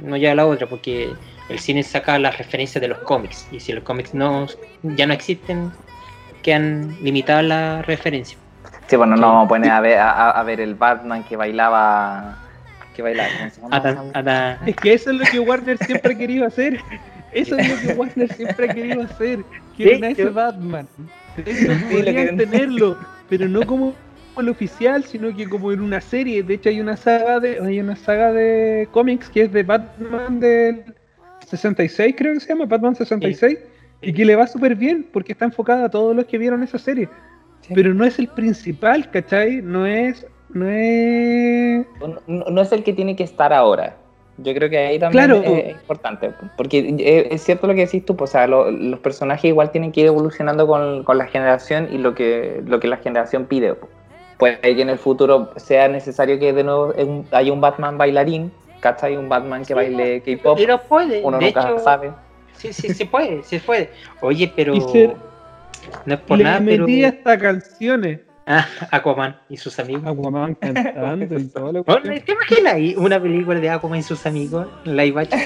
no 0.02 0.16
lleva 0.16 0.32
a 0.32 0.36
la 0.36 0.46
otra, 0.46 0.68
porque 0.68 1.12
el 1.48 1.58
cine 1.58 1.82
saca 1.82 2.18
las 2.18 2.38
referencias 2.38 2.80
de 2.80 2.88
los 2.88 2.98
cómics. 2.98 3.48
Y 3.50 3.58
si 3.58 3.72
los 3.72 3.82
cómics 3.82 4.14
no 4.14 4.46
ya 4.82 5.06
no 5.06 5.12
existen, 5.12 5.72
quedan 6.42 6.96
limitadas 7.02 7.44
las 7.44 7.86
referencias. 7.86 8.38
Sí, 8.86 8.94
bueno, 8.94 9.16
no 9.16 9.26
vamos 9.26 9.46
a 9.46 9.48
poner 9.48 9.70
a 9.72 9.80
ver, 9.80 9.98
a, 9.98 10.42
ver 10.44 10.60
el 10.60 10.76
Batman 10.76 11.24
que 11.24 11.36
bailaba. 11.36 12.38
Que 12.94 13.02
bailaba. 13.02 13.28
Es 14.64 14.76
que 14.76 14.92
eso 14.94 15.10
es 15.10 15.16
lo 15.16 15.24
que 15.24 15.40
Warner 15.40 15.78
siempre 15.78 16.14
ha 16.14 16.16
querido 16.16 16.46
hacer. 16.46 16.80
Eso 17.32 17.56
es 17.56 17.68
lo 17.68 17.80
que 17.80 17.94
Warner 17.94 18.32
siempre 18.32 18.70
ha 18.70 18.74
querido 18.74 19.02
hacer. 19.02 19.40
Quieren 19.76 20.04
a 20.04 20.08
ese 20.10 20.22
yo- 20.22 20.32
Batman. 20.32 20.86
Sí, 21.44 21.66
podrían 21.92 22.36
tenerlo, 22.36 22.96
pero 23.28 23.48
no 23.48 23.66
como 23.66 23.94
el 24.38 24.48
oficial, 24.48 25.02
sino 25.04 25.34
que 25.34 25.48
como 25.48 25.72
en 25.72 25.80
una 25.80 26.00
serie. 26.00 26.42
De 26.42 26.54
hecho, 26.54 26.68
hay 26.68 26.80
una 26.80 26.96
saga 26.96 27.40
de 27.40 27.58
hay 27.60 27.80
una 27.80 27.96
saga 27.96 28.32
de 28.32 28.86
cómics 28.90 29.28
que 29.30 29.42
es 29.42 29.52
de 29.52 29.62
Batman 29.62 30.40
del 30.40 30.84
66, 31.46 32.14
creo 32.16 32.34
que 32.34 32.40
se 32.40 32.48
llama, 32.48 32.66
Batman 32.66 32.94
66, 32.96 33.58
y 34.02 34.12
que 34.12 34.24
le 34.24 34.36
va 34.36 34.46
súper 34.46 34.74
bien 34.74 35.06
porque 35.12 35.32
está 35.32 35.44
enfocada 35.46 35.86
a 35.86 35.88
todos 35.90 36.14
los 36.14 36.26
que 36.26 36.38
vieron 36.38 36.62
esa 36.62 36.78
serie. 36.78 37.08
Sí. 37.62 37.72
Pero 37.74 37.94
no 37.94 38.04
es 38.04 38.18
el 38.18 38.28
principal, 38.28 39.10
¿cachai? 39.10 39.62
No 39.62 39.86
es. 39.86 40.26
No 40.50 40.68
es. 40.68 41.86
No, 42.00 42.20
no- 42.26 42.44
no 42.50 42.60
es 42.62 42.70
el 42.72 42.82
que 42.84 42.92
tiene 42.92 43.16
que 43.16 43.24
estar 43.24 43.52
ahora. 43.52 43.96
Yo 44.38 44.52
creo 44.54 44.68
que 44.68 44.76
ahí 44.78 44.98
también 44.98 45.24
Claro. 45.26 45.42
es, 45.42 45.64
es 45.64 45.72
importante, 45.72 46.30
porque 46.56 46.94
es 47.32 47.42
cierto 47.42 47.66
lo 47.66 47.74
que 47.74 47.86
decís 47.86 48.04
tú, 48.04 48.16
pues, 48.16 48.30
o 48.30 48.32
sea, 48.32 48.46
lo- 48.46 48.70
los 48.70 49.00
personajes 49.00 49.44
igual 49.46 49.70
tienen 49.70 49.92
que 49.92 50.02
ir 50.02 50.06
evolucionando 50.08 50.66
con, 50.66 51.04
con 51.04 51.16
la 51.16 51.26
generación 51.26 51.88
y 51.90 51.98
lo 51.98 52.14
que, 52.14 52.60
lo 52.66 52.78
que 52.78 52.88
la 52.88 52.98
generación 52.98 53.46
pide. 53.46 53.74
pues. 53.74 53.90
Puede 54.38 54.58
que 54.60 54.82
en 54.82 54.90
el 54.90 54.98
futuro 54.98 55.50
sea 55.56 55.88
necesario 55.88 56.38
que 56.38 56.52
de 56.52 56.62
nuevo 56.64 56.92
haya 57.30 57.52
un 57.52 57.60
Batman 57.62 57.96
bailarín, 57.96 58.52
¿cachai? 58.80 59.16
Un 59.16 59.30
Batman 59.30 59.62
que 59.62 59.68
Sí, 59.68 59.72
baile 59.72 60.20
K-pop, 60.20 60.58
Pero 60.58 60.78
puede, 60.82 61.22
uno 61.24 61.38
de 61.38 61.46
nunca 61.46 61.70
hecho, 61.70 61.78
sabe. 61.78 62.10
sí, 62.58 62.72
sí, 62.74 62.90
se 62.92 63.06
puede, 63.06 63.42
se 63.42 63.60
puede. 63.60 63.88
Oye, 64.20 64.52
pero 64.54 64.78
se- 64.80 65.16
no 66.04 66.14
es 66.14 66.20
por 66.20 66.36
Le 66.36 66.44
nada, 66.44 66.60
pero 66.62 66.86
metí 66.86 67.02
hasta 67.04 67.38
canciones. 67.38 68.20
Ah, 68.46 68.66
Aquaman 68.90 69.36
y 69.48 69.56
sus 69.56 69.78
amigos. 69.78 70.04
Aquaman 70.06 70.54
cantando 70.60 71.38
y 71.38 71.44
todo 71.48 71.72
lo 71.72 71.84
Bueno, 71.84 72.14
¿Te 72.24 72.32
imaginas 72.32 72.74
ahí 72.74 72.94
una 72.96 73.20
película 73.20 73.60
de 73.60 73.70
Aquaman 73.70 73.98
y 73.98 74.02
sus 74.02 74.24
amigos, 74.26 74.66
live 74.84 75.20
action? 75.20 75.40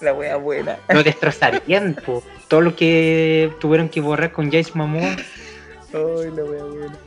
La 0.00 0.14
wea 0.14 0.36
buena. 0.36 0.78
Lo 0.92 1.02
destrozarían, 1.02 1.96
po. 2.04 2.22
todo 2.48 2.60
lo 2.60 2.74
que 2.74 3.52
tuvieron 3.60 3.88
que 3.88 4.00
borrar 4.00 4.32
con 4.32 4.50
Jace 4.50 4.72
Momoa. 4.74 5.16
Ay, 5.94 6.30
la 6.34 6.44
wea 6.44 6.64
buena. 6.64 6.98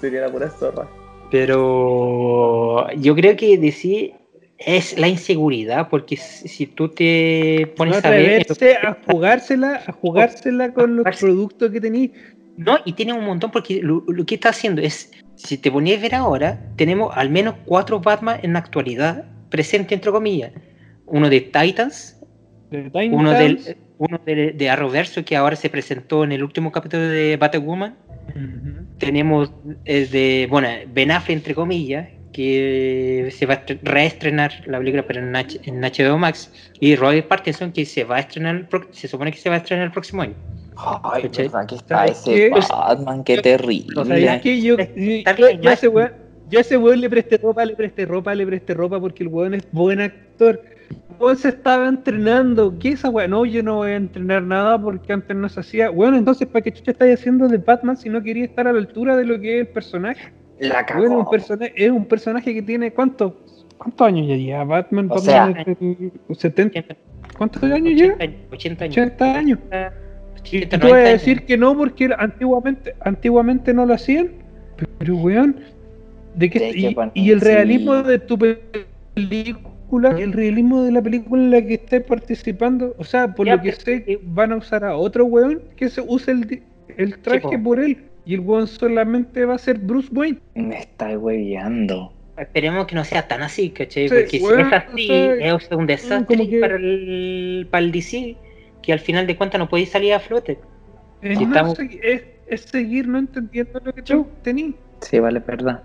Sería 0.00 0.22
la 0.22 0.28
pura 0.30 0.48
zorra. 0.48 0.88
Pero 1.30 2.90
yo 2.94 3.14
creo 3.14 3.36
que 3.36 3.58
decir 3.58 4.14
es 4.58 4.98
la 4.98 5.08
inseguridad, 5.08 5.88
porque 5.88 6.16
si 6.16 6.66
tú 6.66 6.88
te 6.88 7.66
No 7.68 7.74
pones 7.74 8.04
a 8.04 8.10
ver. 8.10 8.42
atreverse 8.42 8.76
a 8.76 8.96
jugársela, 9.06 9.82
a 9.86 9.92
jugársela 9.92 10.72
con 10.72 10.96
los 10.96 11.18
productos 11.18 11.70
que 11.70 11.80
tenéis. 11.80 12.10
No, 12.64 12.78
y 12.84 12.92
tiene 12.92 13.12
un 13.12 13.24
montón, 13.24 13.50
porque 13.50 13.80
lo, 13.82 14.04
lo 14.06 14.24
que 14.26 14.34
está 14.36 14.50
haciendo 14.50 14.82
es, 14.82 15.10
si 15.34 15.56
te 15.58 15.70
ponías 15.70 15.98
a 15.98 16.02
ver 16.02 16.14
ahora, 16.14 16.60
tenemos 16.76 17.10
al 17.16 17.30
menos 17.30 17.54
cuatro 17.64 18.00
Batman 18.00 18.38
en 18.42 18.52
la 18.52 18.58
actualidad, 18.58 19.24
presente 19.50 19.94
entre 19.94 20.10
comillas. 20.12 20.52
Uno 21.06 21.28
de 21.28 21.40
Titans, 21.40 22.20
De 22.70 22.90
uno, 23.10 23.30
del, 23.32 23.76
uno 23.98 24.20
de, 24.26 24.52
de 24.52 24.70
Arrowverso, 24.70 25.24
que 25.24 25.36
ahora 25.36 25.56
se 25.56 25.70
presentó 25.70 26.22
en 26.24 26.32
el 26.32 26.44
último 26.44 26.70
capítulo 26.70 27.02
de 27.08 27.36
Batwoman. 27.36 27.96
Tenemos 28.98 29.52
el 29.84 30.10
de, 30.10 30.46
bueno, 30.50 30.68
Ben 30.92 31.10
Affleck, 31.10 31.36
entre 31.38 31.54
comillas, 31.54 32.08
que 32.32 33.28
se 33.36 33.46
va 33.46 33.54
a 33.54 33.66
estre- 33.66 33.80
reestrenar 33.82 34.52
la 34.66 34.78
película, 34.78 35.04
pero 35.06 35.20
en, 35.20 35.34
H- 35.34 35.60
en 35.64 35.80
HBO 35.80 36.18
Max. 36.18 36.52
Y 36.78 36.94
Robert 36.94 37.26
Pattinson, 37.26 37.72
que 37.72 37.84
se 37.86 38.04
va 38.04 38.16
a 38.16 38.20
estrenar, 38.20 38.54
el 38.56 38.68
se 38.92 39.08
supone 39.08 39.32
que 39.32 39.38
se 39.38 39.48
va 39.48 39.56
a 39.56 39.58
estrenar 39.58 39.86
el 39.86 39.90
próximo 39.92 40.22
año. 40.22 40.34
Ay, 41.02 41.22
¿Cachai? 41.22 41.46
verdad 41.48 41.66
que 41.66 41.74
está 41.76 41.96
¿Sabes 41.96 42.20
ese 42.20 42.34
qué? 42.34 42.50
Batman, 42.70 43.24
qué 43.24 43.38
terrible. 43.38 44.00
O 44.00 44.04
sea, 44.04 44.40
que 44.40 44.60
yo, 44.60 44.76
yo, 44.76 45.70
ese 45.70 45.88
weón, 45.88 46.12
yo 46.48 46.58
a 46.58 46.62
ese 46.62 46.76
weón 46.76 47.00
le 47.00 47.10
presté 47.10 47.36
ropa, 47.38 47.64
le 47.64 47.76
presté 47.76 48.06
ropa, 48.06 48.34
le 48.34 48.46
presté 48.46 48.74
ropa 48.74 49.00
porque 49.00 49.22
el 49.22 49.28
weón 49.28 49.54
es 49.54 49.66
buen 49.72 50.00
actor. 50.00 50.60
El 50.90 51.16
weón 51.20 51.36
se 51.36 51.48
estaba 51.50 51.86
entrenando. 51.88 52.78
¿Qué 52.78 52.88
es 52.88 52.94
esa 53.00 53.10
weón? 53.10 53.30
No, 53.30 53.44
yo 53.44 53.62
no 53.62 53.76
voy 53.76 53.90
a 53.90 53.96
entrenar 53.96 54.42
nada 54.42 54.80
porque 54.80 55.12
antes 55.12 55.36
no 55.36 55.48
se 55.48 55.60
hacía. 55.60 55.90
Bueno, 55.90 56.16
entonces, 56.16 56.48
¿para 56.48 56.62
qué 56.62 56.72
chucha 56.72 56.92
estáis 56.92 57.18
haciendo 57.20 57.46
de 57.48 57.58
Batman 57.58 57.96
si 57.96 58.08
no 58.08 58.22
quería 58.22 58.44
estar 58.44 58.66
a 58.66 58.72
la 58.72 58.78
altura 58.78 59.16
de 59.16 59.24
lo 59.26 59.38
que 59.40 59.56
es 59.56 59.66
el 59.66 59.72
personaje? 59.72 60.32
la 60.58 60.84
cagó. 60.84 61.00
Bueno, 61.00 61.18
un 61.20 61.30
personaje, 61.30 61.72
es 61.76 61.90
un 61.90 62.04
personaje 62.06 62.52
que 62.54 62.62
tiene. 62.62 62.92
¿Cuántos 62.92 63.32
cuántos 63.78 64.06
años 64.06 64.26
ya 64.28 64.36
lleva 64.36 64.64
Batman? 64.64 65.06
O 65.10 65.14
Batman 65.14 65.24
sea- 65.24 65.62
es 65.62 65.78
del 65.80 66.12
70, 66.36 66.80
80, 66.80 66.96
¿Cuántos 67.38 67.62
años 67.62 67.94
lleva? 67.94 68.14
80 68.14 68.24
años. 68.24 68.36
80 68.52 68.84
años. 68.84 68.96
80 68.96 69.38
años. 69.38 69.58
80, 70.42 70.76
Y 70.76 70.78
tú 70.80 70.86
vas 70.86 70.92
a 70.92 70.96
90 70.96 71.10
decir 71.10 71.42
que 71.46 71.56
no 71.56 71.76
porque 71.76 72.10
antiguamente, 72.18 72.94
antiguamente 73.00 73.74
no 73.74 73.86
lo 73.86 73.94
hacían. 73.94 74.30
Pero 74.98 75.16
weón, 75.16 75.56
de 76.34 76.48
qué 76.50 76.72
y, 76.74 76.96
y 77.14 77.30
el 77.30 77.40
sí. 77.40 77.44
realismo 77.46 78.02
de 78.02 78.18
tu 78.18 78.38
película, 78.38 80.18
y 80.18 80.22
el 80.22 80.32
realismo 80.32 80.82
de 80.82 80.92
la 80.92 81.02
película 81.02 81.42
en 81.42 81.50
la 81.50 81.62
que 81.66 81.74
estés 81.74 82.02
participando, 82.04 82.94
o 82.98 83.04
sea, 83.04 83.34
por 83.34 83.46
Ya, 83.46 83.56
lo 83.56 83.62
que 83.62 83.72
pero- 83.72 84.04
sé, 84.06 84.18
van 84.22 84.52
a 84.52 84.56
usar 84.56 84.84
a 84.84 84.96
otro 84.96 85.24
weón 85.26 85.60
que 85.76 85.88
se 85.88 86.00
use 86.00 86.30
el, 86.30 86.62
el 86.96 87.18
traje 87.18 87.40
po. 87.40 87.62
por 87.62 87.80
él. 87.80 87.98
Y 88.24 88.34
el 88.34 88.40
weón 88.40 88.66
solamente 88.66 89.44
va 89.44 89.54
a 89.54 89.58
ser 89.58 89.78
Bruce 89.78 90.08
Wayne. 90.12 90.38
Me 90.54 90.78
está 90.78 91.18
hueveando. 91.18 92.12
Esperemos 92.38 92.86
que 92.86 92.94
no 92.94 93.04
sea 93.04 93.26
tan 93.28 93.42
así, 93.42 93.70
¿cachai? 93.70 94.08
Sí, 94.08 94.14
Porque 94.14 94.38
bueno, 94.38 94.56
si 94.62 94.62
es 94.62 94.72
así, 94.72 95.10
o 95.10 95.58
sea, 95.58 95.68
es 95.68 95.70
un 95.72 95.86
desastre 95.86 96.36
como 96.38 96.48
que- 96.48 96.60
para, 96.60 96.76
el, 96.76 97.66
para 97.70 97.84
el 97.84 97.92
DC, 97.92 98.36
que 98.82 98.92
al 98.92 99.00
final 99.00 99.26
de 99.26 99.36
cuentas 99.36 99.58
no 99.58 99.68
podéis 99.68 99.90
salir 99.90 100.14
a 100.14 100.20
flote. 100.20 100.58
Es, 101.22 101.38
Sí, 101.38 101.44
no 101.44 101.50
estamos- 101.54 101.78
es, 102.02 102.22
es 102.46 102.60
seguir 102.62 103.06
no 103.08 103.18
entendiendo 103.18 103.80
lo 103.84 103.92
que 103.92 104.02
tú 104.02 104.26
tenías. 104.42 104.74
Sí, 105.02 105.18
vale, 105.18 105.38
es 105.38 105.46
verdad. 105.46 105.82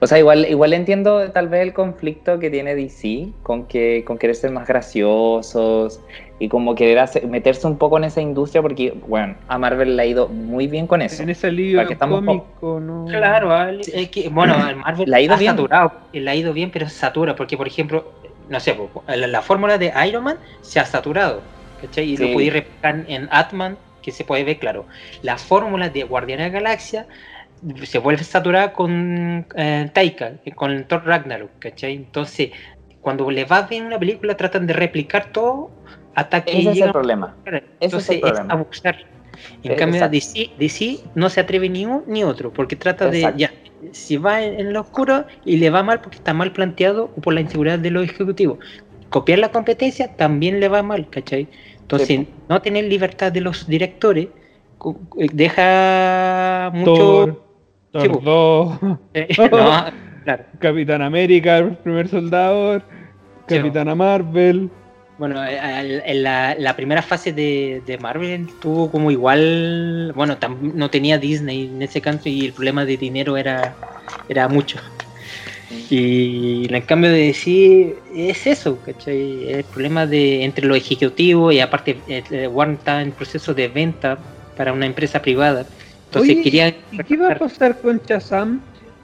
O 0.00 0.06
sea, 0.06 0.18
igual, 0.18 0.46
igual 0.48 0.72
entiendo 0.72 1.30
tal 1.32 1.48
vez 1.48 1.60
el 1.62 1.74
conflicto 1.74 2.38
que 2.38 2.48
tiene 2.50 2.74
DC 2.74 3.28
con 3.42 3.66
que 3.66 4.04
con 4.06 4.16
querer 4.16 4.36
ser 4.36 4.52
más 4.52 4.66
graciosos 4.66 6.00
y 6.38 6.48
como 6.48 6.74
querer 6.74 6.98
hacer- 6.98 7.26
meterse 7.26 7.66
un 7.66 7.76
poco 7.78 7.98
en 7.98 8.04
esa 8.04 8.20
industria 8.22 8.62
porque, 8.62 8.92
bueno, 9.06 9.36
a 9.48 9.58
Marvel 9.58 9.96
le 9.96 10.02
ha 10.02 10.06
ido 10.06 10.28
muy 10.28 10.66
bien 10.66 10.86
con 10.86 11.02
eso. 11.02 11.22
En 11.22 11.30
ese 11.30 11.50
lío 11.52 11.76
Para 11.78 11.88
que 11.88 11.92
estamos 11.94 12.20
cómico, 12.24 12.80
¿no? 12.80 13.04
Claro, 13.06 13.68
es 13.80 14.08
que, 14.10 14.28
bueno, 14.30 14.54
al 14.54 14.76
Marvel 14.76 15.08
Le 15.10 15.16
ha 15.16 15.20
ido 15.20 15.34
ha 15.34 15.38
bien. 15.38 15.52
saturado, 15.52 15.92
le 16.12 16.30
ha 16.30 16.34
ido 16.34 16.52
bien, 16.52 16.70
pero 16.70 16.88
satura, 16.88 17.36
porque 17.36 17.56
por 17.56 17.66
ejemplo, 17.66 18.12
no 18.48 18.60
sé, 18.60 18.76
la, 19.08 19.26
la 19.26 19.42
fórmula 19.42 19.76
de 19.78 19.92
Iron 20.08 20.24
Man 20.24 20.38
se 20.62 20.80
ha 20.80 20.84
saturado, 20.86 21.42
¿cachai? 21.86 22.10
Y 22.12 22.16
Sí. 22.16 22.22
lo 22.22 22.30
podéis 22.30 22.52
replicar 22.52 23.04
en 23.08 23.28
Atman, 23.30 23.78
que 24.02 24.12
se 24.12 24.24
puede 24.24 24.44
ver 24.44 24.58
claro. 24.58 24.86
La 25.22 25.38
fórmula 25.38 25.88
de 25.88 26.04
Guardianes 26.04 26.46
de 26.46 26.52
la 26.52 26.60
Galaxia 26.60 27.06
se 27.84 27.98
vuelve 27.98 28.24
saturada 28.24 28.72
con 28.72 29.46
eh, 29.56 29.90
Taika, 29.92 30.32
con 30.54 30.86
Thor 30.86 31.04
Ragnarok, 31.06 31.50
¿cachai? 31.58 31.94
Entonces, 31.94 32.50
cuando 33.00 33.30
le 33.30 33.44
va 33.44 33.62
bien 33.62 33.84
una 33.86 33.98
película, 33.98 34.36
tratan 34.36 34.66
de 34.66 34.74
replicar 34.74 35.32
todo 35.32 35.70
hasta 36.14 36.44
que 36.44 36.58
Ese 36.60 36.70
es 36.72 36.80
el 36.80 36.92
problema. 36.92 37.34
entonces 37.80 38.10
el 38.10 38.16
es, 38.16 38.20
problema. 38.22 38.54
abusar. 38.54 38.96
En 39.62 39.72
Eh, 39.72 39.76
cambio. 39.76 40.08
DC, 40.08 40.50
DC 40.58 40.98
no 41.14 41.28
se 41.28 41.40
atreve 41.40 41.68
ni 41.68 41.84
uno 41.86 42.04
ni 42.06 42.22
otro, 42.24 42.52
porque 42.52 42.76
trata 42.76 43.06
Exacto. 43.06 43.36
de, 43.36 43.40
ya, 43.42 43.52
si 43.92 44.16
va 44.16 44.42
en, 44.42 44.60
en 44.60 44.72
lo 44.72 44.80
oscuro 44.82 45.26
y 45.44 45.56
le 45.56 45.70
va 45.70 45.82
mal 45.82 46.00
porque 46.00 46.16
está 46.18 46.32
mal 46.34 46.52
planteado 46.52 47.12
o 47.16 47.20
por 47.20 47.34
la 47.34 47.40
inseguridad 47.40 47.78
de 47.78 47.90
los 47.90 48.04
ejecutivos. 48.04 48.58
Copiar 49.10 49.38
la 49.40 49.50
competencia 49.50 50.16
también 50.16 50.60
le 50.60 50.68
va 50.68 50.82
mal, 50.82 51.08
¿cachai? 51.10 51.48
Entonces, 51.84 52.08
Sí, 52.08 52.28
no 52.48 52.60
tener 52.62 52.84
libertad 52.84 53.30
de 53.30 53.40
los 53.40 53.66
directores 53.66 54.28
eh, 55.18 55.28
deja 55.32 56.70
mucho... 56.72 56.94
Thor, 56.94 57.42
Thor 57.92 58.02
Sí, 58.02 58.08
po. 58.08 58.20
2, 58.20 58.98
eh, 59.14 59.28
no, 59.50 59.84
claro. 60.24 60.44
Capitán 60.58 61.02
América, 61.02 61.58
el 61.58 61.76
primer 61.76 62.08
soldado, 62.08 62.80
Sí, 63.46 63.56
Capitana 63.56 63.94
Marvel. 63.94 64.70
Bueno, 65.18 65.44
eh, 65.44 66.02
en 66.06 66.22
la, 66.22 66.56
la 66.58 66.74
primera 66.74 67.02
fase 67.02 67.32
de, 67.32 67.82
de 67.86 67.98
Marvel 67.98 68.48
tuvo 68.60 68.90
como 68.90 69.10
igual, 69.10 70.12
bueno, 70.16 70.38
tam- 70.40 70.72
no 70.74 70.88
tenía 70.90 71.18
Disney 71.18 71.66
en 71.66 71.82
ese 71.82 72.00
caso 72.00 72.28
y 72.28 72.46
el 72.46 72.52
problema 72.52 72.84
de 72.84 72.96
dinero 72.96 73.36
era, 73.36 73.76
era 74.28 74.48
mucho. 74.48 74.78
Y 75.90 76.66
en 76.72 76.82
cambio 76.82 77.10
de 77.10 77.26
decir, 77.26 77.96
es 78.14 78.46
eso, 78.46 78.78
¿cachai? 78.84 79.48
El 79.48 79.64
problema 79.64 80.06
de 80.06 80.44
entre 80.44 80.66
los 80.66 80.76
ejecutivos 80.76 81.54
y 81.54 81.60
aparte 81.60 81.96
eh, 82.08 82.48
Warner 82.48 82.78
está 82.78 83.02
en 83.02 83.12
proceso 83.12 83.54
de 83.54 83.68
venta 83.68 84.18
para 84.56 84.72
una 84.72 84.86
empresa 84.86 85.20
privada. 85.20 85.66
Entonces 86.06 86.34
Oye, 86.34 86.42
quería... 86.42 86.68
¿Y 86.68 86.98
qué 86.98 87.16
va 87.16 87.32
a 87.32 87.38
pasar 87.38 87.78
con 87.80 88.00
Shazam? 88.06 88.60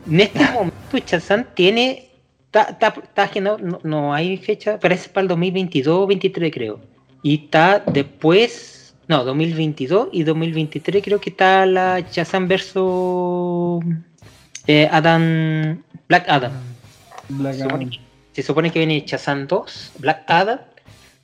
En 0.08 0.20
este 0.20 0.44
momento 0.54 0.98
Chazán 1.04 1.46
tiene. 1.54 2.06
Está, 2.52 2.94
agendado, 3.14 3.58
no, 3.58 3.78
no 3.84 4.12
hay 4.12 4.36
fecha, 4.36 4.78
parece 4.80 5.08
para 5.08 5.22
el 5.22 5.28
2022 5.28 6.02
o 6.02 6.06
23 6.06 6.52
creo. 6.52 6.80
Y 7.22 7.44
está 7.44 7.78
después, 7.78 8.94
no, 9.06 9.22
2022 9.24 10.08
y 10.10 10.24
2023 10.24 11.04
creo 11.04 11.20
que 11.20 11.30
está 11.30 11.64
la 11.66 12.04
Chazán 12.10 12.48
versus 12.48 13.84
eh, 14.66 14.88
Adam, 14.90 15.82
Black 16.08 16.28
Adam. 16.28 16.52
Black 17.28 17.54
Se 17.54 17.62
Adam. 17.62 17.70
supone, 17.70 17.90
que- 17.90 18.00
se 18.32 18.42
supone 18.42 18.70
que 18.70 18.78
viene 18.80 19.04
Chazán 19.04 19.46
2, 19.46 19.92
Black 19.98 20.22
Adam. 20.26 20.58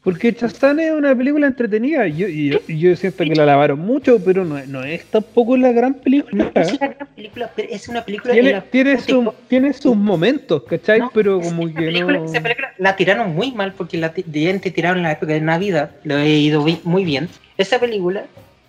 Porque 0.02 0.30
Shazam 0.30 0.78
es 0.78 0.92
una 0.92 1.16
película 1.16 1.48
entretenida. 1.48 2.06
Yo, 2.06 2.28
yo, 2.28 2.58
yo 2.68 2.94
siento 2.94 3.24
que 3.24 3.34
la 3.34 3.44
lavaron 3.44 3.80
mucho, 3.80 4.20
pero 4.24 4.44
no, 4.44 4.56
es- 4.56 4.68
no 4.68 4.84
es 4.84 5.04
tampoco 5.06 5.56
la 5.56 5.72
gran 5.72 5.94
película. 5.94 6.48
No 6.54 6.60
es 6.60 6.72
una 6.74 6.86
gran 6.88 7.08
película, 7.08 7.50
pero 7.56 7.68
es 7.72 7.88
una 7.88 8.04
película 8.04 8.32
en 8.32 8.40
Tiene, 8.40 8.52
la- 8.52 8.60
tiene, 8.62 9.00
su- 9.00 9.34
tiene 9.48 9.72
sus 9.72 9.96
momentos, 9.96 10.62
¿cachai? 10.62 11.00
No, 11.00 11.10
pero 11.12 11.40
como 11.40 11.66
que 11.66 11.72
película, 11.74 12.18
no. 12.20 12.24
esa 12.24 12.40
película 12.40 12.72
la 12.78 12.94
tiraron 12.94 13.34
muy 13.34 13.50
mal 13.50 13.72
porque 13.72 13.96
la 13.98 14.12
ti- 14.14 14.22
de 14.24 14.56
te 14.60 14.70
tiraron 14.70 14.98
en 14.98 15.02
la 15.04 15.12
época 15.12 15.32
de 15.32 15.40
Navidad, 15.40 15.90
lo 16.04 16.16
he 16.18 16.28
ido 16.38 16.64
muy 16.84 17.04
bien. 17.04 17.28
Esa 17.58 17.80
película 17.80 18.26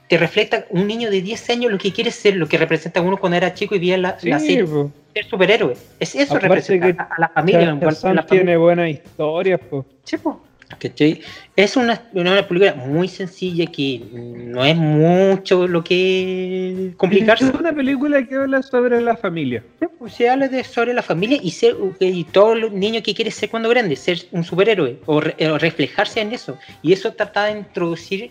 te 0.08 0.18
refleja 0.18 0.66
un 0.70 0.88
niño 0.88 1.10
de 1.12 1.22
10 1.22 1.50
años 1.50 1.72
lo 1.72 1.78
que 1.78 1.92
quiere 1.92 2.12
ser, 2.12 2.36
lo 2.38 2.48
que 2.48 2.58
representa 2.58 3.02
uno 3.02 3.18
cuando 3.18 3.38
era 3.38 3.54
chico 3.54 3.76
y 3.76 3.80
veía 3.80 3.98
la, 3.98 4.18
Sí, 4.20 4.30
la 4.30 4.40
serie, 4.40 4.64
po. 4.66 4.92
ser 5.14 5.26
superhéroe. 5.26 5.76
Es 6.00 6.16
eso 6.16 6.34
Aparte 6.36 6.48
representa 6.48 6.92
que 6.94 7.00
a, 7.00 7.04
a 7.04 7.20
la 7.22 7.28
familia. 7.30 7.70
en 7.70 7.80
cuanto 7.80 8.08
a 8.08 8.14
la 8.14 8.26
tiene 8.26 8.44
familia. 8.44 8.58
buenas 8.58 8.90
historias, 8.92 9.60
po. 9.70 9.86
Sí, 10.04 10.18
po. 10.18 10.42
¿Cachai? 10.80 11.22
Es 11.56 11.78
una, 11.78 12.02
una 12.12 12.46
película 12.46 12.74
muy 12.76 13.08
sencilla 13.08 13.66
que 13.68 14.02
no 14.14 14.66
es 14.66 14.76
mucho 14.76 15.66
lo 15.66 15.82
que 15.82 16.92
complicarse. 16.98 17.46
Es 17.46 17.54
una 17.54 17.72
película 17.74 18.22
que 18.26 18.36
habla 18.36 18.62
sobre 18.62 19.00
la 19.02 19.16
familia. 19.16 19.64
Pues 19.98 20.14
se 20.14 20.30
habla 20.30 20.48
de, 20.50 20.64
sobre 20.66 20.94
la 20.94 21.02
familia 21.02 21.40
y 21.42 21.52
ser 21.52 21.76
y 22.02 22.24
todo 22.26 22.54
los 22.56 22.72
niño 22.74 23.02
que 23.02 23.16
quiere 23.16 23.32
ser 23.32 23.50
cuando 23.50 23.70
grande, 23.70 23.96
ser 23.96 24.20
un 24.32 24.44
superhéroe 24.44 24.98
o, 25.06 25.22
re- 25.22 25.36
o 25.50 25.58
reflejarse 25.58 26.20
en 26.22 26.34
eso. 26.34 26.58
Y 26.82 26.92
eso 26.94 27.14
trata 27.14 27.46
de 27.46 27.60
introducir 27.60 28.30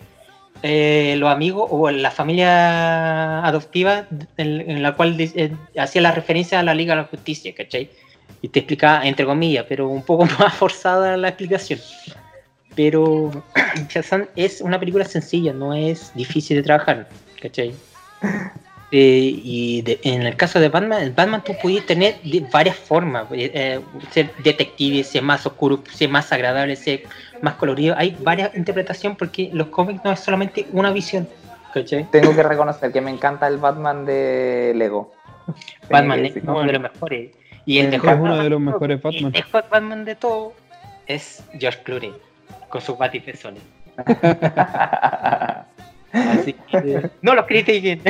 eh, 0.63 1.15
los 1.17 1.29
amigos 1.29 1.67
o 1.69 1.89
la 1.91 2.11
familia 2.11 3.45
adoptiva 3.45 4.07
en, 4.37 4.69
en 4.69 4.83
la 4.83 4.95
cual 4.95 5.17
hacía 5.77 6.01
la 6.01 6.11
referencia 6.11 6.59
a 6.59 6.63
la 6.63 6.73
Liga 6.73 6.95
de 6.95 7.01
la 7.01 7.07
Justicia, 7.07 7.53
¿cachai? 7.55 7.89
Y 8.41 8.49
te 8.49 8.59
explicaba, 8.59 9.05
entre 9.05 9.25
comillas, 9.25 9.65
pero 9.67 9.87
un 9.87 10.03
poco 10.03 10.25
más 10.39 10.53
forzada 10.53 11.17
la 11.17 11.29
explicación. 11.29 11.79
Pero 12.75 13.43
Shazam 13.89 14.27
es 14.35 14.61
una 14.61 14.79
película 14.79 15.05
sencilla, 15.05 15.53
no 15.53 15.73
es 15.73 16.13
difícil 16.13 16.57
de 16.57 16.63
trabajar, 16.63 17.07
¿cachai? 17.41 17.73
Eh, 18.89 19.41
y 19.43 19.83
en 20.03 20.21
el 20.21 20.37
caso 20.37 20.61
de 20.61 20.69
Batman, 20.69 21.13
Batman 21.13 21.43
tú 21.43 21.53
podías 21.61 21.85
tener 21.85 22.21
de 22.21 22.39
varias 22.51 22.77
formas, 22.77 23.25
eh, 23.33 23.51
eh, 23.53 23.79
ser 24.11 24.31
detective, 24.43 25.03
ser 25.03 25.23
más 25.23 25.45
oscuro, 25.45 25.83
ser 25.91 26.07
más 26.09 26.31
agradable, 26.31 26.75
ser 26.77 27.03
más 27.41 27.55
colorido. 27.55 27.95
Hay 27.97 28.17
varias 28.21 28.55
interpretaciones 28.55 29.17
porque 29.17 29.49
los 29.53 29.67
cómics 29.67 30.03
no 30.03 30.11
es 30.11 30.19
solamente 30.19 30.67
una 30.71 30.91
visión, 30.91 31.27
¿cachai? 31.73 32.05
Tengo 32.11 32.35
que 32.35 32.43
reconocer 32.43 32.91
que 32.91 33.01
me 33.01 33.11
encanta 33.11 33.47
el 33.47 33.57
Batman 33.57 34.05
de 34.05 34.73
Lego. 34.75 35.13
Batman 35.89 36.25
es 36.25 36.35
uno 36.43 36.63
de 36.63 36.73
los 36.73 36.81
mejores. 36.81 37.31
Y 37.65 37.79
el 37.79 37.87
Me 37.87 37.91
mejor 37.97 38.09
Es 38.09 38.19
uno 38.19 38.29
de 38.31 38.37
Batman 38.37 38.49
los 38.49 38.61
mejores 38.61 39.01
Batman. 39.01 39.25
El 39.25 39.43
mejor 39.43 39.65
Batman 39.69 40.05
de 40.05 40.15
todo 40.15 40.53
es 41.05 41.43
George 41.57 41.79
Clooney, 41.83 42.13
con 42.69 42.81
sus 42.81 42.97
batipezones. 42.97 43.61
Así 46.13 46.53
que 46.53 47.09
no 47.21 47.35
lo 47.35 47.45
critiquen. 47.45 48.01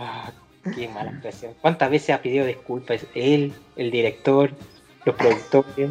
Ah, 0.00 0.30
qué 0.76 0.88
mala 0.88 1.10
expresión. 1.10 1.54
¿Cuántas 1.60 1.90
veces 1.90 2.14
ha 2.14 2.22
pedido 2.22 2.46
disculpas 2.46 3.04
él, 3.14 3.52
el 3.76 3.90
director, 3.90 4.52
los 5.04 5.16
productores? 5.16 5.90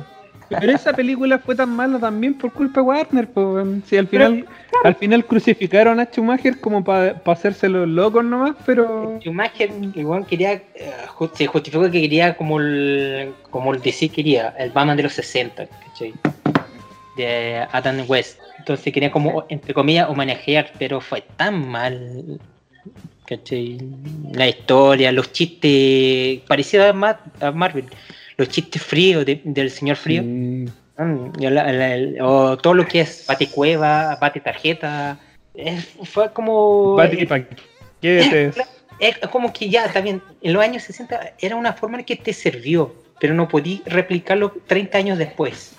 Pero 0.50 0.72
esa 0.72 0.93
película 0.93 1.39
fue 1.39 1.56
tan 1.56 1.70
mala 1.70 2.00
también 2.00 2.34
por 2.34 2.52
culpa 2.54 2.80
de 2.82 2.88
Warner, 2.88 3.28
pues. 3.30 3.66
Si 3.86 3.98
al 3.98 4.08
final, 4.08 4.45
al 4.84 4.95
final 4.95 5.26
crucificaron 5.26 6.00
a 6.00 6.06
Schumacher 6.06 6.60
como 6.60 6.84
para 6.84 7.22
hacerse 7.26 7.68
los 7.68 7.88
locos 7.88 8.24
nomás, 8.24 8.56
pero 8.66 9.20
Schumacher 9.22 9.72
igual 9.93 10.26
quería, 10.26 10.54
eh, 10.54 10.93
se 11.34 11.48
justificó 11.48 11.84
que 11.91 12.02
quería 12.02 12.36
como 12.38 12.60
el, 12.60 13.34
como 13.52 13.74
el 13.74 13.82
DC 13.82 14.10
quería, 14.10 14.54
el 14.58 14.72
Batman 14.72 14.98
de 14.98 15.04
los 15.04 15.14
60, 15.14 15.68
¿cachai? 15.68 16.14
De 17.18 17.66
Adam 17.72 18.04
West. 18.08 18.39
Entonces 18.60 18.93
quería 18.93 19.12
como, 19.12 19.45
entre 19.50 19.74
comillas, 19.74 20.10
homenajear, 20.10 20.72
pero 20.78 21.02
fue 21.02 21.24
tan 21.36 21.68
mal, 21.68 22.39
¿cachai? 23.26 23.80
La 24.34 24.48
historia, 24.48 25.12
los 25.12 25.32
chistes, 25.32 26.39
parecido 26.48 26.86
a, 26.88 26.93
Ma- 26.93 27.20
a 27.41 27.52
Marvel, 27.52 27.86
los 28.38 28.50
chistes 28.50 28.82
fríos 28.84 29.26
de- 29.26 29.42
del 29.44 29.70
señor 29.72 29.96
frío. 29.98 30.22
Mm, 30.24 30.66
Mm, 31.00 31.32
la- 31.42 31.72
la- 31.72 31.94
el- 31.94 32.18
o 32.22 32.58
todo 32.58 32.74
lo 32.74 32.84
que 32.88 33.02
es 33.02 33.26
bate 33.28 33.48
cueva, 33.50 34.18
bate 34.20 34.40
tarjeta. 34.40 35.20
es- 35.54 35.90
fue 36.04 36.32
como. 36.34 36.96
Bati 36.96 37.26
paquetes. 37.26 37.66
Es 39.00 39.16
como 39.30 39.54
que 39.54 39.70
ya, 39.70 39.92
también, 39.94 40.24
en 40.42 40.54
los 40.54 40.64
años 40.64 40.82
60 40.82 41.34
era 41.38 41.56
una 41.56 41.74
forma 41.74 42.00
en 42.00 42.04
que 42.06 42.16
te 42.16 42.34
sirvió, 42.34 42.96
pero 43.20 43.36
no 43.36 43.48
podí 43.48 43.84
replicarlo 43.86 44.52
30 44.66 44.98
años 44.98 45.20
después. 45.20 45.76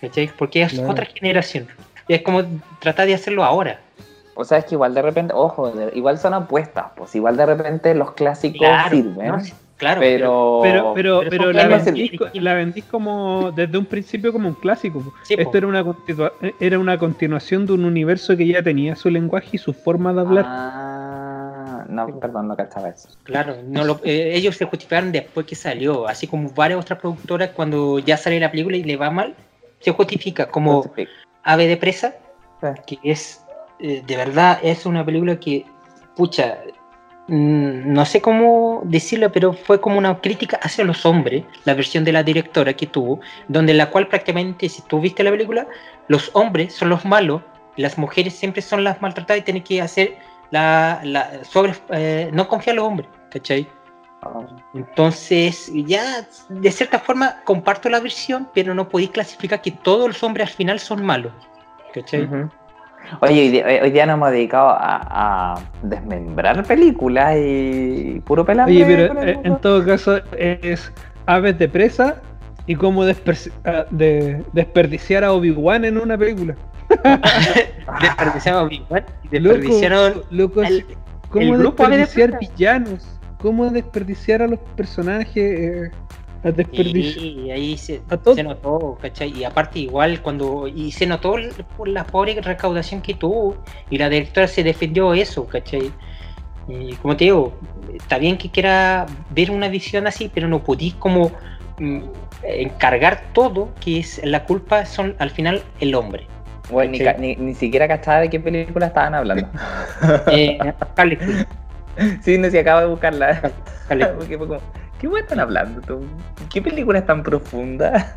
¿Cachai? 0.00 0.32
Porque 0.36 0.62
es 0.62 0.72
Claro. 0.72 0.90
otra 0.90 1.06
generación. 1.06 1.68
Y 2.08 2.14
es 2.14 2.22
como 2.22 2.42
tratar 2.80 3.06
de 3.06 3.14
hacerlo 3.14 3.44
ahora. 3.44 3.78
O 4.34 4.44
sea, 4.44 4.58
es 4.58 4.64
que 4.64 4.74
igual 4.74 4.94
de 4.94 5.02
repente, 5.02 5.32
ojo, 5.32 5.72
igual 5.94 6.18
son 6.18 6.34
apuestas, 6.34 6.86
pues 6.96 7.14
igual 7.14 7.36
de 7.36 7.46
repente 7.46 7.94
los 7.94 8.14
clásicos 8.14 8.58
Claro, 8.58 8.90
sirven, 8.96 9.28
¿no? 9.28 9.38
Claro, 9.80 10.00
pero... 10.02 10.60
Pero, 10.62 10.92
pero, 10.94 11.20
pero 11.30 11.52
la, 11.54 11.66
vendís, 11.66 12.12
la 12.34 12.72
como 12.90 13.50
desde 13.50 13.78
un 13.78 13.86
principio 13.86 14.30
como 14.30 14.46
un 14.50 14.54
clásico. 14.54 15.02
Sí, 15.22 15.36
po. 15.36 15.42
Esto 15.42 15.56
era 15.56 15.66
una, 15.66 15.84
era 16.60 16.78
una 16.78 16.98
continuación 16.98 17.64
de 17.64 17.72
un 17.72 17.86
universo 17.86 18.36
que 18.36 18.46
ya 18.46 18.62
tenía 18.62 18.94
su 18.94 19.08
lenguaje 19.08 19.48
y 19.52 19.58
su 19.58 19.72
forma 19.72 20.12
de 20.12 20.20
hablar. 20.20 20.44
Ah, 20.46 21.86
no, 21.88 22.20
perdón, 22.20 22.48
no 22.48 22.56
cachaba 22.56 22.90
eso. 22.90 23.08
Claro, 23.22 23.56
no 23.66 23.84
lo- 23.84 24.00
eh, 24.04 24.32
ellos 24.34 24.54
se 24.56 24.66
justificaron 24.66 25.12
después 25.12 25.46
que 25.46 25.54
salió, 25.54 26.06
así 26.06 26.26
como 26.26 26.50
varias 26.50 26.78
otras 26.82 26.98
productoras 26.98 27.50
cuando 27.50 27.98
ya 28.00 28.18
sale 28.18 28.38
la 28.38 28.50
película 28.50 28.76
y 28.76 28.84
le 28.84 28.98
va 28.98 29.10
mal, 29.10 29.34
se 29.78 29.92
justifica 29.92 30.50
como 30.50 30.92
Ave 31.42 31.66
de 31.68 31.78
Presa, 31.78 32.14
Sí. 32.60 32.98
que 32.98 33.10
es, 33.10 33.42
eh, 33.78 34.02
de 34.06 34.16
verdad, 34.18 34.58
es 34.62 34.84
una 34.84 35.06
película 35.06 35.40
que, 35.40 35.64
pucha, 36.16 36.58
no 37.30 38.04
sé 38.06 38.20
cómo 38.20 38.82
decirlo, 38.84 39.30
pero 39.30 39.52
fue 39.52 39.80
como 39.80 39.98
una 39.98 40.18
crítica 40.20 40.58
hacia 40.62 40.84
los 40.84 41.06
hombres, 41.06 41.44
la 41.64 41.74
versión 41.74 42.02
de 42.04 42.12
la 42.12 42.24
directora 42.24 42.74
que 42.74 42.86
tuvo, 42.86 43.20
donde 43.46 43.72
la 43.72 43.88
cual 43.90 44.08
prácticamente, 44.08 44.68
si 44.68 44.82
tú 44.82 45.00
viste 45.00 45.22
la 45.22 45.30
película, 45.30 45.68
los 46.08 46.30
hombres 46.34 46.74
son 46.74 46.88
los 46.88 47.04
malos, 47.04 47.42
las 47.76 47.98
mujeres 47.98 48.34
siempre 48.34 48.62
son 48.62 48.82
las 48.82 49.00
maltratadas 49.00 49.42
y 49.42 49.44
tienen 49.44 49.62
que 49.62 49.80
hacer 49.80 50.18
la, 50.50 51.00
la 51.04 51.44
sobre, 51.44 51.74
eh, 51.90 52.30
no 52.32 52.48
confiar 52.48 52.74
en 52.74 52.76
los 52.78 52.86
hombres, 52.88 53.08
¿cachai? 53.30 53.68
Ah, 54.22 54.44
Entonces, 54.74 55.70
ya 55.72 56.26
de 56.48 56.72
cierta 56.72 56.98
forma 56.98 57.42
comparto 57.44 57.88
la 57.88 58.00
versión, 58.00 58.48
pero 58.52 58.74
no 58.74 58.88
podéis 58.88 59.10
clasificar 59.10 59.62
que 59.62 59.70
todos 59.70 60.08
los 60.08 60.22
hombres 60.24 60.48
al 60.48 60.54
final 60.54 60.80
son 60.80 61.04
malos. 61.04 61.32
¿Cachai? 61.94 62.28
Oye, 63.20 63.40
hoy 63.40 63.48
día, 63.48 63.66
hoy 63.82 63.90
día 63.90 64.06
nos 64.06 64.14
hemos 64.14 64.30
dedicado 64.30 64.68
a, 64.70 65.54
a 65.54 65.60
desmembrar 65.82 66.62
películas 66.64 67.36
y 67.38 68.20
puro 68.24 68.44
pelambre. 68.44 68.74
Oye, 68.84 68.84
pero 68.86 69.22
eh, 69.22 69.38
en 69.42 69.56
todo 69.58 69.84
caso 69.84 70.20
es 70.38 70.92
aves 71.26 71.58
de 71.58 71.68
presa 71.68 72.20
y 72.66 72.74
cómo 72.76 73.04
desper- 73.04 73.52
ah, 73.64 73.84
de- 73.90 74.42
desperdiciar 74.52 75.24
a 75.24 75.32
Obi-Wan 75.32 75.84
en 75.84 75.98
una 75.98 76.16
película. 76.16 76.54
Desperdiciaron 78.00 78.60
a 78.60 78.64
Obi-Wan 78.64 79.04
y 79.30 79.38
Loco, 79.38 79.54
desperdiciaron 79.58 80.22
loco, 80.30 80.62
el- 80.62 80.86
¿cómo 81.28 81.54
el 81.54 81.58
grupo 81.58 81.84
Ave 81.84 81.96
de 81.96 82.02
desperdiciar 82.02 82.38
Presa. 82.38 82.52
villanos? 82.56 83.20
¿Cómo 83.40 83.70
desperdiciar 83.70 84.42
a 84.42 84.46
los 84.46 84.58
personajes? 84.76 85.36
eh, 85.36 85.90
a 86.42 86.50
desperdiciar. 86.50 87.24
Y 87.24 87.50
ahí 87.50 87.76
se, 87.76 88.00
A 88.08 88.34
se 88.34 88.42
notó, 88.42 88.98
¿cachai? 89.00 89.36
Y 89.36 89.44
aparte 89.44 89.80
igual 89.80 90.20
cuando... 90.22 90.68
Y 90.68 90.92
se 90.92 91.06
notó 91.06 91.36
por 91.76 91.88
la 91.88 92.04
pobre 92.04 92.40
recaudación 92.40 93.02
que 93.02 93.14
tuvo. 93.14 93.56
Y 93.90 93.98
la 93.98 94.08
directora 94.08 94.46
se 94.48 94.62
defendió 94.62 95.14
eso, 95.14 95.46
¿cachai? 95.46 95.92
Y 96.68 96.94
como 96.96 97.16
te 97.16 97.24
digo, 97.24 97.52
está 97.94 98.18
bien 98.18 98.38
que 98.38 98.50
quiera 98.50 99.06
ver 99.30 99.50
una 99.50 99.68
visión 99.68 100.06
así, 100.06 100.30
pero 100.32 100.46
no 100.46 100.62
podís 100.62 100.94
como 100.94 101.32
mm, 101.78 102.00
encargar 102.44 103.22
todo, 103.32 103.70
que 103.80 103.98
es 103.98 104.20
la 104.24 104.44
culpa 104.44 104.86
son 104.86 105.16
al 105.18 105.30
final 105.30 105.62
el 105.80 105.94
hombre. 105.94 106.26
Bueno, 106.70 106.92
ni, 106.92 107.00
ni, 107.18 107.36
ni 107.36 107.54
siquiera 107.54 107.88
cachaba 107.88 108.20
de 108.20 108.30
qué 108.30 108.38
película 108.38 108.86
estaban 108.86 109.14
hablando. 109.14 109.48
Eh, 110.30 110.58
Harley 110.96 111.16
Quinn, 111.16 111.46
sí, 112.22 112.38
no 112.38 112.48
se 112.48 112.60
acaba 112.60 112.82
de 112.82 112.86
buscarla. 112.86 113.52
Harley 113.88 114.06
Quinn. 114.28 114.58
¿Qué 115.00 115.08
weón 115.08 115.22
están 115.22 115.40
hablando? 115.40 115.80
tú? 115.80 116.04
¿Qué 116.52 116.60
película 116.60 116.98
es 116.98 117.06
tan 117.06 117.22
profunda? 117.22 118.14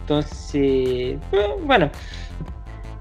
Entonces, 0.00 0.54
eh, 0.54 1.18
bueno, 1.62 1.90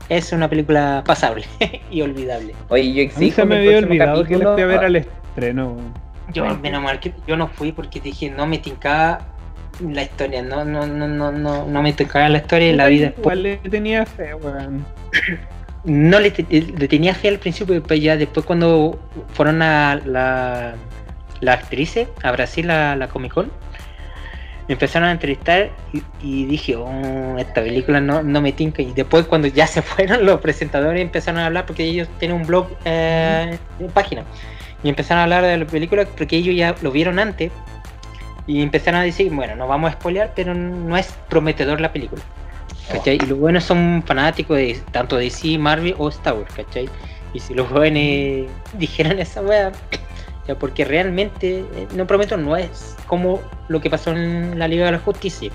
es 0.10 0.32
una 0.32 0.50
película 0.50 1.04
pasable 1.06 1.46
y 1.92 2.02
olvidable. 2.02 2.54
Oye, 2.70 2.84
yo 2.88 2.92
A 2.92 2.96
mí 2.96 3.02
exijo 3.02 3.36
se 3.38 3.46
me 3.46 3.58
había 3.58 3.78
olvidado 3.80 4.24
que 4.24 4.38
la 4.38 4.54
fui 4.54 4.62
a 4.62 4.66
ver 4.66 4.80
al 4.86 4.96
estreno. 4.98 5.78
Yo, 6.34 6.46
menos 6.58 6.82
mal 6.82 7.00
que 7.00 7.14
yo 7.28 7.36
no 7.36 7.48
fui 7.48 7.72
porque 7.72 8.00
dije, 8.00 8.30
no 8.32 8.46
me 8.48 8.58
tincaba 8.58 9.20
la 9.82 10.04
historia, 10.04 10.42
no, 10.42 10.64
no, 10.64 10.86
no, 10.88 11.08
no, 11.08 11.32
no, 11.32 11.66
no 11.68 11.82
me 11.82 11.94
tincaba 11.94 12.30
la 12.30 12.38
historia 12.38 12.70
y 12.70 12.76
la 12.76 12.88
vida 12.88 13.06
después. 13.08 13.24
Igual 13.38 13.44
le 13.44 13.58
tenía 13.70 14.06
fe, 14.06 14.34
weón. 14.36 14.86
No 15.84 16.20
le, 16.20 16.32
te- 16.32 16.62
le 16.62 16.88
tenía 16.88 17.14
fe 17.14 17.28
al 17.28 17.40
principio, 17.40 17.84
pero 17.84 18.00
ya 18.00 18.16
después 18.16 18.46
cuando 18.46 18.98
fueron 19.34 19.62
a 19.62 19.96
la, 20.06 20.76
la 21.44 21.54
actrices 21.54 22.08
a 22.24 22.32
Brasil 22.32 22.70
a 22.72 22.96
la 22.96 23.08
Comic 23.08 23.34
Con, 23.34 23.52
me 24.68 24.74
empezaron 24.74 25.10
a 25.10 25.12
entrevistar 25.12 25.72
y, 25.92 26.02
y 26.22 26.46
dije, 26.46 26.76
oh, 26.78 27.38
esta 27.38 27.62
película 27.62 28.00
no, 28.00 28.24
no 28.24 28.42
me 28.42 28.54
tinca. 28.54 28.82
Y 28.82 28.94
después 28.94 29.26
cuando 29.26 29.48
ya 29.48 29.68
se 29.68 29.82
fueron 29.82 30.26
los 30.26 30.40
presentadores 30.40 31.02
empezaron 31.02 31.42
a 31.42 31.48
hablar 31.48 31.66
porque 31.66 31.84
ellos 31.84 32.08
tienen 32.20 32.38
un 32.38 32.48
blog, 32.48 32.68
eh, 32.86 33.58
página. 33.94 34.24
Y 34.84 34.90
empezaron 34.90 35.20
a 35.20 35.24
hablar 35.24 35.44
de 35.44 35.58
la 35.58 35.66
película 35.66 36.06
porque 36.06 36.38
ellos 36.38 36.56
ya 36.56 36.76
lo 36.82 36.92
vieron 36.92 37.20
antes. 37.20 37.52
Y 38.46 38.62
empezaron 38.62 39.02
a 39.02 39.04
decir, 39.04 39.32
bueno, 39.32 39.56
no 39.56 39.68
vamos 39.68 39.92
a 39.92 39.94
spoilear, 39.94 40.34
pero 40.36 40.54
no 40.54 40.98
es 40.98 41.14
prometedor 41.30 41.80
la 41.80 41.94
película. 41.94 42.22
¿cachai? 42.92 43.16
Y 43.16 43.26
los 43.26 43.40
buenos 43.40 43.64
son 43.64 44.04
fanáticos 44.06 44.58
de 44.58 44.80
tanto 44.92 45.18
DC, 45.18 45.58
Marvel 45.58 45.96
o 45.98 46.10
Star 46.10 46.34
Wars, 46.34 46.54
¿cachai? 46.54 46.90
Y 47.34 47.40
si 47.40 47.54
los 47.54 47.68
jóvenes 47.68 48.50
dijeran 48.74 49.20
esa 49.20 49.42
porque 50.60 50.84
realmente, 50.86 51.60
eh, 51.60 51.88
no 51.96 52.06
prometo, 52.06 52.36
no 52.38 52.56
es 52.58 52.96
como 53.08 53.40
lo 53.70 53.80
que 53.82 53.90
pasó 53.90 54.12
en 54.12 54.58
la 54.60 54.68
Liga 54.68 54.86
de 54.88 54.92
la 54.94 55.00
Justicia. 55.00 55.52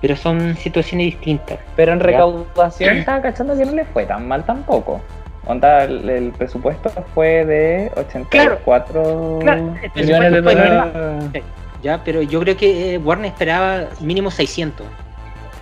pero 0.00 0.16
son 0.16 0.56
situaciones 0.56 1.06
distintas. 1.06 1.58
Pero 1.76 1.92
en 1.92 2.00
recaudación 2.00 2.96
estaba 2.96 3.22
cachando 3.22 3.56
que 3.56 3.64
no 3.64 3.72
le 3.72 3.84
fue 3.84 4.04
tan 4.04 4.26
mal 4.26 4.44
tampoco. 4.44 5.00
Onda, 5.46 5.84
el, 5.84 6.08
el 6.08 6.30
presupuesto 6.32 6.90
fue 7.14 7.44
de 7.44 7.90
84 7.96 9.38
Claro, 9.42 9.74
millones 9.94 10.32
de 10.32 10.40
dólares. 10.40 11.42
Ya, 11.82 12.02
pero 12.04 12.22
yo 12.22 12.40
creo 12.40 12.56
que 12.56 12.94
eh, 12.94 12.98
Warner 12.98 13.26
esperaba 13.32 13.88
mínimo 14.00 14.30
600. 14.30 14.86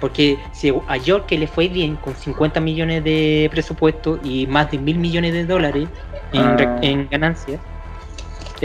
Porque 0.00 0.38
si 0.52 0.72
a 0.88 0.96
York 0.96 1.26
que 1.26 1.36
le 1.38 1.46
fue 1.46 1.68
bien 1.68 1.96
con 1.96 2.14
50 2.14 2.60
millones 2.60 3.04
de 3.04 3.48
presupuesto 3.50 4.18
y 4.24 4.46
más 4.46 4.70
de 4.70 4.78
mil 4.78 4.98
millones 4.98 5.32
de 5.34 5.44
dólares 5.44 5.88
en, 6.32 6.40
Ah. 6.42 6.78
en 6.82 7.08
ganancias, 7.10 7.60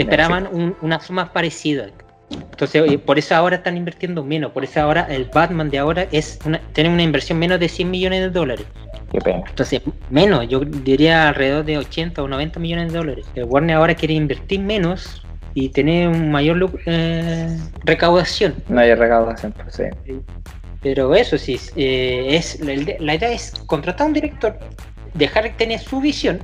esperaban 0.02 0.48
un- 0.52 0.76
una 0.82 1.00
suma 1.00 1.32
parecida. 1.32 1.86
Entonces, 2.30 2.98
por 3.02 3.18
eso 3.18 3.36
ahora 3.36 3.56
están 3.56 3.76
invirtiendo 3.76 4.24
menos. 4.24 4.50
Por 4.52 4.64
eso 4.64 4.80
ahora 4.80 5.06
el 5.08 5.26
Batman 5.32 5.70
de 5.70 5.78
ahora 5.78 6.06
es 6.10 6.38
una, 6.44 6.60
tiene 6.72 6.90
una 6.90 7.02
inversión 7.02 7.38
menos 7.38 7.60
de 7.60 7.68
100 7.68 7.88
millones 7.90 8.20
de 8.22 8.30
dólares. 8.30 8.66
Qué 9.12 9.20
pena. 9.20 9.44
Entonces, 9.48 9.80
menos, 10.10 10.48
yo 10.48 10.60
diría 10.60 11.28
alrededor 11.28 11.64
de 11.64 11.78
80 11.78 12.22
o 12.22 12.28
90 12.28 12.58
millones 12.58 12.92
de 12.92 12.98
dólares. 12.98 13.26
El 13.36 13.44
Warner 13.44 13.76
ahora 13.76 13.94
quiere 13.94 14.14
invertir 14.14 14.58
menos 14.60 15.22
y 15.54 15.68
tener 15.68 16.08
un 16.08 16.30
mayor 16.32 16.68
eh, 16.86 17.56
recaudación. 17.84 18.54
No 18.68 18.80
hay 18.80 18.92
recaudación, 18.94 19.52
pues 19.52 19.74
sí. 19.76 19.84
Pero 20.82 21.14
eso 21.14 21.38
sí, 21.38 21.58
eh, 21.76 22.26
es 22.30 22.58
la, 22.60 22.74
la 22.98 23.14
idea 23.14 23.30
es 23.30 23.52
contratar 23.66 24.02
a 24.02 24.08
un 24.08 24.12
director, 24.14 24.58
dejar 25.14 25.44
que 25.44 25.50
tener 25.50 25.78
su 25.80 26.00
visión 26.00 26.40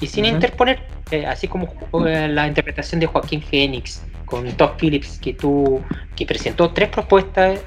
y 0.00 0.06
sin 0.06 0.24
interponer, 0.24 0.82
eh, 1.10 1.26
así 1.26 1.46
como 1.48 1.68
eh, 2.06 2.28
la 2.28 2.46
interpretación 2.46 3.00
de 3.00 3.06
Joaquín 3.06 3.42
Phoenix 3.42 4.02
con 4.24 4.50
Todd 4.52 4.70
Phillips, 4.78 5.18
que 5.18 5.34
tú, 5.34 5.80
que 6.16 6.24
presentó 6.26 6.70
tres 6.70 6.88
propuestas, 6.88 7.60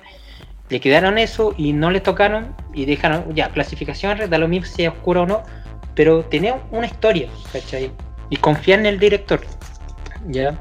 le 0.70 0.80
quedaron 0.80 1.18
eso 1.18 1.54
y 1.58 1.74
no 1.74 1.92
le 1.92 2.00
tocaron 2.00 2.56
y 2.74 2.86
dejaron, 2.86 3.36
ya, 3.36 3.50
clasificación, 3.50 4.18
da 4.30 4.38
lo 4.38 4.48
mismo 4.48 4.66
si 4.66 4.84
es 4.84 4.90
oscura 4.90 5.22
o 5.22 5.26
no, 5.26 5.44
pero 5.94 6.24
tener 6.26 6.56
una 6.72 6.88
historia, 6.88 7.28
¿cachai? 7.52 7.92
Y 8.30 8.38
confiar 8.38 8.80
en 8.80 8.86
el 8.88 8.98
director, 9.00 9.42
¿ya? 10.28 10.58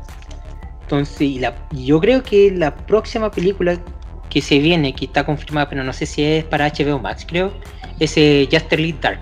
Entonces, 0.83 1.21
y 1.23 1.39
la- 1.39 1.55
yo 1.71 2.01
creo 2.01 2.23
que 2.23 2.51
la 2.51 2.75
próxima 2.75 3.31
película 3.31 3.79
que 4.29 4.43
se 4.43 4.59
viene, 4.59 4.95
que 4.95 5.07
está 5.07 5.25
confirmada, 5.25 5.69
pero 5.69 5.85
no 5.85 5.93
sé 5.93 6.05
si 6.07 6.23
es 6.25 6.45
para 6.45 6.67
HBO 6.67 6.99
Max, 6.99 7.25
creo, 7.27 7.53
es 8.01 8.17
eh, 8.17 8.49
Justice 8.51 8.77
League 8.77 8.99
Dark, 9.01 9.21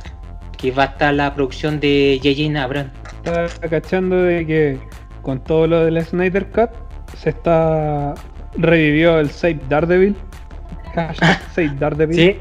que 0.60 0.70
va 0.70 0.82
a 0.84 0.86
estar 0.86 1.14
la 1.14 1.34
producción 1.34 1.80
de 1.80 2.20
J.J. 2.22 2.62
Abrams. 2.62 2.90
Estaba 3.24 3.46
cachando 3.68 4.16
de 4.22 4.46
que 4.46 4.78
con 5.22 5.42
todo 5.42 5.66
lo 5.66 5.84
del 5.84 6.04
Snyder 6.04 6.50
Cut 6.50 6.70
se 7.16 7.30
está 7.30 8.14
revivió 8.56 9.18
el 9.20 9.30
Save 9.30 9.60
Daredevil. 9.68 10.16
Hashtag 10.94 11.40
Save 11.52 11.72
Daredevil. 11.78 12.16
Sí, 12.16 12.36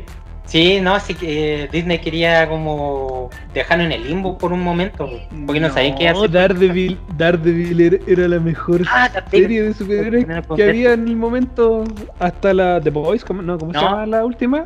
sí, 0.46 0.80
no, 0.82 0.96
así 0.96 1.14
que 1.14 1.64
eh, 1.64 1.70
Disney 1.72 2.00
quería 2.00 2.48
como 2.50 3.30
dejarlo 3.54 3.84
en 3.86 3.92
el 3.92 4.08
limbo 4.08 4.38
por 4.38 4.52
un 4.54 4.62
momento, 4.62 5.08
porque 5.46 5.60
no, 5.60 5.70
sabían 5.70 5.96
qué 5.96 6.10
hacer. 6.10 6.32
Daredevil, 6.32 6.98
Daredevil 7.18 7.80
era, 7.82 7.98
era 8.08 8.28
la 8.28 8.40
mejor 8.40 8.82
Ah, 8.90 9.10
serie 9.30 9.62
de 9.64 9.74
superhéroes 9.74 10.26
que 10.56 10.64
había 10.64 10.94
en 10.94 11.08
el 11.08 11.16
momento 11.16 11.84
hasta 12.20 12.54
la 12.54 12.82
The 12.82 12.90
Boys, 12.90 13.24
¿cómo, 13.24 13.42
no, 13.42 13.58
¿cómo 13.60 13.72
se 13.72 13.78
No. 13.80 13.84
llama 13.86 14.06
la 14.08 14.26
última? 14.26 14.66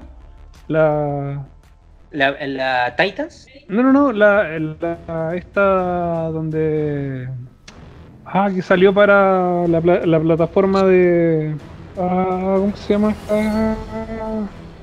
La 0.70 1.45
La, 2.14 2.36
la 2.45 2.95
Titans, 2.95 3.47
no, 3.68 3.82
no, 3.82 3.91
no, 3.91 4.11
la, 4.11 4.59
la- 4.59 5.36
esta 5.36 6.30
donde 6.32 7.28
ah 8.26 8.49
que 8.53 8.61
salió 8.61 8.93
para 8.93 9.68
la, 9.68 9.80
la 9.82 10.20
plataforma 10.20 10.84
de 10.84 11.55
ah, 11.97 12.55
¿cómo 12.59 12.76
se 12.76 12.93
llama? 12.93 13.16
Ah, 13.30 13.76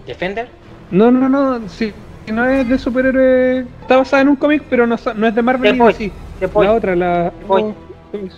Defender, 0.06 0.48
no, 0.90 1.10
no, 1.12 1.28
no, 1.28 1.68
sí, 1.68 1.92
no 2.32 2.44
es 2.46 2.68
de 2.68 2.78
superhéroes, 2.78 3.66
está 3.80 3.96
basada 3.98 4.22
en 4.22 4.28
un 4.30 4.36
cómic, 4.36 4.64
pero 4.68 4.86
no, 4.86 4.96
no 5.14 5.26
es 5.26 5.34
de 5.34 5.42
Marvel 5.42 5.72
The 5.72 5.78
Boys. 5.78 5.98
DC. 5.98 6.12
The 6.40 6.46
Boys, 6.46 6.66
La 6.68 6.74
otra, 6.74 6.96
la 6.96 7.32
Boys. 7.46 7.74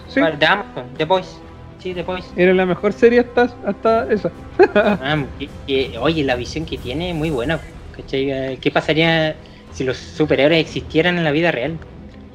sí, 0.09 0.21
Amazon, 0.21 0.85
The 0.99 1.05
Boys, 1.07 1.39
sí, 1.79 1.95
The 1.95 2.03
Boys. 2.03 2.31
era 2.37 2.53
la 2.53 2.67
mejor 2.67 2.93
serie 2.93 3.21
hasta, 3.21 3.49
hasta 3.67 4.13
esa. 4.13 4.31
Ah, 4.75 5.25
que- 5.39 5.49
que- 5.67 5.99
oye, 5.99 6.25
la 6.25 6.37
visión 6.37 6.67
que 6.67 6.77
tiene 6.77 7.11
es 7.11 7.17
muy 7.17 7.31
buena. 7.31 7.59
¿Cachai? 7.93 8.31
Eh, 8.31 8.59
¿Qué 8.61 8.71
pasaría 8.71 9.37
si 9.71 9.85
los 9.85 9.97
superhéroes 9.97 10.61
existieran 10.61 11.19
en 11.19 11.25
la 11.25 11.31
vida 11.31 11.51
real? 11.53 11.79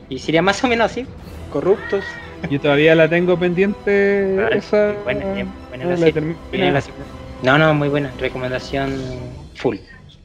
Y 0.09 0.19
sería 0.19 0.41
más 0.41 0.63
o 0.63 0.67
menos 0.67 0.85
así, 0.91 1.05
corruptos. 1.49 2.03
Yo 2.49 2.59
todavía 2.59 2.95
la 2.95 3.09
tengo 3.09 3.37
pendiente 3.37 4.33
Claro, 4.35 4.55
esa. 4.55 4.95
buena, 5.03 5.33
bien, 5.33 5.53
buena 5.69 5.85
no 5.85 5.91
la 5.91 5.97
serie. 5.97 6.35
Bien 6.51 6.73
la 6.73 6.81
segunda. 6.81 7.07
No, 7.41 7.57
no, 7.57 7.73
muy 7.73 7.89
buena. 7.89 8.13
Recomendación 8.17 9.33
full. 9.55 9.77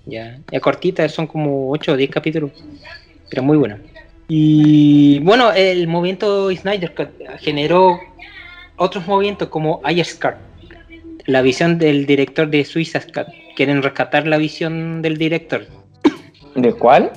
Ya. 0.07 0.39
Es 0.51 0.61
cortita, 0.61 1.09
son 1.09 1.26
como 1.26 1.70
8 1.70 1.93
o 1.93 1.97
10 1.97 2.11
capítulos. 2.11 2.51
Pero 3.30 3.43
muy 3.43 3.57
buena. 3.57 3.78
Y 4.28 5.18
bueno, 5.20 5.53
el 5.53 5.87
movimiento 5.89 6.51
Snyder 6.55 6.95
generó 7.41 8.01
otros 8.76 9.07
movimientos 9.07 9.49
como 9.49 9.80
Ayers 9.85 10.14
Cut. 10.14 10.35
La 11.27 11.43
visión 11.43 11.79
del 11.79 12.07
director 12.07 12.49
de 12.49 12.64
Suicide 12.64 13.07
Cut. 13.14 13.27
Quieren 13.57 13.83
rescatar 13.83 14.27
la 14.27 14.39
visión 14.39 15.03
del 15.03 15.16
director. 15.18 15.62
¿De 16.57 16.73
cuál? 16.73 17.11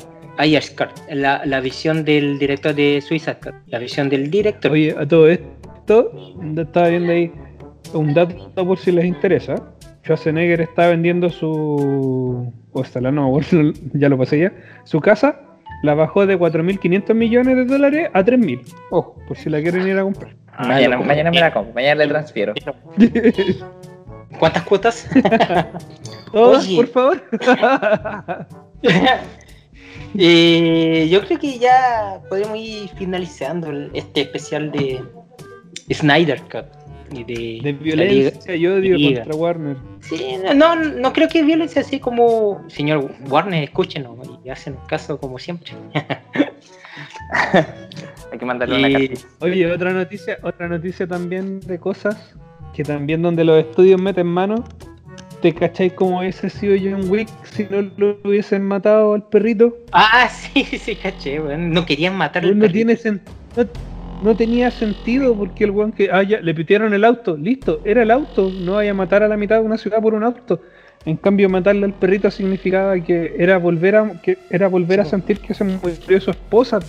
Cut. 0.78 0.90
La, 1.12 1.46
la 1.46 1.60
visión 1.62 2.04
del 2.06 2.38
director 2.40 2.76
de 2.76 3.02
Suicide 3.02 3.38
Cut. 3.42 3.54
La 3.68 3.80
visión 3.80 4.10
del 4.10 4.30
director. 4.30 4.72
Oye, 4.72 4.96
a 4.98 5.08
todo 5.08 5.28
esto, 5.30 6.12
estaba 6.58 6.90
viendo 6.90 7.12
ahí 7.14 7.32
un 7.94 8.14
dato 8.14 8.52
por 8.66 8.78
si 8.78 8.92
les 8.92 9.06
interesa. 9.06 9.56
Schwarzenegger 10.04 10.62
está 10.62 10.88
vendiendo 10.88 11.30
su. 11.30 12.54
O 12.74 12.82
está 12.82 13.02
la 13.02 13.12
no, 13.12 13.40
ya 13.94 14.10
lo 14.10 14.18
pasé 14.18 14.40
ya. 14.40 14.54
Su 14.84 15.00
casa 15.00 15.42
la 15.82 15.94
bajó 15.96 16.26
de 16.28 16.38
4.500 16.38 17.14
millones 17.16 17.56
de 17.56 17.66
dólares 17.66 18.10
a 18.14 18.24
3.000. 18.24 18.62
Ojo, 18.92 19.16
por 19.28 19.38
si 19.38 19.50
la 19.50 19.62
quieren 19.62 19.88
ir 19.88 19.98
a 19.98 20.04
comprar. 20.04 20.36
Ah, 20.52 20.68
mañana, 20.68 20.98
como- 20.98 21.08
mañana 21.08 21.32
me 21.32 21.40
la 21.40 21.54
compro, 21.54 21.74
mañana 21.74 22.04
le 22.04 22.08
transfiero. 22.10 22.54
¿Cuántas 24.40 24.64
cuotas? 24.64 25.08
Todos, 26.32 26.66
Oye. 26.66 26.76
por 26.76 26.88
favor. 26.88 27.24
Eh, 30.18 31.08
yo 31.12 31.22
creo 31.26 31.38
que 31.40 31.60
ya 31.60 32.22
podemos 32.30 32.58
ir 32.58 32.88
finalizando 32.98 33.70
este 33.94 34.22
especial 34.22 34.72
de 34.72 35.04
Snyder 35.94 36.42
Cut 36.44 36.66
y 37.12 37.24
de, 37.26 37.60
de 37.62 37.96
la 37.98 38.04
Liga. 38.06 38.30
violencia 38.32 38.56
y 38.56 38.66
odio 38.66 38.96
Liga. 38.96 39.24
contra 39.24 39.36
Warner. 39.38 39.78
Sí, 40.00 40.38
no, 40.56 40.76
no 40.76 41.12
creo 41.12 41.28
que 41.28 41.44
violencia 41.44 41.82
así 41.82 42.00
como 42.00 42.64
señor 42.70 43.12
Warner, 43.28 43.64
escúchenos 43.66 44.18
y 44.46 44.50
hacen 44.50 44.78
caso 44.88 45.20
como 45.20 45.38
siempre. 45.38 45.74
Hay 48.32 48.38
que 48.40 48.46
mandarle 48.46 48.78
una 48.80 48.90
Y- 48.90 49.10
carta. 49.10 49.28
Oye, 49.42 49.70
otra 49.72 49.92
noticia, 49.92 50.38
otra 50.44 50.70
noticia 50.70 51.06
también 51.08 51.60
de 51.60 51.78
cosas 51.78 52.34
que 52.76 52.84
también 52.84 53.22
donde 53.22 53.44
los 53.44 53.60
estudios 53.60 54.00
meten 54.02 54.28
mano. 54.28 54.64
¿Te 55.42 55.54
cacháis 55.54 55.94
cómo 55.94 56.20
hubiese 56.20 56.50
sido 56.50 56.76
John 56.82 57.10
Wick 57.10 57.30
si 57.44 57.66
no 57.70 57.90
lo 57.98 58.18
hubiesen 58.24 58.64
matado 58.64 59.14
al 59.14 59.24
perrito? 59.24 59.78
Ah, 59.92 60.30
sí, 60.54 60.64
sí, 60.64 60.96
caché, 60.96 61.40
weón. 61.40 61.72
No 61.72 61.86
querían 61.86 62.16
matar 62.16 62.44
al 62.44 62.50
Pues 62.50 62.58
no, 62.58 62.62
perrito. 62.68 63.02
tiene 63.02 63.20
no, 63.56 63.66
no 64.24 64.36
tenía 64.36 64.72
sentido 64.72 65.36
porque 65.36 65.66
el 65.66 65.72
weón 65.72 65.92
que 65.92 66.10
ah, 66.12 66.24
ya, 66.24 66.40
le 66.42 66.54
pitearon 66.54 66.94
el 66.94 67.06
auto, 67.06 67.38
listo, 67.38 67.80
era 67.86 68.02
el 68.02 68.12
auto, 68.12 68.52
no 68.62 68.74
vaya 68.74 68.92
a 68.92 68.96
matar 68.96 69.24
a 69.24 69.28
la 69.28 69.38
mitad 69.38 69.60
de 69.60 69.66
una 69.66 69.78
ciudad 69.78 70.02
por 70.02 70.14
un 70.14 70.24
auto. 70.24 70.62
En 71.06 71.18
cambio 71.18 71.48
matarle 71.50 71.86
al 71.86 71.94
perrito 71.94 72.32
significaba 72.32 73.00
que 73.00 73.36
era 73.38 73.58
volver 73.60 73.96
a 73.96 74.22
que 74.22 74.40
era 74.50 74.68
volver 74.68 75.00
a 75.00 75.06
sentir 75.06 75.40
que 75.40 75.54
se 75.54 75.64
murió 75.64 76.20
su 76.20 76.32
esposa. 76.32 76.80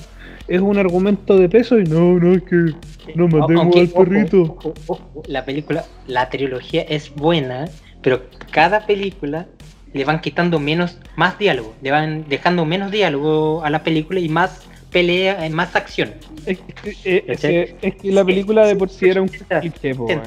Es 0.48 0.60
un 0.60 0.78
argumento 0.78 1.36
de 1.38 1.48
peso 1.48 1.78
y 1.78 1.84
no, 1.84 2.18
no 2.18 2.34
es 2.34 2.42
que 2.42 2.74
no 3.14 3.26
matemos 3.28 3.64
Aunque, 3.64 3.80
al 3.80 3.88
perrito. 3.88 4.42
ojo, 4.42 4.74
ojo, 4.86 5.22
la 5.26 5.44
película, 5.44 5.84
la 6.06 6.28
trilogía 6.28 6.82
es 6.82 7.12
buena, 7.14 7.68
pero 8.02 8.22
cada 8.52 8.86
película 8.86 9.46
le 9.92 10.04
van 10.04 10.20
quitando 10.20 10.60
menos, 10.60 10.98
más 11.16 11.38
diálogo, 11.38 11.74
le 11.82 11.90
van 11.90 12.24
dejando 12.28 12.64
menos 12.64 12.90
diálogo 12.90 13.64
a 13.64 13.70
la 13.70 13.82
película 13.82 14.20
y 14.20 14.28
más 14.28 14.60
pelea, 14.92 15.44
eh, 15.44 15.50
más 15.50 15.74
acción. 15.74 16.14
Es 16.44 16.58
que, 16.58 16.90
eh, 17.04 17.24
es 17.26 17.40
¿Cachai? 17.40 17.50
que- 17.50 17.76
es 17.82 17.94
que 17.96 18.12
la 18.12 18.24
película 18.24 18.66
de 18.66 18.76
por 18.76 18.88
sí 18.88 19.08
era 19.08 19.22
un 19.22 19.28
cliché, 19.28 19.94
po, 19.94 20.06
La 20.08 20.22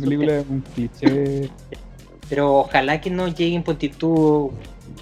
película 0.00 0.38
es 0.40 0.46
un 0.48 0.60
cliché. 0.74 1.48
Pero 2.28 2.56
ojalá 2.56 3.00
que 3.00 3.10
no 3.10 3.28
lleguen 3.28 3.62
puntitud 3.62 4.50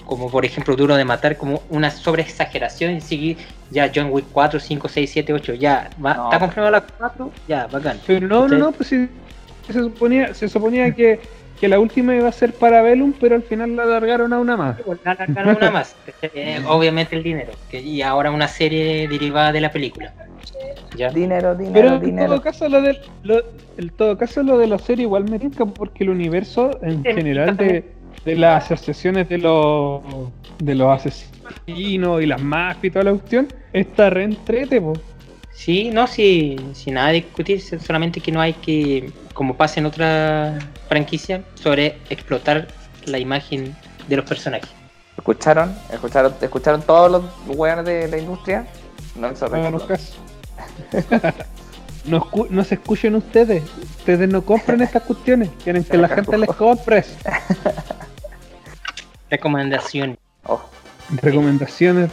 como 0.07 0.31
por 0.31 0.45
ejemplo 0.45 0.77
Duro 0.77 0.97
de 0.97 1.05
Matar, 1.05 1.37
como 1.37 1.63
una 1.71 1.91
sobreexageración 1.91 2.97
y 2.97 3.01
seguir 3.01 3.39
ya 3.71 3.91
John 3.95 4.09
Wick 4.11 4.27
4, 4.33 4.61
5, 4.61 4.89
6, 4.89 5.11
7, 5.13 5.33
8, 5.33 5.55
ya, 5.55 5.91
va, 6.05 6.15
No. 6.15 6.25
está 6.25 6.39
confirmado 6.39 6.71
las 6.73 6.83
4, 6.99 7.31
ya, 7.49 7.67
bacán. 7.67 7.99
Pero 8.07 8.27
no, 8.27 8.49
no, 8.49 8.59
no, 8.59 8.73
pues 8.73 8.89
sí, 8.89 9.09
se 9.67 9.73
suponía, 9.75 10.35
se 10.35 10.49
suponía 10.49 10.95
que, 10.95 11.21
que 11.61 11.69
la 11.69 11.79
última 11.79 12.15
iba 12.15 12.29
a 12.29 12.33
ser 12.33 12.53
para 12.55 12.83
Velum, 12.83 13.13
pero 13.21 13.37
al 13.37 13.43
final 13.43 13.77
la 13.77 13.85
alargaron 13.85 14.33
a 14.33 14.39
una 14.41 14.57
más. 14.57 14.77
La 15.05 15.13
alargaron 15.13 15.57
una 15.57 15.71
más, 15.71 15.97
eh, 16.23 16.61
obviamente 16.67 17.17
el 17.17 17.23
dinero, 17.23 17.53
que- 17.71 17.81
y 17.81 18.03
ahora 18.03 18.31
una 18.31 18.49
serie 18.49 19.09
derivada 19.09 19.53
de 19.53 19.61
la 19.61 19.71
película. 19.73 20.13
Ya. 20.95 21.11
Dinero, 21.11 21.55
Pero 21.57 21.59
dinero, 21.59 21.95
en 21.95 22.01
dinero. 22.03 22.27
todo 22.29 22.43
caso 22.43 22.69
lo 22.69 22.83
de 22.83 22.99
lo, 23.23 23.41
en 23.79 23.89
todo 23.97 24.19
caso 24.19 24.43
lo 24.43 24.59
de 24.59 24.67
la 24.67 24.79
serie 24.79 25.05
igual 25.05 25.25
me 25.25 25.39
tinca 25.39 25.65
porque 25.65 26.05
el 26.05 26.11
universo 26.11 26.79
en 26.83 27.03
general 27.03 27.57
de, 27.57 27.91
de 28.25 28.37
las 28.37 28.71
asociaciones 28.71 29.29
de 29.29 29.39
los 29.39 30.03
de 30.59 30.75
los 30.75 31.01
asesinos 31.01 32.23
y 32.23 32.27
las 32.27 32.41
mafias 32.41 32.85
y 32.85 32.91
toda 32.91 33.05
la 33.05 33.11
cuestión, 33.13 33.49
está 33.73 34.11
reentrete, 34.11 34.81
po. 34.81 34.93
Sí, 35.53 35.91
no, 35.91 36.07
sí, 36.07 36.57
sin 36.73 36.95
nada 36.95 37.09
de 37.09 37.15
discutir, 37.15 37.61
solamente 37.61 38.21
que 38.21 38.33
no 38.33 38.41
hay 38.41 38.55
que, 38.55 39.13
como 39.35 39.57
pasa 39.57 39.81
en 39.81 39.87
otra 39.87 40.59
franquicia, 40.89 41.43
sobre 41.55 41.99
explotar 42.11 42.69
la 43.07 43.19
imagen 43.19 43.75
de 44.09 44.17
los 44.17 44.25
personajes. 44.25 44.71
¿Escucharon? 45.17 45.75
¿Escucharon, 45.93 46.35
¿escucharon 46.41 46.83
todos 46.83 47.11
los 47.11 47.57
weones 47.57 47.85
de 47.85 48.09
la 48.09 48.19
industria? 48.19 48.67
No, 49.15 49.29
eso 49.29 49.49
No 49.49 49.71
no, 49.71 49.79
escu- 52.21 52.49
no 52.51 52.65
se 52.65 52.75
escuchen 52.75 53.15
ustedes. 53.15 53.63
Ustedes 53.99 54.29
no 54.29 54.43
compren 54.43 54.81
estas 54.81 55.03
cuestiones. 55.03 55.51
Quieren 55.63 55.85
que 55.85 55.99
la 55.99 56.09
gente 56.09 56.39
les 56.39 56.51
compre. 56.51 57.05
Recomendación. 59.37 60.19
Oh, 60.45 60.61
Recomendaciones. 61.23 62.11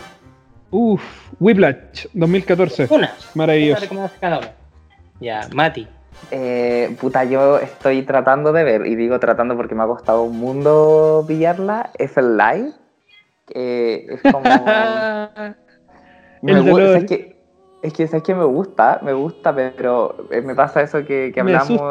Uf, 0.72 1.02
Whiplash 1.42 2.06
2014. 2.14 2.88
Una. 2.90 3.14
Maravilloso. 3.36 3.82
recomendación 3.82 4.20
cada 4.22 4.38
uno. 4.40 4.48
Ya, 5.20 5.42
Mati. 5.54 5.86
Eh, 6.32 6.96
puta, 7.02 7.26
yo 7.26 7.58
estoy 7.60 8.04
tratando 8.04 8.54
de 8.54 8.64
ver, 8.64 8.86
y 8.86 8.96
digo 8.96 9.20
tratando 9.20 9.58
porque 9.58 9.76
me 9.76 9.84
ha 9.84 9.88
costado 9.88 10.24
un 10.24 10.40
mundo 10.40 11.26
pillarla, 11.28 11.90
es 11.98 12.16
el 12.16 12.38
live. 12.38 12.72
Eh, 13.54 14.06
es 14.10 14.22
como... 14.32 14.42
me 16.42 16.52
El 16.54 16.64
gu- 16.64 16.72
dolor. 16.72 16.98
es 16.98 17.04
que, 17.06 17.36
es 17.82 17.94
que, 17.94 18.08
¿sabes 18.08 18.24
que 18.24 18.34
me 18.36 18.46
gusta? 18.46 19.00
Me 19.04 19.12
gusta, 19.12 19.54
pero 19.54 20.16
eh, 20.32 20.42
me 20.42 20.56
pasa 20.56 20.82
eso 20.82 21.04
que, 21.06 21.32
que 21.34 21.42
hablamos... 21.42 21.82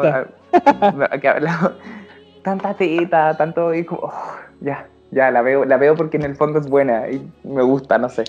que 1.21 1.27
hablamos 1.27 1.73
tanta 2.43 2.73
teta, 2.73 3.37
tanto... 3.37 3.73
Y 3.75 3.83
como, 3.85 4.01
oh, 4.05 4.13
ya, 4.61 4.87
ya, 5.11 5.31
la 5.31 5.41
veo, 5.41 5.65
la 5.65 5.77
veo 5.77 5.95
porque 5.95 6.17
en 6.17 6.23
el 6.23 6.35
fondo 6.35 6.59
es 6.59 6.67
buena 6.67 7.09
y 7.09 7.21
me 7.43 7.61
gusta, 7.63 7.97
no 7.97 8.09
sé. 8.09 8.23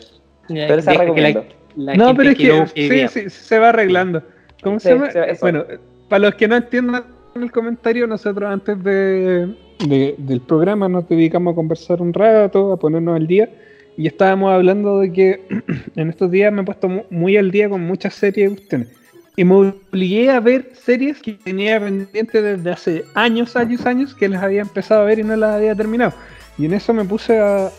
Pero 0.49 0.75
esa 0.77 0.93
que 0.93 0.99
la- 0.99 1.05
recomiendo. 1.05 1.45
la 1.77 1.95
no, 1.97 2.15
pero 2.17 2.31
es 2.31 2.37
que 2.37 2.67
sí, 2.75 3.09
sí, 3.09 3.31
se 3.31 3.59
va 3.59 3.69
arreglando. 3.71 4.23
¿Cómo 4.63 4.81
se 4.81 4.89
Sí, 4.89 4.95
llama? 4.95 5.11
sí, 5.11 5.19
eso. 5.27 5.41
Bueno, 5.43 5.65
para 6.09 6.21
los 6.27 6.35
que 6.35 6.49
no 6.49 6.57
entiendan 6.57 7.05
el 7.35 7.53
comentario, 7.53 8.07
nosotros 8.07 8.51
antes 8.51 8.83
de, 8.83 9.55
de- 9.87 10.15
del 10.19 10.41
programa 10.41 10.89
nos 10.89 11.09
dedicamos 11.09 11.53
a 11.53 11.55
conversar 11.55 12.03
un 12.03 12.13
rato, 12.13 12.73
a 12.73 12.77
ponernos 12.77 13.17
al 13.17 13.27
día. 13.27 13.49
Y 13.97 14.07
estábamos 14.07 14.53
hablando 14.53 14.99
de 15.01 15.13
que 15.13 15.41
en 15.97 16.09
estos 16.11 16.31
días 16.31 16.53
me 16.53 16.63
he 16.63 16.65
puesto 16.65 16.89
mu- 16.89 17.05
muy 17.11 17.37
al 17.37 17.51
día 17.51 17.69
con 17.69 17.83
muchas 17.83 18.15
series 18.15 18.51
cuestiones. 18.51 18.89
Y 19.37 19.45
me 19.45 19.55
obligué 19.55 20.31
a 20.31 20.41
ver 20.41 20.71
series 20.75 21.23
que 21.23 21.33
tenía 21.35 21.79
pendientes 21.81 22.43
desde 22.43 22.71
hace 22.71 23.05
años, 23.15 23.57
años, 23.57 23.87
años, 23.87 24.15
que 24.15 24.29
las 24.29 24.43
había 24.43 24.61
empezado 24.61 25.03
a 25.03 25.05
ver 25.05 25.21
y 25.21 25.23
no 25.23 25.37
las 25.37 25.55
había 25.57 25.75
terminado. 25.75 26.13
Y 26.61 26.67
en 26.67 26.75
eso 26.75 26.93
me 26.93 27.05
puse 27.05 27.41
a, 27.41 27.71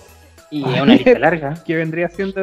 Y 0.49 0.61
es 0.63 0.81
una 0.81 0.85
lista 0.95 1.19
larga. 1.19 1.53
que 1.63 1.75
vendría 1.75 2.09
siendo 2.09 2.41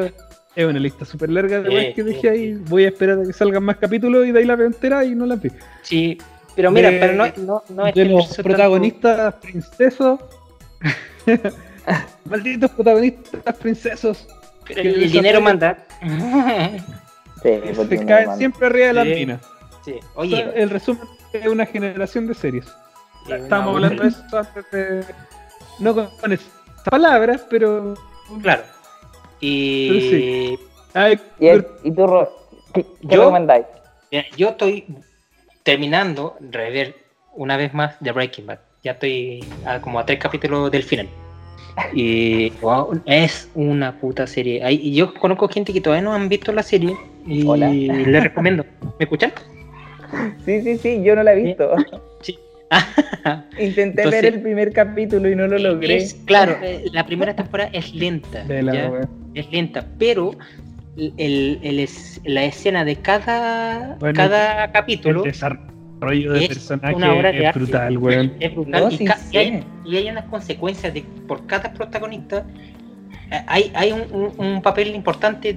es 0.55 0.65
una 0.65 0.79
lista 0.79 1.03
súper 1.05 1.29
larga 1.29 1.61
de 1.61 1.69
Sí, 1.69 1.93
que 1.93 2.01
sí. 2.03 2.09
dejé 2.09 2.29
ahí. 2.29 2.53
Voy 2.67 2.85
a 2.85 2.87
esperar 2.89 3.19
a 3.19 3.23
que 3.23 3.33
salgan 3.33 3.63
más 3.63 3.75
capítulos 3.77 4.25
y 4.25 4.31
de 4.31 4.39
ahí 4.39 4.45
la 4.45 4.55
veo 4.55 4.67
entera 4.67 5.03
y 5.05 5.15
no 5.15 5.25
la 5.25 5.35
vi. 5.35 5.49
Sí, 5.83 6.17
pero 6.55 6.71
mira, 6.71 6.89
De- 6.91 6.99
pero 6.99 7.13
no, 7.13 7.25
no, 7.37 7.63
no 7.69 7.87
es 7.87 7.93
de 7.95 8.03
que 8.03 8.09
los 8.09 8.35
protagonistas 8.37 9.33
princesos. 9.35 10.19
Malditos 12.25 12.71
protagonistas 12.71 13.55
princesos. 13.57 14.27
pero 14.67 14.81
el, 14.81 15.03
el 15.03 15.11
dinero 15.11 15.41
manda. 15.41 15.85
Sí, 17.43 17.49
Se 17.89 18.05
caen 18.05 18.35
siempre 18.37 18.67
arriba 18.67 18.87
de 18.87 18.93
la 18.93 19.03
Sí. 19.03 19.09
mina. 19.15 19.39
sí. 19.85 19.95
Oye, 20.15 20.51
el 20.55 20.69
resumen 20.69 21.03
es 21.33 21.47
una 21.47 21.65
generación 21.65 22.27
de 22.27 22.33
series. 22.33 22.65
Estábamos 23.29 23.75
hablando 23.75 24.03
de 24.03 24.09
eso 24.09 24.23
antes 24.37 24.65
de. 24.71 25.05
No 25.79 25.93
con, 25.95 26.07
con 26.19 26.33
esas 26.33 26.47
palabras, 26.89 27.45
pero. 27.49 27.93
Claro. 28.41 28.63
Y 29.41 30.57
Ay, 30.93 31.19
¿Y, 31.39 31.47
el- 31.47 31.65
y 31.83 31.91
tú, 31.91 32.07
Ro- 32.07 32.29
qué, 32.73 32.83
qué 32.83 33.15
¿Yo? 33.15 33.21
recomendáis? 33.21 33.65
mira, 34.11 34.25
yo 34.35 34.49
estoy 34.49 34.85
terminando 35.63 36.35
rever 36.39 36.95
una 37.35 37.55
vez 37.57 37.73
más 37.73 37.97
The 38.03 38.11
Breaking 38.11 38.47
Bad. 38.47 38.59
Ya 38.83 38.91
estoy 38.93 39.43
a 39.65 39.79
como 39.81 39.99
a 39.99 40.05
tres 40.05 40.19
capítulos 40.19 40.69
del 40.71 40.83
final. 40.83 41.07
Y 41.93 42.49
wow, 42.61 43.01
es 43.05 43.49
una 43.55 43.97
puta 43.99 44.27
serie. 44.27 44.63
Hay- 44.63 44.79
y 44.81 44.95
yo 44.95 45.13
conozco 45.13 45.47
gente 45.47 45.71
que 45.71 45.79
todavía 45.81 46.03
no 46.03 46.13
han 46.13 46.27
visto 46.27 46.51
la 46.51 46.63
serie 46.63 46.97
y 47.25 47.47
Hola. 47.47 47.69
les 47.69 48.23
recomiendo. 48.23 48.65
¿Me 48.97 49.05
escuchan? 49.05 49.31
Sí, 50.43 50.61
sí, 50.61 50.77
sí, 50.77 51.01
yo 51.03 51.15
no 51.15 51.23
la 51.23 51.33
he 51.33 51.43
visto. 51.43 51.71
Intenté 53.59 54.01
Entonces- 54.03 54.21
ver 54.21 54.25
el 54.33 54.41
primer 54.41 54.71
capítulo 54.73 55.29
y 55.29 55.35
no 55.35 55.47
lo 55.47 55.57
logré. 55.57 55.97
Es- 55.97 56.13
claro, 56.25 56.57
la 56.91 57.05
primera 57.05 57.35
temporada 57.35 57.69
es 57.73 57.93
lenta. 57.93 58.43
de 58.43 58.61
la 58.63 58.73
¿ya? 58.73 58.91
es 59.33 59.51
lenta, 59.51 59.85
pero 59.97 60.31
el, 60.97 61.59
el 61.61 61.79
es- 61.79 62.21
la 62.25 62.43
escena 62.43 62.85
de 62.85 62.95
cada, 62.97 63.95
Bueno, 63.99 64.15
cada 64.15 64.65
El 64.65 64.71
capítulo 64.71 65.23
desarrollo 65.23 66.33
de 66.33 66.41
es 66.43 66.47
personaje 66.49 66.95
una 66.95 67.13
obra 67.13 67.31
de 67.31 67.39
es 67.39 67.45
arte. 67.47 67.59
brutal, 67.59 67.97
weón. 67.97 68.33
es 68.39 68.53
brutal 68.55 68.83
No, 68.83 68.89
y, 68.91 68.97
sí 68.97 69.07
sé. 69.07 69.37
hay, 69.37 69.63
y 69.85 69.97
hay 69.97 70.09
unas 70.09 70.25
consecuencias 70.25 70.93
de 70.93 71.03
por 71.27 71.45
cada 71.45 71.73
protagonista 71.73 72.45
hay, 73.47 73.71
hay 73.75 73.91
un, 73.91 74.01
un- 74.11 74.33
un 74.45 74.61
papel 74.61 74.95
importante 74.95 75.55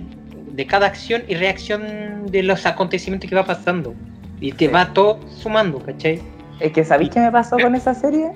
de 0.52 0.66
cada 0.66 0.86
acción 0.86 1.22
y 1.28 1.34
reacción 1.34 2.26
de 2.26 2.42
los 2.42 2.66
acontecimientos 2.66 3.28
que 3.30 3.34
va 3.36 3.44
pasando 3.46 3.94
y 4.40 4.52
te 4.52 4.66
Sí. 4.66 4.72
va 4.72 4.92
todo 4.92 5.18
sumando, 5.30 5.78
¿cachai? 5.78 6.20
Es 6.60 6.72
que, 6.72 6.84
¿sabéis 6.84 7.10
qué 7.10 7.20
me 7.20 7.30
pasó 7.32 7.56
con 7.58 7.74
esa 7.74 7.94
serie? 7.94 8.32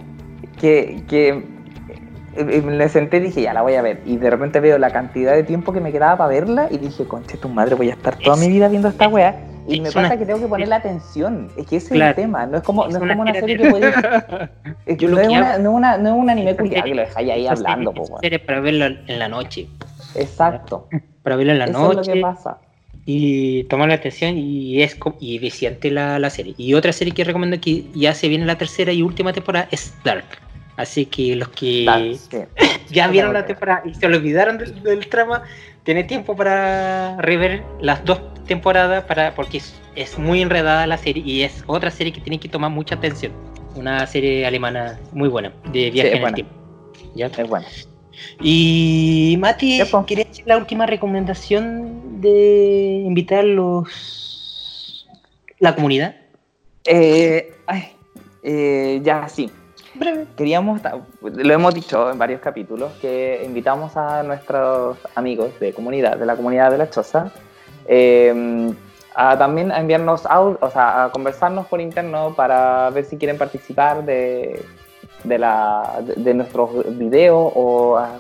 Que, 0.60 1.02
que 1.08 1.28
eh, 1.28 1.42
eh, 2.36 2.62
me 2.62 2.88
senté 2.88 3.18
y 3.18 3.20
dije, 3.20 3.42
ya 3.42 3.54
la 3.54 3.62
voy 3.62 3.74
a 3.74 3.82
ver. 3.82 4.02
Y 4.04 4.16
de 4.16 4.30
repente 4.30 4.60
veo 4.60 4.78
la 4.78 4.90
cantidad 4.90 5.32
de 5.34 5.42
tiempo 5.44 5.72
que 5.72 5.80
me 5.80 5.92
quedaba 5.92 6.16
para 6.16 6.28
verla 6.28 6.68
y 6.70 6.78
dije, 6.78 7.06
conche 7.06 7.36
tu 7.38 7.48
madre, 7.48 7.74
voy 7.74 7.90
a 7.90 7.92
estar 7.92 8.16
toda 8.16 8.36
Es- 8.36 8.42
mi 8.42 8.48
vida 8.48 8.68
viendo 8.68 8.88
esta 8.88 9.08
weá. 9.08 9.36
Y 9.68 9.74
es 9.74 9.80
me 9.82 9.88
una- 9.90 10.02
pasa 10.08 10.16
que 10.16 10.24
tengo 10.26 10.38
que 10.40 10.46
ponerle 10.46 10.74
atención. 10.76 11.48
Es 11.56 11.66
que 11.66 11.76
ese 11.76 11.94
Claro. 11.94 12.12
es 12.12 12.18
el 12.18 12.24
tema. 12.24 12.46
No 12.46 12.58
es 12.58 12.62
como, 12.62 12.84
Es 12.86 12.92
no 12.92 12.98
es 12.98 13.02
una 13.02 13.12
como 13.14 13.22
una 13.22 13.34
serie 13.34 13.56
que 13.58 13.68
podéis. 13.70 13.94
es 14.86 14.96
Yo 14.98 15.08
lo 15.08 15.16
no, 15.16 15.22
es 15.22 15.28
una, 15.28 15.58
no, 15.58 15.70
es 15.70 15.76
una, 15.76 15.98
no 15.98 16.08
es 16.08 16.14
un 16.14 16.30
anime 16.30 16.56
culiado 16.56 16.84
que 16.84 16.94
lo 16.94 17.02
dejáis 17.02 17.30
ahí 17.30 17.46
hablando, 17.48 17.92
serie- 18.20 18.38
po, 18.38 18.46
para 18.46 18.60
verla 18.60 18.86
en 19.06 19.18
la 19.18 19.28
noche, 19.28 19.68
Exacto. 20.14 20.88
para 21.22 21.34
verla 21.36 21.52
en 21.54 21.58
la 21.58 21.64
Eso 21.66 21.78
es 21.78 21.88
lo 21.88 21.94
noche 21.94 22.12
que 22.12 22.20
pasa. 22.20 22.58
Y 23.06 23.62
tomar 23.64 23.88
la 23.88 23.94
atención 23.94 24.36
y 24.36 24.82
es 24.82 24.98
y 25.20 25.38
viciante 25.38 25.90
la, 25.92 26.18
la 26.18 26.28
serie. 26.28 26.54
Y 26.58 26.74
otra 26.74 26.92
serie 26.92 27.14
que 27.14 27.22
recomiendo 27.24 27.58
que 27.60 27.84
ya 27.94 28.12
se 28.12 28.28
viene 28.28 28.44
la 28.44 28.58
tercera 28.58 28.92
y 28.92 29.00
última 29.00 29.32
temporada 29.32 29.68
es 29.70 29.94
Dark. 30.04 30.24
Así 30.76 31.06
que 31.06 31.36
los 31.36 31.48
que 31.50 32.18
sí. 32.30 32.38
ya 32.90 33.08
vieron 33.08 33.32
la 33.32 33.46
temporada 33.46 33.82
y 33.86 33.94
se 33.94 34.06
olvidaron 34.06 34.58
del, 34.58 34.82
del 34.82 35.06
trama, 35.08 35.44
tienen 35.84 36.06
tiempo 36.08 36.34
para 36.36 37.16
rever 37.22 37.62
las 37.80 38.04
dos 38.04 38.20
temporadas 38.44 39.04
para 39.04 39.34
porque 39.34 39.58
es, 39.58 39.80
es 39.94 40.18
muy 40.18 40.42
enredada 40.42 40.86
la 40.86 40.98
serie 40.98 41.22
y 41.24 41.42
es 41.42 41.62
otra 41.66 41.90
serie 41.90 42.12
que 42.12 42.20
tiene 42.20 42.40
que 42.40 42.48
tomar 42.48 42.70
mucha 42.72 42.96
atención. 42.96 43.32
Una 43.76 44.06
serie 44.06 44.44
alemana 44.46 44.98
muy 45.12 45.28
buena 45.28 45.52
de 45.72 45.90
viaje 45.90 46.10
en 46.10 46.16
el 46.16 46.20
buena. 46.22 46.34
tiempo. 46.34 46.52
¿Ya? 47.14 47.26
Es 47.26 47.48
bueno. 47.48 47.66
Y 48.40 49.36
Mati. 49.38 49.80
¿querías 50.06 50.28
hacer 50.30 50.46
la 50.46 50.56
última 50.56 50.86
recomendación 50.86 52.20
de 52.20 53.02
invitar 53.04 53.44
los 53.44 55.08
la 55.58 55.74
comunidad? 55.74 56.16
Eh, 56.84 57.54
ay, 57.66 57.92
eh, 58.42 59.00
ya, 59.02 59.28
sí. 59.28 59.50
Breve. 59.94 60.26
Queríamos, 60.36 60.82
lo 61.22 61.54
hemos 61.54 61.74
dicho 61.74 62.10
en 62.10 62.18
varios 62.18 62.40
capítulos, 62.40 62.92
que 63.00 63.42
invitamos 63.44 63.96
a 63.96 64.22
nuestros 64.22 64.98
amigos 65.14 65.58
de 65.58 65.72
comunidad, 65.72 66.18
de 66.18 66.26
la 66.26 66.36
comunidad 66.36 66.70
de 66.70 66.78
la 66.78 66.90
Choza, 66.90 67.32
eh, 67.88 68.74
a 69.14 69.38
también 69.38 69.72
a 69.72 69.80
enviarnos 69.80 70.26
audio, 70.26 70.58
o 70.60 70.70
sea, 70.70 71.04
a 71.04 71.12
conversarnos 71.12 71.66
por 71.66 71.80
interno 71.80 72.34
para 72.36 72.90
ver 72.90 73.06
si 73.06 73.16
quieren 73.16 73.38
participar 73.38 74.04
de, 74.04 74.62
de, 75.24 75.38
la, 75.38 76.02
de, 76.16 76.34
nuestros 76.34 76.96
videos 76.96 77.52
o 77.54 77.96
a 77.96 78.18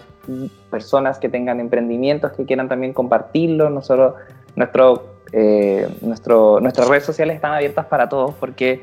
personas 0.70 1.18
que 1.18 1.28
tengan 1.28 1.60
emprendimientos 1.60 2.32
que 2.32 2.44
quieran 2.44 2.68
también 2.68 2.92
compartirlo. 2.92 3.70
Nosotros, 3.70 4.14
nuestro, 4.54 5.04
eh, 5.32 5.88
nuestro, 6.00 6.60
nuestras 6.60 6.88
redes 6.88 7.04
sociales 7.04 7.36
están 7.36 7.52
abiertas 7.52 7.86
para 7.86 8.08
todos 8.08 8.34
porque 8.34 8.82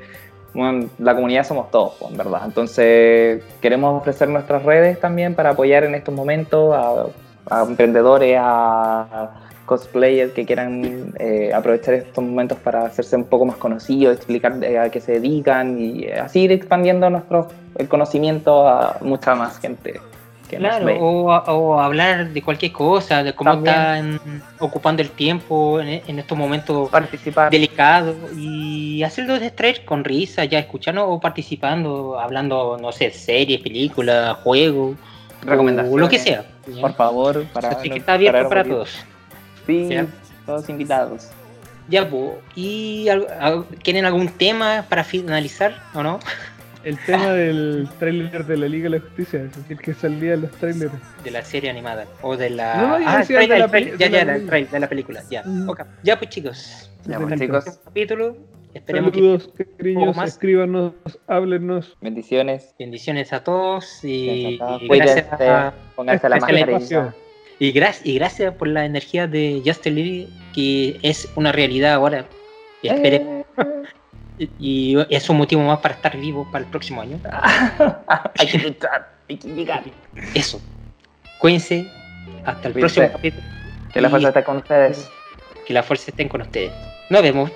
la 0.99 1.15
comunidad 1.15 1.43
somos 1.45 1.71
todos, 1.71 1.95
en 2.09 2.17
verdad. 2.17 2.41
Entonces, 2.45 3.43
queremos 3.61 3.99
ofrecer 3.99 4.29
nuestras 4.29 4.63
redes 4.63 4.99
también 4.99 5.33
para 5.35 5.51
apoyar 5.51 5.83
en 5.83 5.95
estos 5.95 6.13
momentos 6.13 6.73
a, 7.49 7.63
emprendedores, 7.67 8.37
a 8.39 9.42
cosplayers 9.65 10.33
que 10.33 10.45
quieran 10.45 11.13
eh, 11.19 11.51
aprovechar 11.53 11.93
estos 11.95 12.23
momentos 12.23 12.57
para 12.59 12.85
hacerse 12.85 13.15
un 13.15 13.25
poco 13.25 13.45
más 13.45 13.55
conocidos, 13.57 14.15
explicar 14.17 14.61
eh, 14.63 14.77
a 14.77 14.89
qué 14.89 14.99
se 14.99 15.13
dedican 15.13 15.79
y 15.79 16.07
así 16.07 16.41
ir 16.41 16.51
expandiendo 16.51 17.09
nuestro 17.09 17.47
el 17.77 17.87
conocimiento 17.87 18.67
a 18.67 18.97
mucha 19.01 19.33
más 19.35 19.57
gente 19.59 19.99
que 20.49 20.59
nos 20.59 20.69
Claro, 20.69 20.85
ve. 20.85 20.97
o, 20.99 21.25
o 21.33 21.79
hablar 21.79 22.29
de 22.29 22.41
cualquier 22.41 22.71
cosa, 22.73 23.23
de 23.23 23.33
cómo 23.33 23.51
También. 23.51 23.75
están 24.15 24.43
ocupando 24.59 25.01
el 25.01 25.09
tiempo 25.09 25.79
en, 25.79 26.01
en 26.05 26.19
estos 26.19 26.37
momentos 26.37 26.89
participar. 26.89 27.49
delicados 27.49 28.15
y 28.37 29.01
hacerlo 29.03 29.39
distraer 29.39 29.85
con 29.85 30.03
risa, 30.03 30.43
ya 30.45 30.59
escuchando 30.59 31.07
o 31.07 31.19
participando, 31.19 32.19
hablando, 32.19 32.77
no 32.79 32.91
sé, 32.91 33.09
series, 33.11 33.61
películas, 33.61 34.35
juegos, 34.43 34.97
Recomendaciones. 35.41 35.95
o 35.95 35.97
lo 35.99 36.09
que 36.09 36.19
sea. 36.19 36.45
Por 36.79 36.93
favor, 36.93 37.45
para 37.53 37.69
Así 37.69 37.89
que 37.89 37.99
está 37.99 38.13
abierto 38.13 38.47
para 38.49 38.63
todos. 38.63 39.05
Sí, 39.65 39.87
¿Ya? 39.89 40.05
todos 40.45 40.67
invitados. 40.69 41.29
Ya, 41.89 42.09
pues, 42.09 42.31
¿y 42.55 43.07
quieren 43.83 44.05
algún 44.05 44.29
tema 44.29 44.85
para 44.87 45.03
finalizar 45.03 45.81
o 45.93 46.01
no? 46.01 46.19
El 46.83 46.97
tema 47.05 47.31
del 47.33 47.87
tráiler 47.99 48.45
de 48.45 48.57
la 48.57 48.67
Liga 48.67 48.83
de 48.89 48.99
la 48.99 48.99
Justicia, 49.01 49.41
es 49.43 49.55
decir, 49.55 49.77
que 49.77 49.93
salía 49.93 50.33
en 50.33 50.41
los 50.43 50.51
trailers. 50.51 50.93
De 51.23 51.31
la 51.31 51.43
serie 51.43 51.69
animada 51.69 52.05
o 52.21 52.37
de 52.37 52.49
la. 52.49 52.75
No, 52.75 52.99
no, 52.99 53.05
ah, 53.07 53.21
el 53.21 53.27
de 53.27 53.47
la 53.47 53.67
ya, 53.67 54.09
de 54.09 54.09
ya, 54.09 54.45
trailer 54.47 54.69
de 54.71 54.79
la 54.79 54.89
película, 54.89 55.23
ya. 55.29 55.43
Mm. 55.43 55.69
Ok. 55.69 55.81
Ya, 56.03 56.17
pues, 56.17 56.29
chicos. 56.29 56.89
Ya, 57.05 57.19
pues, 57.19 57.39
chicos, 57.39 57.65
Capítulo. 57.83 58.37
Esperemos 58.73 59.13
Saludos, 59.13 59.49
cariños, 59.77 60.15
más. 60.17 60.29
escríbanos, 60.29 60.93
háblenos. 61.27 61.95
bendiciones. 62.01 62.73
bendiciones 62.79 63.31
a 63.31 63.43
todos 63.43 64.03
y, 64.03 64.57
y 64.81 64.87
gracias 64.87 65.27
a- 65.31 65.73
pónganse 65.95 66.27
la 66.27 66.37
Este 66.37 66.53
mascarilla. 66.53 67.13
Y, 67.59 67.73
gra- 67.73 67.95
y 68.03 68.15
gracias 68.15 68.53
por 68.55 68.67
la 68.67 68.85
energía 68.85 69.27
de 69.27 69.61
Justin 69.65 69.95
Lee 69.95 70.29
que 70.53 70.99
es 71.01 71.27
una 71.35 71.51
realidad 71.51 71.93
ahora. 71.93 72.25
Y, 72.81 72.89
espere- 72.89 73.43
Eh. 74.37 74.45
y 74.59 74.97
es 75.09 75.29
un 75.29 75.37
motivo 75.37 75.61
más 75.63 75.79
para 75.79 75.93
estar 75.95 76.17
vivo 76.17 76.47
para 76.51 76.65
el 76.65 76.69
próximo 76.71 77.01
año. 77.01 77.19
hay 78.39 78.47
que 78.47 78.57
luchar, 78.59 79.09
hay 79.29 79.37
que 79.37 79.47
llegar. 79.49 79.83
Eso. 80.33 80.59
Cuídense. 81.39 81.87
Hasta 82.45 82.67
el 82.67 82.73
Cuídense. 82.73 82.79
próximo 83.01 83.11
capítulo. 83.11 83.43
Que 83.93 84.01
la 84.01 84.09
fuerza 84.09 84.27
esté 84.29 84.43
con 84.43 84.57
ustedes. 84.57 85.09
que 85.67 85.73
la 85.73 85.83
fuerza 85.83 86.05
estén 86.11 86.27
con 86.29 86.41
ustedes. 86.41 86.71
Nos 87.09 87.21
vemos. 87.21 87.51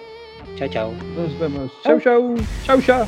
Chao, 0.55 0.67
chao. 0.69 0.93
Nos 1.15 1.39
vemos. 1.39 1.71
Chau, 1.83 1.99
chau. 1.99 2.35
Chau, 2.65 2.81
chau. 2.81 3.07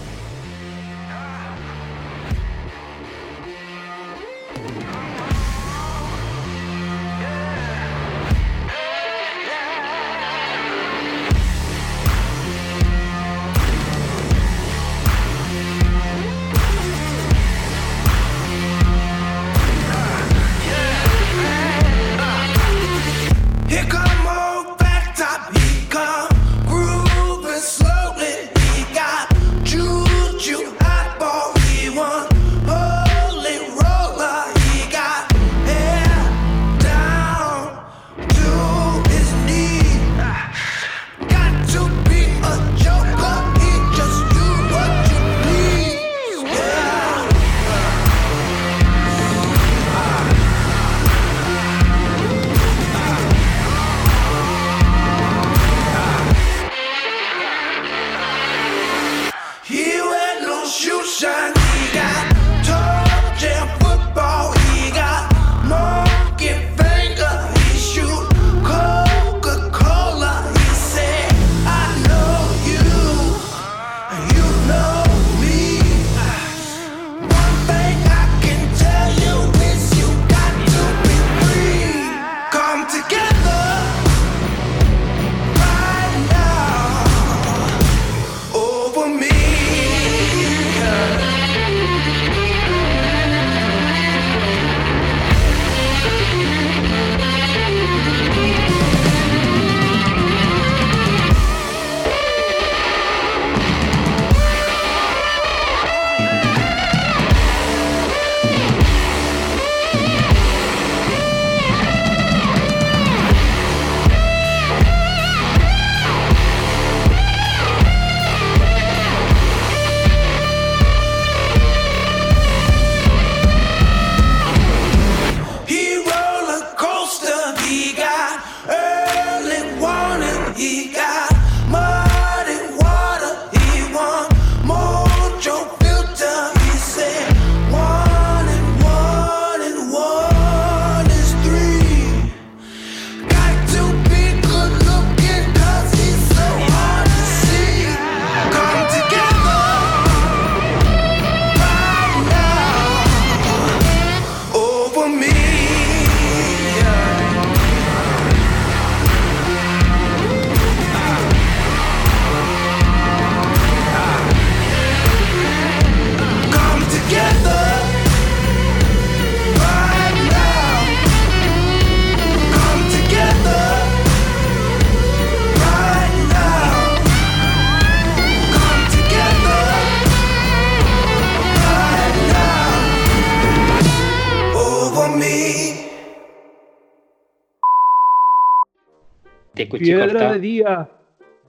Piedra 189.95 190.33
de 190.33 190.39
día. 190.39 190.89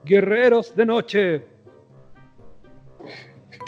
Guerreros 0.04 0.74
de 0.74 0.86
noche. 0.86 1.44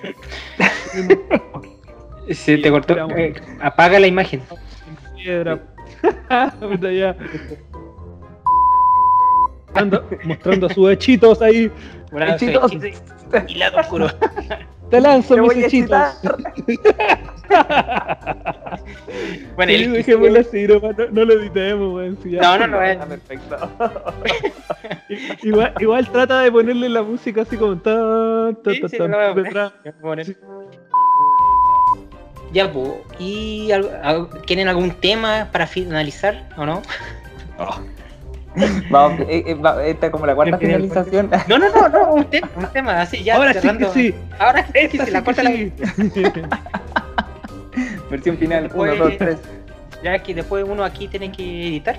Se 2.31 2.59
te 2.59 2.71
cortó. 2.71 2.95
Eh, 3.17 3.35
apaga 3.61 3.99
la 4.01 4.07
imagen. 4.07 4.43
Piedra. 5.17 5.59
Mostrando, 9.73 10.07
mostrando 10.25 10.69
sus 10.69 10.91
hechitos 10.91 11.41
ahí. 11.41 11.71
Bueno, 12.11 12.35
Hechitos. 12.35 12.73
soy 12.73 12.89
hechizo 12.89 13.03
Y 13.49 13.55
lado 13.55 13.79
oscuro. 13.79 14.07
Te 14.93 15.01
lanzo 15.01 15.37
mis 15.39 15.57
hechitos. 15.57 15.99
Bueno, 19.57 19.73
Sí, 19.73 19.85
el- 19.85 19.93
dejémoslo 19.93 20.41
así, 20.41 20.67
no, 20.67 20.81
no, 20.81 21.07
no 21.11 21.25
lo 21.25 21.33
editemos, 21.35 21.95
weón. 21.95 22.19
si. 22.23 22.31
No, 22.31 22.59
no, 22.59 22.67
no. 22.67 22.83
Está 22.83 23.07
perfecto. 23.07 23.71
Igual, 25.43 25.75
igual 25.81 26.09
trata 26.11 26.41
de 26.41 26.51
ponerle 26.53 26.89
la 26.89 27.03
música 27.03 27.43
así 27.43 27.57
como 27.57 27.77
tan, 27.79 28.57
tan, 28.63 28.75
Sí, 28.75 28.81
tan, 28.81 28.91
sí. 28.91 30.37
Ya, 32.53 32.73
pues. 32.73 32.91
¿Y 33.19 33.71
al- 33.73 34.01
al- 34.03 34.29
quieren 34.47 34.69
algún 34.69 34.91
tema 34.93 35.49
para 35.53 35.67
finalizar 35.67 36.49
o 36.57 36.65
no? 36.67 36.83
Vamos, 38.91 39.21
eh, 39.29 39.45
eh, 39.47 39.55
va- 39.55 39.85
esta 39.85 40.07
es 40.07 40.13
como 40.13 40.27
la 40.27 40.35
cuarta 40.35 40.59
finalización. 40.59 41.31
No, 41.49 41.59
no, 41.59 41.69
no, 41.71 41.89
no, 41.89 42.15
un 42.15 42.25
tema, 42.25 42.49
un 42.57 42.67
tema, 42.67 43.01
así 43.01 43.23
ya. 43.25 43.37
Ahora 43.37 43.53
sí 43.53 43.59
que 43.59 43.61
cerrando. 43.63 43.93
sí. 43.93 44.15
Ahora 44.39 44.67
sí 44.67 44.73
que 44.89 45.05
sí, 45.05 45.11
la 45.11 45.25
cuarta 45.25 45.43
la 45.43 45.51
sí. 45.51 45.73
Versión 48.11 48.37
final, 48.37 48.71
1, 48.75 48.85
Después- 48.93 48.99
2, 48.99 49.19
3. 49.19 49.39
Ya 50.03 50.19
que 50.19 50.35
después 50.35 50.65
uno 50.69 50.85
aquí 50.85 51.07
tiene 51.09 51.31
que 51.33 51.43
editar. 51.69 51.99